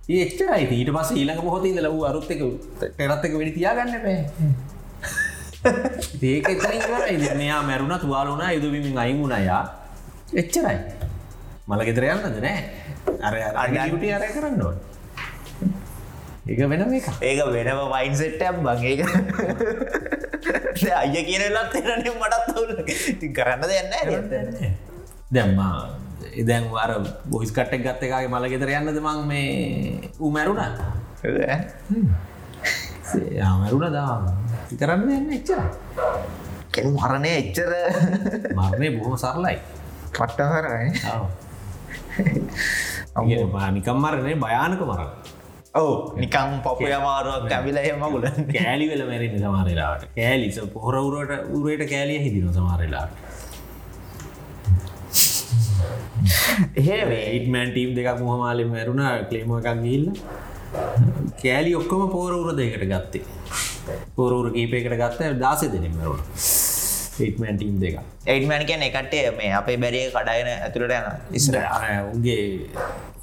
ඒච්චරයි 0.10 0.68
ඊට 0.80 0.92
පස් 0.98 1.12
ඊළඟ 1.12 1.42
පොහොති 1.48 1.74
ලව 1.86 2.04
අරුත් 2.10 2.30
එක 2.36 2.44
ටෙරත් 2.82 3.24
එක 3.28 3.34
වැඩි 3.38 3.56
තියාගන්න 3.58 3.96
පෑ 4.06 4.20
ඒක 6.32 6.50
එතන 6.52 6.76
ඉවරයි. 6.80 7.32
මෙයා 7.40 7.64
මැරුණ 7.64 7.98
තුවාලුනා 8.04 8.52
යුදවිමින් 8.58 9.02
අයිමුණයා 9.06 9.64
එච්චරයි 10.42 10.78
මල 11.68 11.82
ගෙදර 11.88 12.06
යන්නද? 12.14 12.38
නෑ. 12.46 12.60
අර 13.22 13.34
අගට 13.66 14.04
අරය 14.18 14.28
කරන්න 14.36 14.62
ඕන. 14.62 14.78
ඒක 16.46 16.60
වෙන 16.70 16.82
එක 16.94 17.08
ඒක 17.26 17.40
වෙනම 17.50 17.80
වයින් 17.90 18.14
සෙට්ටම් 18.14 18.62
බගේක 18.62 19.02
අය 20.94 21.18
කියන 21.26 21.44
ලත් 21.50 21.74
එනන 21.82 22.06
මටත් 22.06 23.18
ති 23.18 23.28
කරන්න 23.34 23.66
දෙන්න 23.66 23.90
දැම්මා 25.34 25.98
එදැන් 26.38 26.70
වර 26.70 26.92
බොහිස් 27.26 27.50
කට්ටක් 27.50 27.82
ගත්ත 27.88 28.02
එකගේ 28.06 28.30
මල 28.30 28.46
ගෙදර 28.54 28.70
යන්නද 28.78 29.00
මං 29.02 29.26
මේ 29.26 30.12
උමැරුණ 30.22 30.62
මැරුණ? 33.58 33.90
දා 33.90 34.22
කරන්න 34.70 35.02
දෙන්න 35.10 35.34
එච්චර. 35.40 35.60
කෙ 36.70 36.86
මරණය 36.86 37.32
එච්චර. 37.42 37.74
මරණය 38.54 38.88
බොහොම 39.00 39.18
සරලයි. 39.18 39.58
පට්ට 40.14 40.46
කරයි 40.62 40.94
නිකම් 43.78 43.98
මරණය 43.98 44.36
භයානක 44.38 44.82
මරණ. 44.82 45.10
ඔව 45.76 46.18
නිකං 46.18 46.52
පොපය 46.64 46.92
අමාරුවක් 46.92 47.52
ඇවිල 47.52 47.78
එම 47.80 48.04
ගුල 48.06 48.26
කෑලි 48.50 48.86
වෙල 48.92 49.02
මැරෙන 49.10 49.38
සමාරලාට 49.38 50.04
කෑලිස 50.16 50.60
පොහරවුරට 50.76 51.34
උරයට 51.58 51.84
කෑලිය 51.90 52.20
හිදින 52.26 52.54
සමාරලාට 52.54 53.12
එහෙ 56.76 57.00
ඒටමන් 57.16 57.72
ටීම් 57.72 57.92
දෙකක් 57.98 58.20
මුහමාලින් 58.22 58.70
මැරුණ 58.70 59.04
කලේම 59.30 59.56
එකක් 59.58 59.82
ගිල්ල 59.84 60.06
කෑලි 61.42 61.76
ඔක්කොම 61.76 62.06
පෝරවුර 62.10 62.56
දෙකට 62.56 62.86
ගත්තේ. 62.92 63.26
පෝරවුර 64.16 64.48
කීපයකට 64.54 64.96
ගත්ත 65.02 65.34
දාසය 65.40 65.72
දෙනින් 65.74 65.94
මැරුණ 65.98 66.24
ඒටමන් 67.24 67.58
ටීම් 67.58 67.80
දෙක 67.84 67.96
ඒඩමැන් 68.34 68.66
කියන 68.70 68.84
එකටේ 68.88 69.26
මේ 69.40 69.52
අපේ 69.60 69.78
බැරිය 69.84 70.06
කඩායන 70.16 70.50
ඇතුළට 70.54 70.96
යන 71.00 71.06
ඉස්ර 71.40 71.58
උන්ගේ 72.14 72.44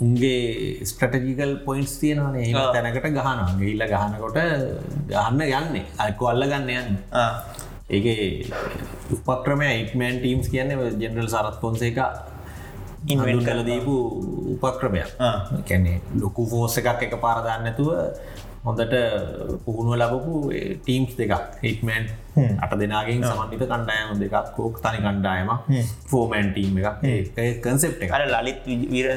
උන්ගේ 0.03 0.85
ස්ටටජිකල් 0.91 1.53
පොයින්ස් 1.67 1.93
තියෙනවන. 2.01 2.37
ඒ 2.37 2.53
තැනකට 2.75 3.07
ගහනවා. 3.17 3.49
ගිල්ල 3.61 3.85
ගහනකොට 3.93 4.39
ගහන්න 5.11 5.41
යන්නේ. 5.43 5.85
අයකු 6.05 6.31
අල්ල 6.33 6.45
ගන්න 6.53 6.71
යන්න 6.81 6.91
ඒක 7.93 8.07
උපක්‍රමය 9.17 9.69
ඉක්මන් 9.85 10.21
ටීම්ස් 10.23 10.49
කියන්නේ 10.53 10.93
ජෙනරල් 11.03 11.29
සරත් 11.29 11.61
පොන්සේ 11.65 11.93
එක 11.93 11.99
ඉන්වෙන් 13.13 13.45
කල 13.47 13.61
දීපු 13.69 13.95
උපක්‍රමයක්. 14.57 15.11
කැන්නේ 15.69 16.01
ලොකු 16.23 16.47
ෆෝස 16.51 16.79
එකක් 16.81 17.07
එක 17.09 17.15
පාරදාන්නතුව 17.27 17.91
හොඳට 18.67 18.95
පුහුණුව 19.65 19.97
ලබපු 20.01 20.35
ටීම්ස් 20.83 21.17
දෙක 21.21 21.33
හිටමන් 21.63 22.05
අට 22.37 22.73
දෙනාගෙන් 22.79 23.25
සමන්ිත 23.25 23.65
කණ්ඩායම 23.65 24.15
දෙකක් 24.21 24.55
කෝක් 24.57 24.81
තනි 24.81 25.01
කණ්ඩායම 25.01 25.51
ෆෝමෑන් 26.07 26.53
ටීම් 26.53 26.79
එක 26.79 27.61
කන්සෙප් 27.61 28.01
එක 28.01 28.13
අර 28.13 28.25
ලලිත් 28.37 28.63
විර 28.67 29.11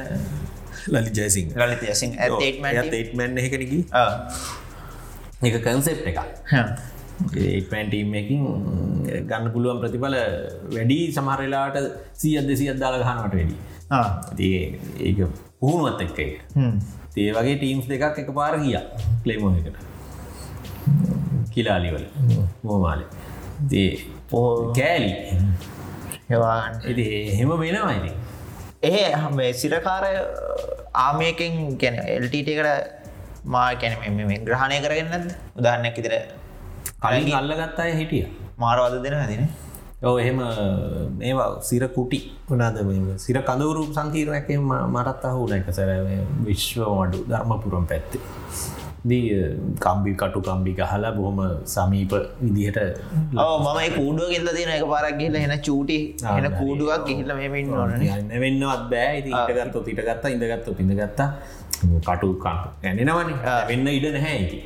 ලලි 0.88 1.12
ජයසිං 1.12 1.54
ලලිත 1.58 1.86
යසින් 1.86 2.18
ඒටමන් 2.20 3.40
එකනකි 3.40 3.80
එක 5.44 5.56
කන්සෙප් 5.64 6.04
එක 6.06 6.20
ඒපැන්ටීම් 7.50 8.14
එකින් 8.14 8.44
ගන්න 9.30 9.52
පුළුවන් 9.54 9.80
ප්‍රතිඵල 9.82 10.18
වැඩි 10.76 11.00
සමහරලාට 11.12 11.78
සියත් 12.14 12.48
දෙසි 12.48 12.70
අද්දාල 12.70 13.00
ගහනට 13.00 13.34
වැඩි. 13.34 13.56
ඒක 15.00 15.20
පුහුණුවත් 15.60 16.02
එක්ක 16.02 16.20
ඒ 17.18 17.32
වගේ 17.32 17.58
ටීම්ස් 17.58 17.88
දෙකක් 17.88 18.24
එක 18.24 18.32
පාර 18.34 18.60
ගිය. 18.60 18.80
කලේමෝ 19.24 19.54
එකට 19.54 19.95
කිලාලිවල 21.56 22.06
මෝමාලි 22.68 23.06
කෑලි. 24.78 25.12
හෙවාන් 26.32 26.74
එති 26.92 27.04
එහෙම 27.34 27.52
වෙනවයිති 27.64 28.12
එහ 28.92 29.22
මේ 29.40 29.52
සිරකාරය 29.62 30.14
ආමයකෙන් 31.06 31.54
ගැන 31.82 31.98
එල්ටීටකට 32.16 32.72
මා 33.54 33.68
කැන 33.82 33.94
ග්‍රහණය 34.48 34.78
කරගන්නද 34.86 35.30
උදාහරණයක් 35.60 36.00
ඉදිර 36.02 36.16
කලින් 37.04 37.38
අල්ලගත්ත 37.42 37.80
අය 37.84 37.92
හිටිය. 38.00 38.26
මාරවාද 38.64 38.96
දෙන 39.06 39.16
හැදින 39.20 39.44
ඔව 40.10 40.16
එහෙම 40.24 40.40
ඒවා 41.30 41.50
සිර 41.70 41.84
කුටි. 41.98 42.20
වනාද 42.50 42.78
සිර 43.26 43.38
කඳවරු 43.50 43.84
සංකීරණයක 43.98 44.50
මටත් 44.94 45.24
අහුන 45.30 45.54
එක 45.58 45.70
සැර 45.78 45.92
විශ්ව 46.48 46.82
මඩු 46.98 47.20
ධර්මපුරම් 47.32 47.86
පැත්තේ 47.92 48.22
දී 49.06 49.26
කම්බි 49.80 50.12
කටු 50.22 50.40
කම්බි 50.42 50.72
හලා 50.84 51.12
බොහොම 51.12 51.40
සමීප 51.66 52.14
විදිහට 52.42 52.80
මම 53.34 53.80
කූඩුව 53.98 54.28
ගෙල්ල 54.34 54.50
තියෙන 54.56 54.72
එක 54.76 54.86
පාරක් 54.92 55.18
ගිල්ල 55.22 55.36
එන 55.38 55.56
චූටි 55.62 55.98
එන 56.32 56.48
කූඩුවක් 56.54 57.04
ගිහිල්ල 57.08 57.32
මේමින් 57.36 57.74
ඕන 57.74 57.92
යන්න 57.98 58.32
වෙන්නවත් 58.38 58.84
බෑ. 58.92 59.18
ඉටගත්ත 59.20 59.76
තිටගත්තා 59.88 60.30
ඉඳගත්ත 60.36 60.68
පිඳගත්තා 60.78 61.30
කටු 62.02 62.30
කන්ට 62.38 62.86
ඇනෙනවන 62.86 63.30
වෙන්න 63.70 63.88
ඉඩ 63.90 64.08
නැහැ 64.16 64.38
ඇති 64.38 64.60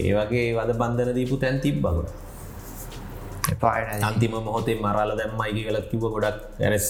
ඒ 0.00 0.12
වගේ 0.18 0.44
වද 0.58 0.76
බන්ධන 0.80 1.14
දීපු 1.18 1.36
තැන් 1.36 1.56
තිබ් 1.60 1.78
බගුණ 1.80 2.10
අන්තිම 4.02 4.34
මොහොතේ 4.40 4.76
මරාල 4.78 5.12
දැම්මයිකි 5.20 5.62
කලත් 5.68 5.86
කිව 5.90 6.04
ගොඩක් 6.06 6.38
ඇරෙස් 6.60 6.86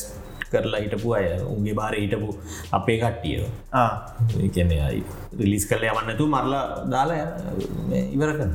කරලා 0.53 0.81
හිටපු 0.85 1.09
අය 1.19 1.27
උන්ගේ 1.55 1.77
බාර 1.81 1.95
හිටපු 2.03 2.29
අපේ 2.79 2.99
කට්ටිය. 3.03 3.45
ඒකන 4.45 4.73
අයි 4.89 5.03
රිලිස් 5.41 5.65
කරල 5.71 5.85
යවන්නතු 5.91 6.25
මරලා 6.35 6.65
දාලා 6.95 7.27
ඉවර 8.17 8.31
කරන්න 8.39 8.55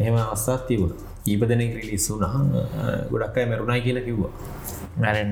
එහෙම 0.00 0.16
අවස්සාත් 0.24 0.62
තිබුණ. 0.68 0.94
ඊප 1.30 1.42
දෙනෙක් 1.50 1.72
රිලිස් 1.80 2.04
වුන 2.10 2.24
ගොඩක් 3.12 3.36
අය 3.38 3.46
මැරුණයි 3.50 3.82
කියලා 3.86 4.06
කිව්වා. 4.08 4.32
මැරෙන් 5.02 5.30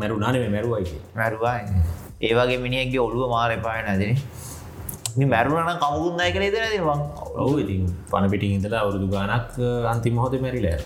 මැරුණානේ 0.00 0.48
මැරුවයි 0.54 0.98
මැරුවා 1.18 1.56
ඒවගේ 2.26 2.58
මිනිියගේ 2.64 3.00
ඔළුව 3.06 3.22
මාර 3.32 3.50
එපාය 3.56 3.80
නැදින 3.86 5.28
මැරුණන 5.32 5.80
කමුකුන්නයි 5.82 6.30
කළ 6.34 6.46
ද 6.54 6.56
වන් 6.88 7.00
ඔහු 7.42 7.54
ඉතින් 7.62 7.82
පණ 8.10 8.30
පිටි 8.34 8.52
ඉඳලා 8.56 8.80
අවුරුදු 8.84 9.08
ගානක් 9.14 9.58
අන්තිම 9.92 10.16
හොත 10.22 10.36
මැරිලෑ 10.44 10.78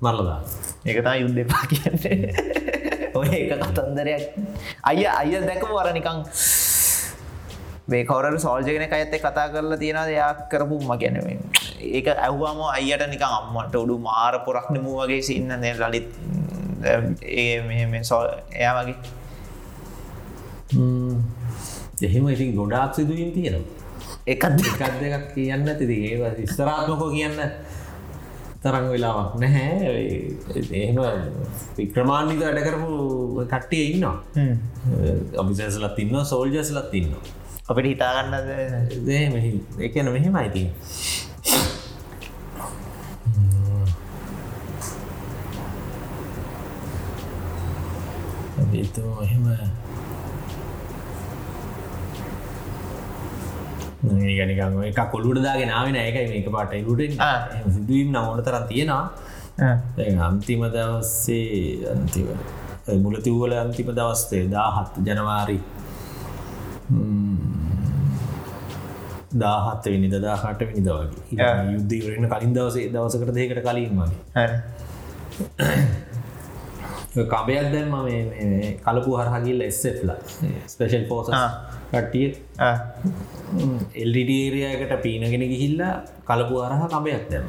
මරලදා. 0.00 0.40
ඒකතා 0.86 1.14
යුද්ධ 1.22 1.40
එපා 1.44 1.64
කියන්නේ. 1.70 2.32
ඔය 3.18 3.28
එක 3.28 3.52
කතන්දරයක්. 3.62 4.24
අය 4.82 5.06
අය 5.06 5.32
දැකම 5.48 5.72
වරනිකං 5.78 6.18
මේ 7.88 8.04
කවර 8.04 8.38
සෝල්ජගෙන 8.38 8.84
අඇත 8.86 9.14
කතා 9.24 9.48
කරලා 9.52 9.78
තියෙන 9.82 10.00
දෙයක් 10.10 10.42
කරපුම 10.52 10.90
ගැනීම 11.02 11.40
ඒක 11.80 12.08
ඇහවාම 12.14 12.60
අයියට 12.74 13.06
නිකං 13.14 13.24
අම්මට 13.38 13.74
උඩු 13.82 13.98
මාර 14.08 14.34
පොරක් 14.46 14.68
නමූ 14.74 14.98
වගේ 15.00 15.22
සින්න 15.22 15.48
නෙ 15.64 15.72
ලලිත් 15.74 16.08
ඒ 17.22 18.02
සෝ 18.10 18.22
එයා 18.52 18.74
වගේ. 18.78 18.96
එහෙම 22.06 22.28
ඉතින් 22.34 22.54
ගොඩාක් 22.60 22.94
සිදුවීම් 22.94 23.32
තියෙනවා. 23.36 23.66
එකත් 24.26 24.44
එකක් 24.44 24.82
දෙකක් 25.02 25.26
කියන්න 25.34 25.68
තිති 25.78 25.96
ඒ 26.12 26.46
ස්තරාත්මකෝ 26.46 27.10
කියන්න 27.16 27.40
තරං 28.62 28.86
වෙලාවක් 28.92 29.34
නැහැ. 29.42 29.92
එහෙම 30.82 30.98
වික්‍රමාණික 31.76 32.40
වැඩ 32.42 32.62
කරපු 32.66 32.90
කට්ටිය 33.52 33.84
ඉන්නවා. 33.92 34.16
අභිසැසලත් 35.42 35.98
ඉන්න 36.04 36.24
සෝල්ජස්ලත් 36.32 36.94
ඉන්න 37.00 37.12
අපිට 37.68 37.86
හිතාගන්නද 37.92 38.48
එකන 39.86 40.06
මෙහෙම 40.14 40.36
අයිති 40.40 40.64
එහෙම 49.24 49.44
ගනිකම 54.00 54.82
එක 54.84 55.00
කොල්ලුට 55.10 55.42
දාගෙන 55.42 55.68
නාවෙන 55.68 55.96
එකයි 55.96 56.26
මේක 56.28 56.48
පාට 56.52 56.72
ලුට 56.82 57.00
සිදුවීම් 57.74 58.08
නවන 58.12 58.42
තරන් 58.44 58.64
තියෙනවා. 58.68 59.04
අන්තිම 60.20 60.62
දවස්සේ 60.68 61.90
අන්තිව 61.92 62.28
මුලතිව්වල 62.96 63.52
අන්තිම 63.54 63.88
දවස්තේ 63.90 64.44
දාහත් 64.48 64.92
ජනවාරි. 64.98 65.58
දාහත් 69.34 69.84
වෙනි 69.84 70.08
දදාහට 70.08 70.60
වෙනි 70.60 70.80
දවගේ 70.80 71.48
යුද්ධීවරෙන 71.72 72.28
කලින් 72.28 72.52
දවසේ 72.54 72.92
දවසකට 72.92 73.34
දෙකට 73.34 73.60
කලින් 73.66 73.92
වගේ. 73.98 74.14
කබයක් 77.26 77.66
දැම්ම 77.72 77.94
මේ 78.04 78.70
කලපු 78.84 79.10
හරහගිල්ල 79.18 79.60
එස්සෙෆ්ල 79.62 80.10
ස්පේෂල් 80.66 81.04
පෝස. 81.08 81.28
කට්ටිය. 81.92 82.34
එල්ඩිඩේරයකට 83.94 85.02
පීනගෙන 85.02 85.40
ගිහිල්ලා 85.40 85.94
කලපු 86.26 86.54
අරහ 86.56 86.88
කඹයක් 86.88 87.30
දැම්ම. 87.30 87.48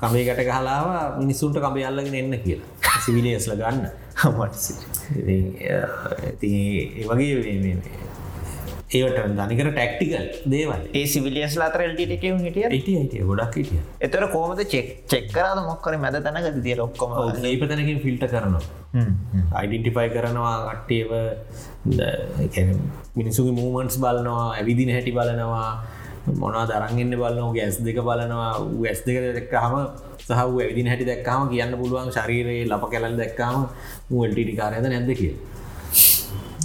කමේකට 0.00 0.40
ගහලාව 0.44 0.86
මිනිස්සුන්ට 1.18 1.58
කඹ 1.58 1.78
අල්ලගෙන 1.78 2.14
එන්න 2.14 2.36
කියලා. 2.44 2.70
සිවිලේස්ල 3.06 3.54
ගන්න. 3.54 3.86
ඉතින් 5.18 5.56
ඒ- 5.56 7.06
වගේ 7.08 7.34
ඒවට 8.98 9.36
දනිකර 9.38 9.68
ටැක්ටිකල් 9.72 10.26
දේවල්. 10.52 10.82
ඒ 10.98 11.04
සිවිලියන්ස් 11.12 11.54
ලාතර 11.60 11.82
එකම 11.84 12.42
හිටිය 12.46 12.66
හිටිය. 12.72 13.22
ගොඩක් 13.30 13.56
හිටිය. 13.60 13.80
එතර 14.06 14.24
කෝමද 14.34 14.60
චෙක් 14.72 14.88
චෙක්කරද 15.12 15.60
මොක්කර 15.68 15.96
මැද 16.04 16.18
තැනක 16.26 16.60
තිය 16.66 16.76
ලොක්කොම 16.82 17.16
ඒ 17.44 17.56
පතනකින් 17.62 18.02
ෆිල්ට 18.04 18.26
කරනවා. 18.34 18.62
අයිඩෙන්ටිෆයි 19.60 20.08
කරනවා 20.16 20.54
කට්ටියව 20.68 21.10
මිනිසුගේ 23.16 23.56
මූමන්ස් 23.60 23.98
බලනවා 24.04 24.46
ඇවිදින 24.58 24.94
හැටි 24.96 25.16
බලනවා 25.18 25.70
මොනා 26.42 26.64
දරන්ගන්න 26.70 27.16
බලන්නගේ 27.20 27.64
ඇස් 27.66 27.78
දෙක 27.86 27.98
බලනවා. 28.08 28.50
ඇස් 28.88 29.00
දෙක 29.06 29.16
දැක්කහම 29.38 29.74
සහ 30.18 30.30
ඇවිදින 30.38 30.86
හැටි 30.86 31.08
දැක්කාම 31.10 31.48
කියන්න 31.52 31.74
පුළුවන් 31.80 32.12
ශරීරයේ 32.16 32.68
ලප 32.70 32.84
කැලල් 32.92 33.16
දැක්කාම 33.22 33.56
මුවල්ටිටි 34.10 34.54
කාරයද 34.60 34.86
නැද 34.92 35.10
කිය 35.20 35.32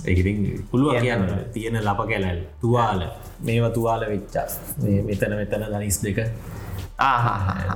එහිරින් 0.08 0.40
පුළුව 0.72 1.00
කියන්න 1.00 1.26
තියෙන 1.54 1.80
ලප 1.80 2.00
කැලැල් 2.10 2.40
තුවාල. 2.62 3.02
මේවා 3.42 3.72
තුවාල 3.72 4.02
වෙච්චා. 4.08 4.48
මේ 4.82 5.02
මෙතන 5.04 5.36
මෙතන 5.36 5.66
දනිස් 5.74 5.98
දෙක. 6.04 6.20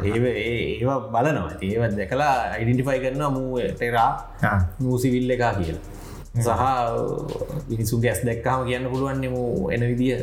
ඒ 0.03 0.33
ඒවා 0.73 0.99
බලනවා. 1.07 1.55
ඒව 1.61 1.83
දැකලා 1.97 2.33
අයිඩෙන්ටිෆයි 2.55 2.99
කරන්න 2.99 3.33
මූ 3.33 3.59
ටෙරා 3.71 4.11
මූසිවිල්ල 4.79 5.29
එකා 5.29 5.53
කියලා. 5.53 5.83
සහ 6.33 6.49
මිනිසුන් 7.69 8.05
ඇස් 8.05 8.21
දැක්කාම 8.23 8.65
කියන්න 8.65 8.89
පුළුවන්නේ 8.89 9.29
මූ 9.29 9.69
එන 9.69 9.81
විදිිය. 9.83 10.19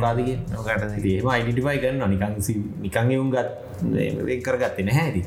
කාදගේ 0.00 0.38
නොකට 0.48 1.04
ඒම 1.06 1.28
අයිඩිටිෆයි 1.28 1.78
කරන්න 1.82 2.10
නිකංසි 2.10 2.52
නිකං 2.80 3.12
එවුන් 3.12 3.30
ගත් 3.30 3.48
කරගත්තේ 4.42 4.86
නැහැදි 4.88 5.22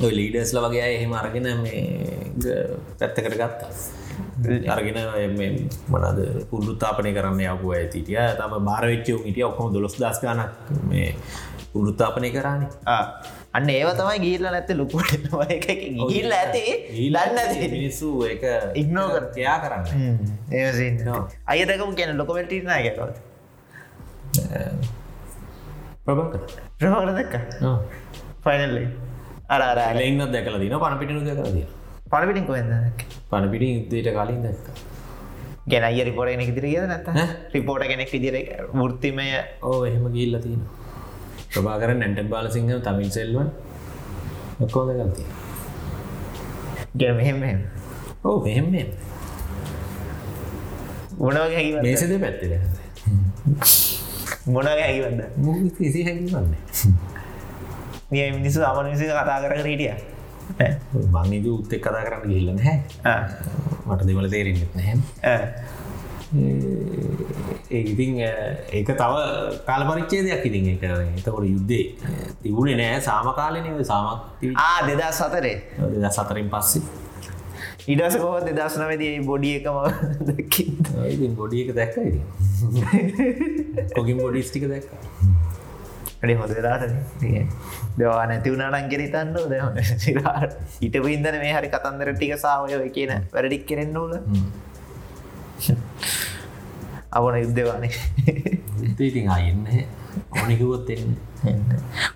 ඔය 0.00 0.12
ලීඩස්ල 0.12 0.60
වගේ 0.64 0.88
එහෙම 0.90 1.12
අරගෙන 1.12 1.46
පැත්තකට 2.98 3.30
ගත්තා 3.32 3.70
අරගෙන 4.74 4.98
මේ 5.38 5.50
මනද 5.92 6.46
පුල්ලුත්තාපනය 6.50 7.12
කරන්න 7.16 7.42
යපු 7.54 7.74
ඇතිටිය 7.78 8.18
තම 8.40 8.54
බාරවෙච්චයෝ 8.70 9.20
හිටිය 9.26 9.46
ඔක්කොම 9.50 9.72
දොස් 9.74 9.98
දස් 10.00 10.20
ගනක් 10.22 10.78
මේ 10.90 11.08
පුල්ලුත්තාපනය 11.72 12.30
කරන්නේ 12.36 12.70
අන්න 13.56 13.70
ඒව 13.72 13.90
තමයි 14.00 14.18
ගීල්ල 14.24 14.46
නැත්ත 14.46 14.70
ලොකුට 14.80 15.12
ගිල්ල 16.12 16.32
ඇති. 16.32 16.64
ඇති. 17.42 17.68
මිනිස්සු 17.74 18.12
එක 18.26 18.44
ඉක්නෝ 18.82 19.08
කර 19.14 19.24
කයා 19.36 19.56
කරන්න 19.64 19.86
ඒ 20.52 20.66
අයදකම 21.54 21.96
කියන 21.98 22.14
ලොකමටිනා 22.20 22.80
ගැකවත් 22.86 23.16
ප්‍රබාකර 26.04 26.40
ප්‍රහකට 26.78 27.16
දක්ක? 27.18 27.34
ෆයිනල්ලි 28.44 28.84
අර 29.48 29.62
අර 29.62 29.80
ලෙන්න 29.96 30.30
දැකල 30.32 30.60
දින 30.62 30.78
පණපිටිනු 30.84 31.24
දැකලද 31.26 31.77
පණපිටින් 32.10 32.46
කොහෙද 32.46 32.66
පණපිටි 33.30 33.68
ඉදයට 33.78 34.10
කලින් 34.16 34.42
දැක්ක. 34.42 34.66
ගැන 35.68 35.84
අය 35.84 36.04
රිපෝට 36.04 36.28
කෙනෙක් 36.28 36.54
දිර 36.54 36.64
කියද 36.64 36.86
නැත? 36.88 37.08
රිපෝට 37.54 37.82
කෙනෙක් 37.84 38.10
විදිර 38.10 38.36
ෘත්තිමය 38.74 39.26
ඕ 39.62 39.84
එහෙම 39.84 40.04
ගිල්ල 40.12 40.38
තියෙන 40.40 40.62
ප්‍රභාකර 41.52 41.94
නැටන් 41.94 42.28
බාලසිංහ 42.28 42.70
තමිල් 42.82 43.10
සෙල්වන් 43.10 43.50
ඔක්කෝ 44.60 44.86
දැකල්තිය 44.88 45.26
ගැන 46.94 47.16
මෙහෙම 47.16 47.38
මෙහෙම. 47.40 47.60
ඕ 48.24 48.36
මෙහෙම 48.40 48.66
හැකිවද 51.52 51.82
මේසද 51.82 52.12
පැත්ති 52.20 52.46
මොනගේ 54.48 54.82
හැකිවද 54.82 55.20
මු 55.36 55.52
කිසි 55.78 56.04
හැකිවන්නේ? 56.04 56.62
නිය 58.10 58.30
මිනිසු 58.32 58.64
අමනිසි 58.64 59.04
කතා 59.06 59.42
කර 59.42 59.52
හිටිය 59.66 60.17
බංනිද 61.14 61.46
උත්තෙක් 61.48 61.82
කතා 61.82 62.04
කරන්න 62.04 62.30
ගිල්ලන 62.30 62.58
හැ 62.58 62.76
මට 63.86 64.06
දෙවල 64.06 64.30
තේරෙන්න්නෙත් 64.30 64.72
නැහැ. 64.74 64.96
ඒ 67.70 67.80
ඉතින් 67.84 68.20
ඒක 68.20 68.88
තව 68.92 69.14
කාල 69.66 69.82
පරිච්චේ 69.88 70.22
දෙයක් 70.24 70.44
ඉතින් 70.44 70.70
එක 70.74 70.82
එතකොට 70.84 71.46
යුද්ධේ 71.46 71.84
තිබුණේ 72.42 72.76
නෑ 72.76 73.00
සාමකාලනය 73.00 73.84
සාමක් 73.84 74.54
ආ 74.58 74.78
දෙදා 74.86 75.12
සතරේ 75.12 75.56
දෙදා 75.94 76.12
සතරින් 76.12 76.50
පස්සේ 76.50 76.82
ඉඩස 77.88 78.16
කොහ 78.20 78.36
දෙදස් 78.48 78.74
නවදී 78.78 79.20
බොඩිය 79.24 79.54
එකම 79.58 79.76
දැකි 80.28 80.64
ඉතින් 81.08 81.32
බොඩිය 81.34 81.62
එක 81.64 81.70
දැක්ක 81.74 81.96
ඉති 82.02 82.20
කොගින් 83.96 84.20
බොඩිස්ටික 84.20 84.68
දැක්ක 84.68 84.90
ඩි 86.20 86.34
හොඳ 86.34 86.54
රාට 86.58 86.84
දවා 87.98 88.24
නැති 88.26 88.52
වුණටන් 88.52 88.88
කෙරිතන්න 88.92 89.36
ද 89.46 89.54
ඉට 90.80 90.96
පින්දන 90.98 91.38
මේ 91.42 91.52
හරි 91.52 91.68
කතන්දර 91.68 92.10
ටික 92.12 92.34
සාවය 92.38 92.90
කියන 92.90 93.12
වැඩඩික් 93.28 93.64
කෙරෙන්න 93.66 93.96
ඕල 93.96 94.14
අවන 97.10 97.38
යුද්ධවානේ 97.38 97.92
ඉතින් 99.00 99.30
අයන්න 99.30 99.64
ඕනිකුවොත් 100.32 100.90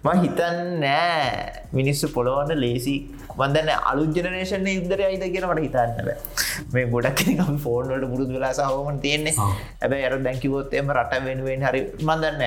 ම 0.04 0.08
හිතන් 0.18 0.58
නෑ 0.80 1.66
මිනිස්සු 1.72 2.06
පොළොවන්න 2.08 2.58
ලේසි 2.58 2.94
වදන්න 3.32 3.70
අලු 3.84 4.04
ජනරේෂන 4.10 4.66
යුදර 4.68 5.00
අයිද 5.02 5.24
කියෙන 5.26 5.48
මට 5.48 5.62
හිතන්න 5.62 5.90
මේ 6.74 6.86
ගොඩක් 6.86 7.18
කෙනෙ 7.20 7.58
ෆෝර්නට 7.58 8.06
පුරුදු 8.10 8.32
වෙලා 8.34 8.52
සහෝමන් 8.52 9.00
තියෙන්නේ. 9.00 9.34
ඇබැ 9.80 10.04
අර 10.04 10.18
දැකිවොත් 10.20 10.74
එම 10.74 10.92
රට 10.92 11.24
වෙනුවෙන් 11.24 11.62
හරි 11.62 11.82
මදන්න 12.02 12.42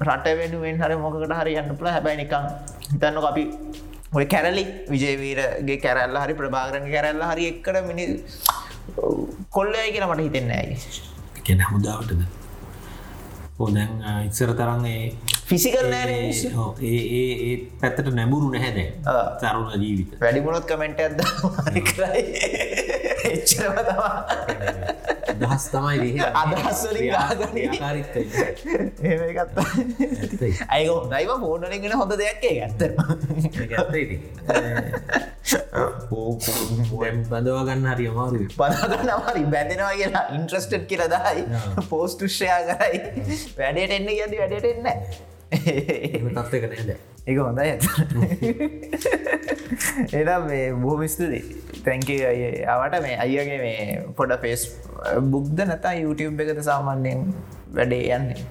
රට 0.00 0.26
වෙනුවෙන් 0.38 0.82
හරි 0.82 0.96
මොකට 0.96 1.34
හරි 1.40 1.52
යන්න 1.56 1.76
පුළ 1.76 1.88
හැබැයි 1.88 2.20
නිකං 2.22 2.44
හිතන්න 2.86 3.18
අපි 3.24 3.44
ඔය 4.12 4.24
කැරලි 4.26 4.64
විජයවීරගේ 4.88 5.78
කැරල්ල 5.78 6.16
හරි 6.16 6.34
ප්‍රභාගරන 6.34 6.86
කැරල්ල 6.92 7.22
හරි 7.30 7.44
එක්කට 7.52 7.80
මිනි 7.88 8.06
කොල්ලය 9.50 9.86
කියෙන 9.92 10.06
මට 10.08 10.22
හිතෙන්න 10.26 10.50
ඇයි 10.50 10.76
කෙන 11.44 11.60
හමුදාවටද? 11.60 12.22
හොදැන් 13.58 13.92
ඉක්සර 14.26 14.50
තරන් 14.54 14.84
ඒ 14.86 15.12
ෆිසිකල් 15.46 15.86
නෑ 15.90 16.18
ඒ- 16.82 17.08
ඒ 17.12 17.54
පැත්තට 17.80 18.08
නැඹුරු 18.14 18.48
නැහැද. 18.50 18.78
තරුණ 19.40 19.82
ජීවිත. 19.82 20.10
වැඩිමුණොත් 20.20 20.64
කමෙන්ට 20.64 21.00
ඇද 21.00 21.20
එච්චරම 23.30 23.76
තමා 23.84 24.14
දහස් 25.42 25.64
තමයි 25.72 26.10
අදහස්වලින් 26.42 27.06
ගාගනී. 27.14 27.68
ඒකත් 29.10 29.54
අයක 30.76 30.88
හොඳයිම 30.90 31.32
ෆෝනලිගෙන 31.44 31.94
හොඳ 32.00 32.12
දෙයක්කේ 32.22 32.56
ඇත්ත. 32.64 32.80
බඳවා 37.30 37.64
ගන්න 37.68 37.86
හරි 37.94 38.04
අමාරු 38.12 38.38
පදගන්නමරි 38.58 39.42
බැඳෙනවා 39.54 39.94
කියලා 40.00 40.26
ඉන්ට්‍රස්ටඩ් 40.38 40.84
කියල 40.92 41.04
දයි. 41.14 41.40
පෝස්ටුෂයා 41.90 42.60
කරයි. 42.70 42.98
වැඩට 43.58 43.92
එන්න 43.98 44.08
ගැති 44.18 44.36
වැඩට 44.42 44.66
එන්න 44.72 44.88
තත්ක 45.50 46.64
නෑද 46.64 46.90
එක 47.26 47.38
හොඳයි 47.38 47.70
ඇත 47.70 47.84
එනම් 50.12 50.46
මේ 50.46 50.74
බෝමිස්තුති 50.74 51.40
තැංක 51.84 52.10
අවට 52.66 53.02
මේ 53.02 53.16
අයගේ 53.24 53.58
මේ 53.58 54.04
පොඩ 54.16 54.32
ෆෙස් 54.42 54.76
බුක්ද 55.34 55.60
නැතා 55.64 55.94
YouTube 55.96 56.42
එකද 56.44 56.62
සාමාන්‍යයෙන් 56.62 57.34
වැඩේ 57.74 58.16
යන්නේ? 58.16 58.44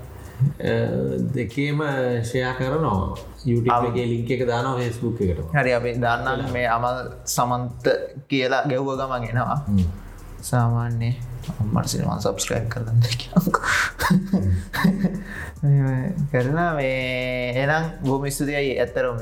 දෙකේම 1.36 1.82
ෂයා 2.24 2.54
කරනවා. 2.54 3.16
යුටගේ 3.46 4.06
ලිංක 4.12 4.32
එක 4.32 4.48
දානවා 4.48 4.78
ෆෙස්බුක් 4.80 5.22
එකට. 5.22 5.42
හරි 5.56 5.74
අපි 5.74 5.94
දන්නන්න 6.04 6.52
මේ 6.54 6.68
අමල් 6.68 6.98
සමන්ත 7.26 7.88
කියලා 8.28 8.64
ගැව්ව 8.68 8.96
ගමන් 9.02 9.24
එනවා 9.32 9.60
සාමාන්‍ය 10.42 11.12
අම්මටසිනවන් 11.54 12.22
සබස්ක්‍රයිබ් 12.22 12.68
කරන්න 12.70 13.02
කරන 16.32 16.60
මේ 16.76 17.54
එනම් 17.58 17.86
බෝමිස්තුතියයි 18.04 18.74
ඇත්තරම 18.78 19.20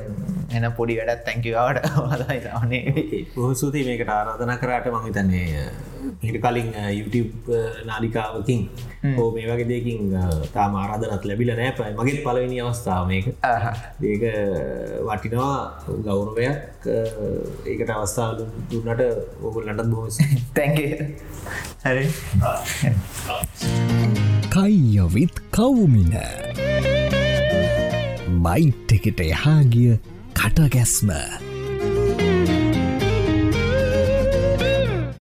එන 0.50 0.66
පොඩි 0.72 0.98
වැඩත් 0.98 1.24
තැංකිවාට 1.24 1.78
හදයි 2.12 2.40
තවනේ 2.40 3.24
බොහසුති 3.34 3.84
මේකට 3.84 4.10
ආරාධන 4.10 4.54
කරාට 4.58 4.90
මහිතන්නේ 4.94 5.46
මට 6.22 6.38
කලින් 6.44 6.70
YouTube 6.98 7.58
නාලිකාවකින්. 7.88 8.62
හෝ 9.16 9.28
මේ 9.34 9.46
වගේ 9.50 9.68
දෙකින් 9.70 10.00
තාම 10.54 10.74
ආරාධනත් 10.80 11.24
ලැබිල 11.30 11.50
නෑ. 11.60 11.72
පයි 11.78 11.92
මගේ 11.98 12.22
පලවෙනි 12.24 12.60
අවස්ථාව 12.64 13.06
මේක. 13.10 13.26
ඒක 14.10 14.24
වටිනවා. 15.08 15.58
ගෞරවයක් 16.06 16.88
ඒකට 17.70 17.90
අවස්ථාව 17.96 18.42
දුන්නට 18.70 19.02
ඔගුල්ලටත් 19.46 19.90
බොහස 19.94 20.18
තැංක 20.56 20.78
හරි. 21.84 22.06
කයියවිත් 24.54 25.36
කවුමින. 25.56 26.14
මයිට් 28.46 28.96
එකට 28.96 29.20
එහා 29.28 29.60
ගිය 29.74 29.92
කටගැස්ම 30.38 31.10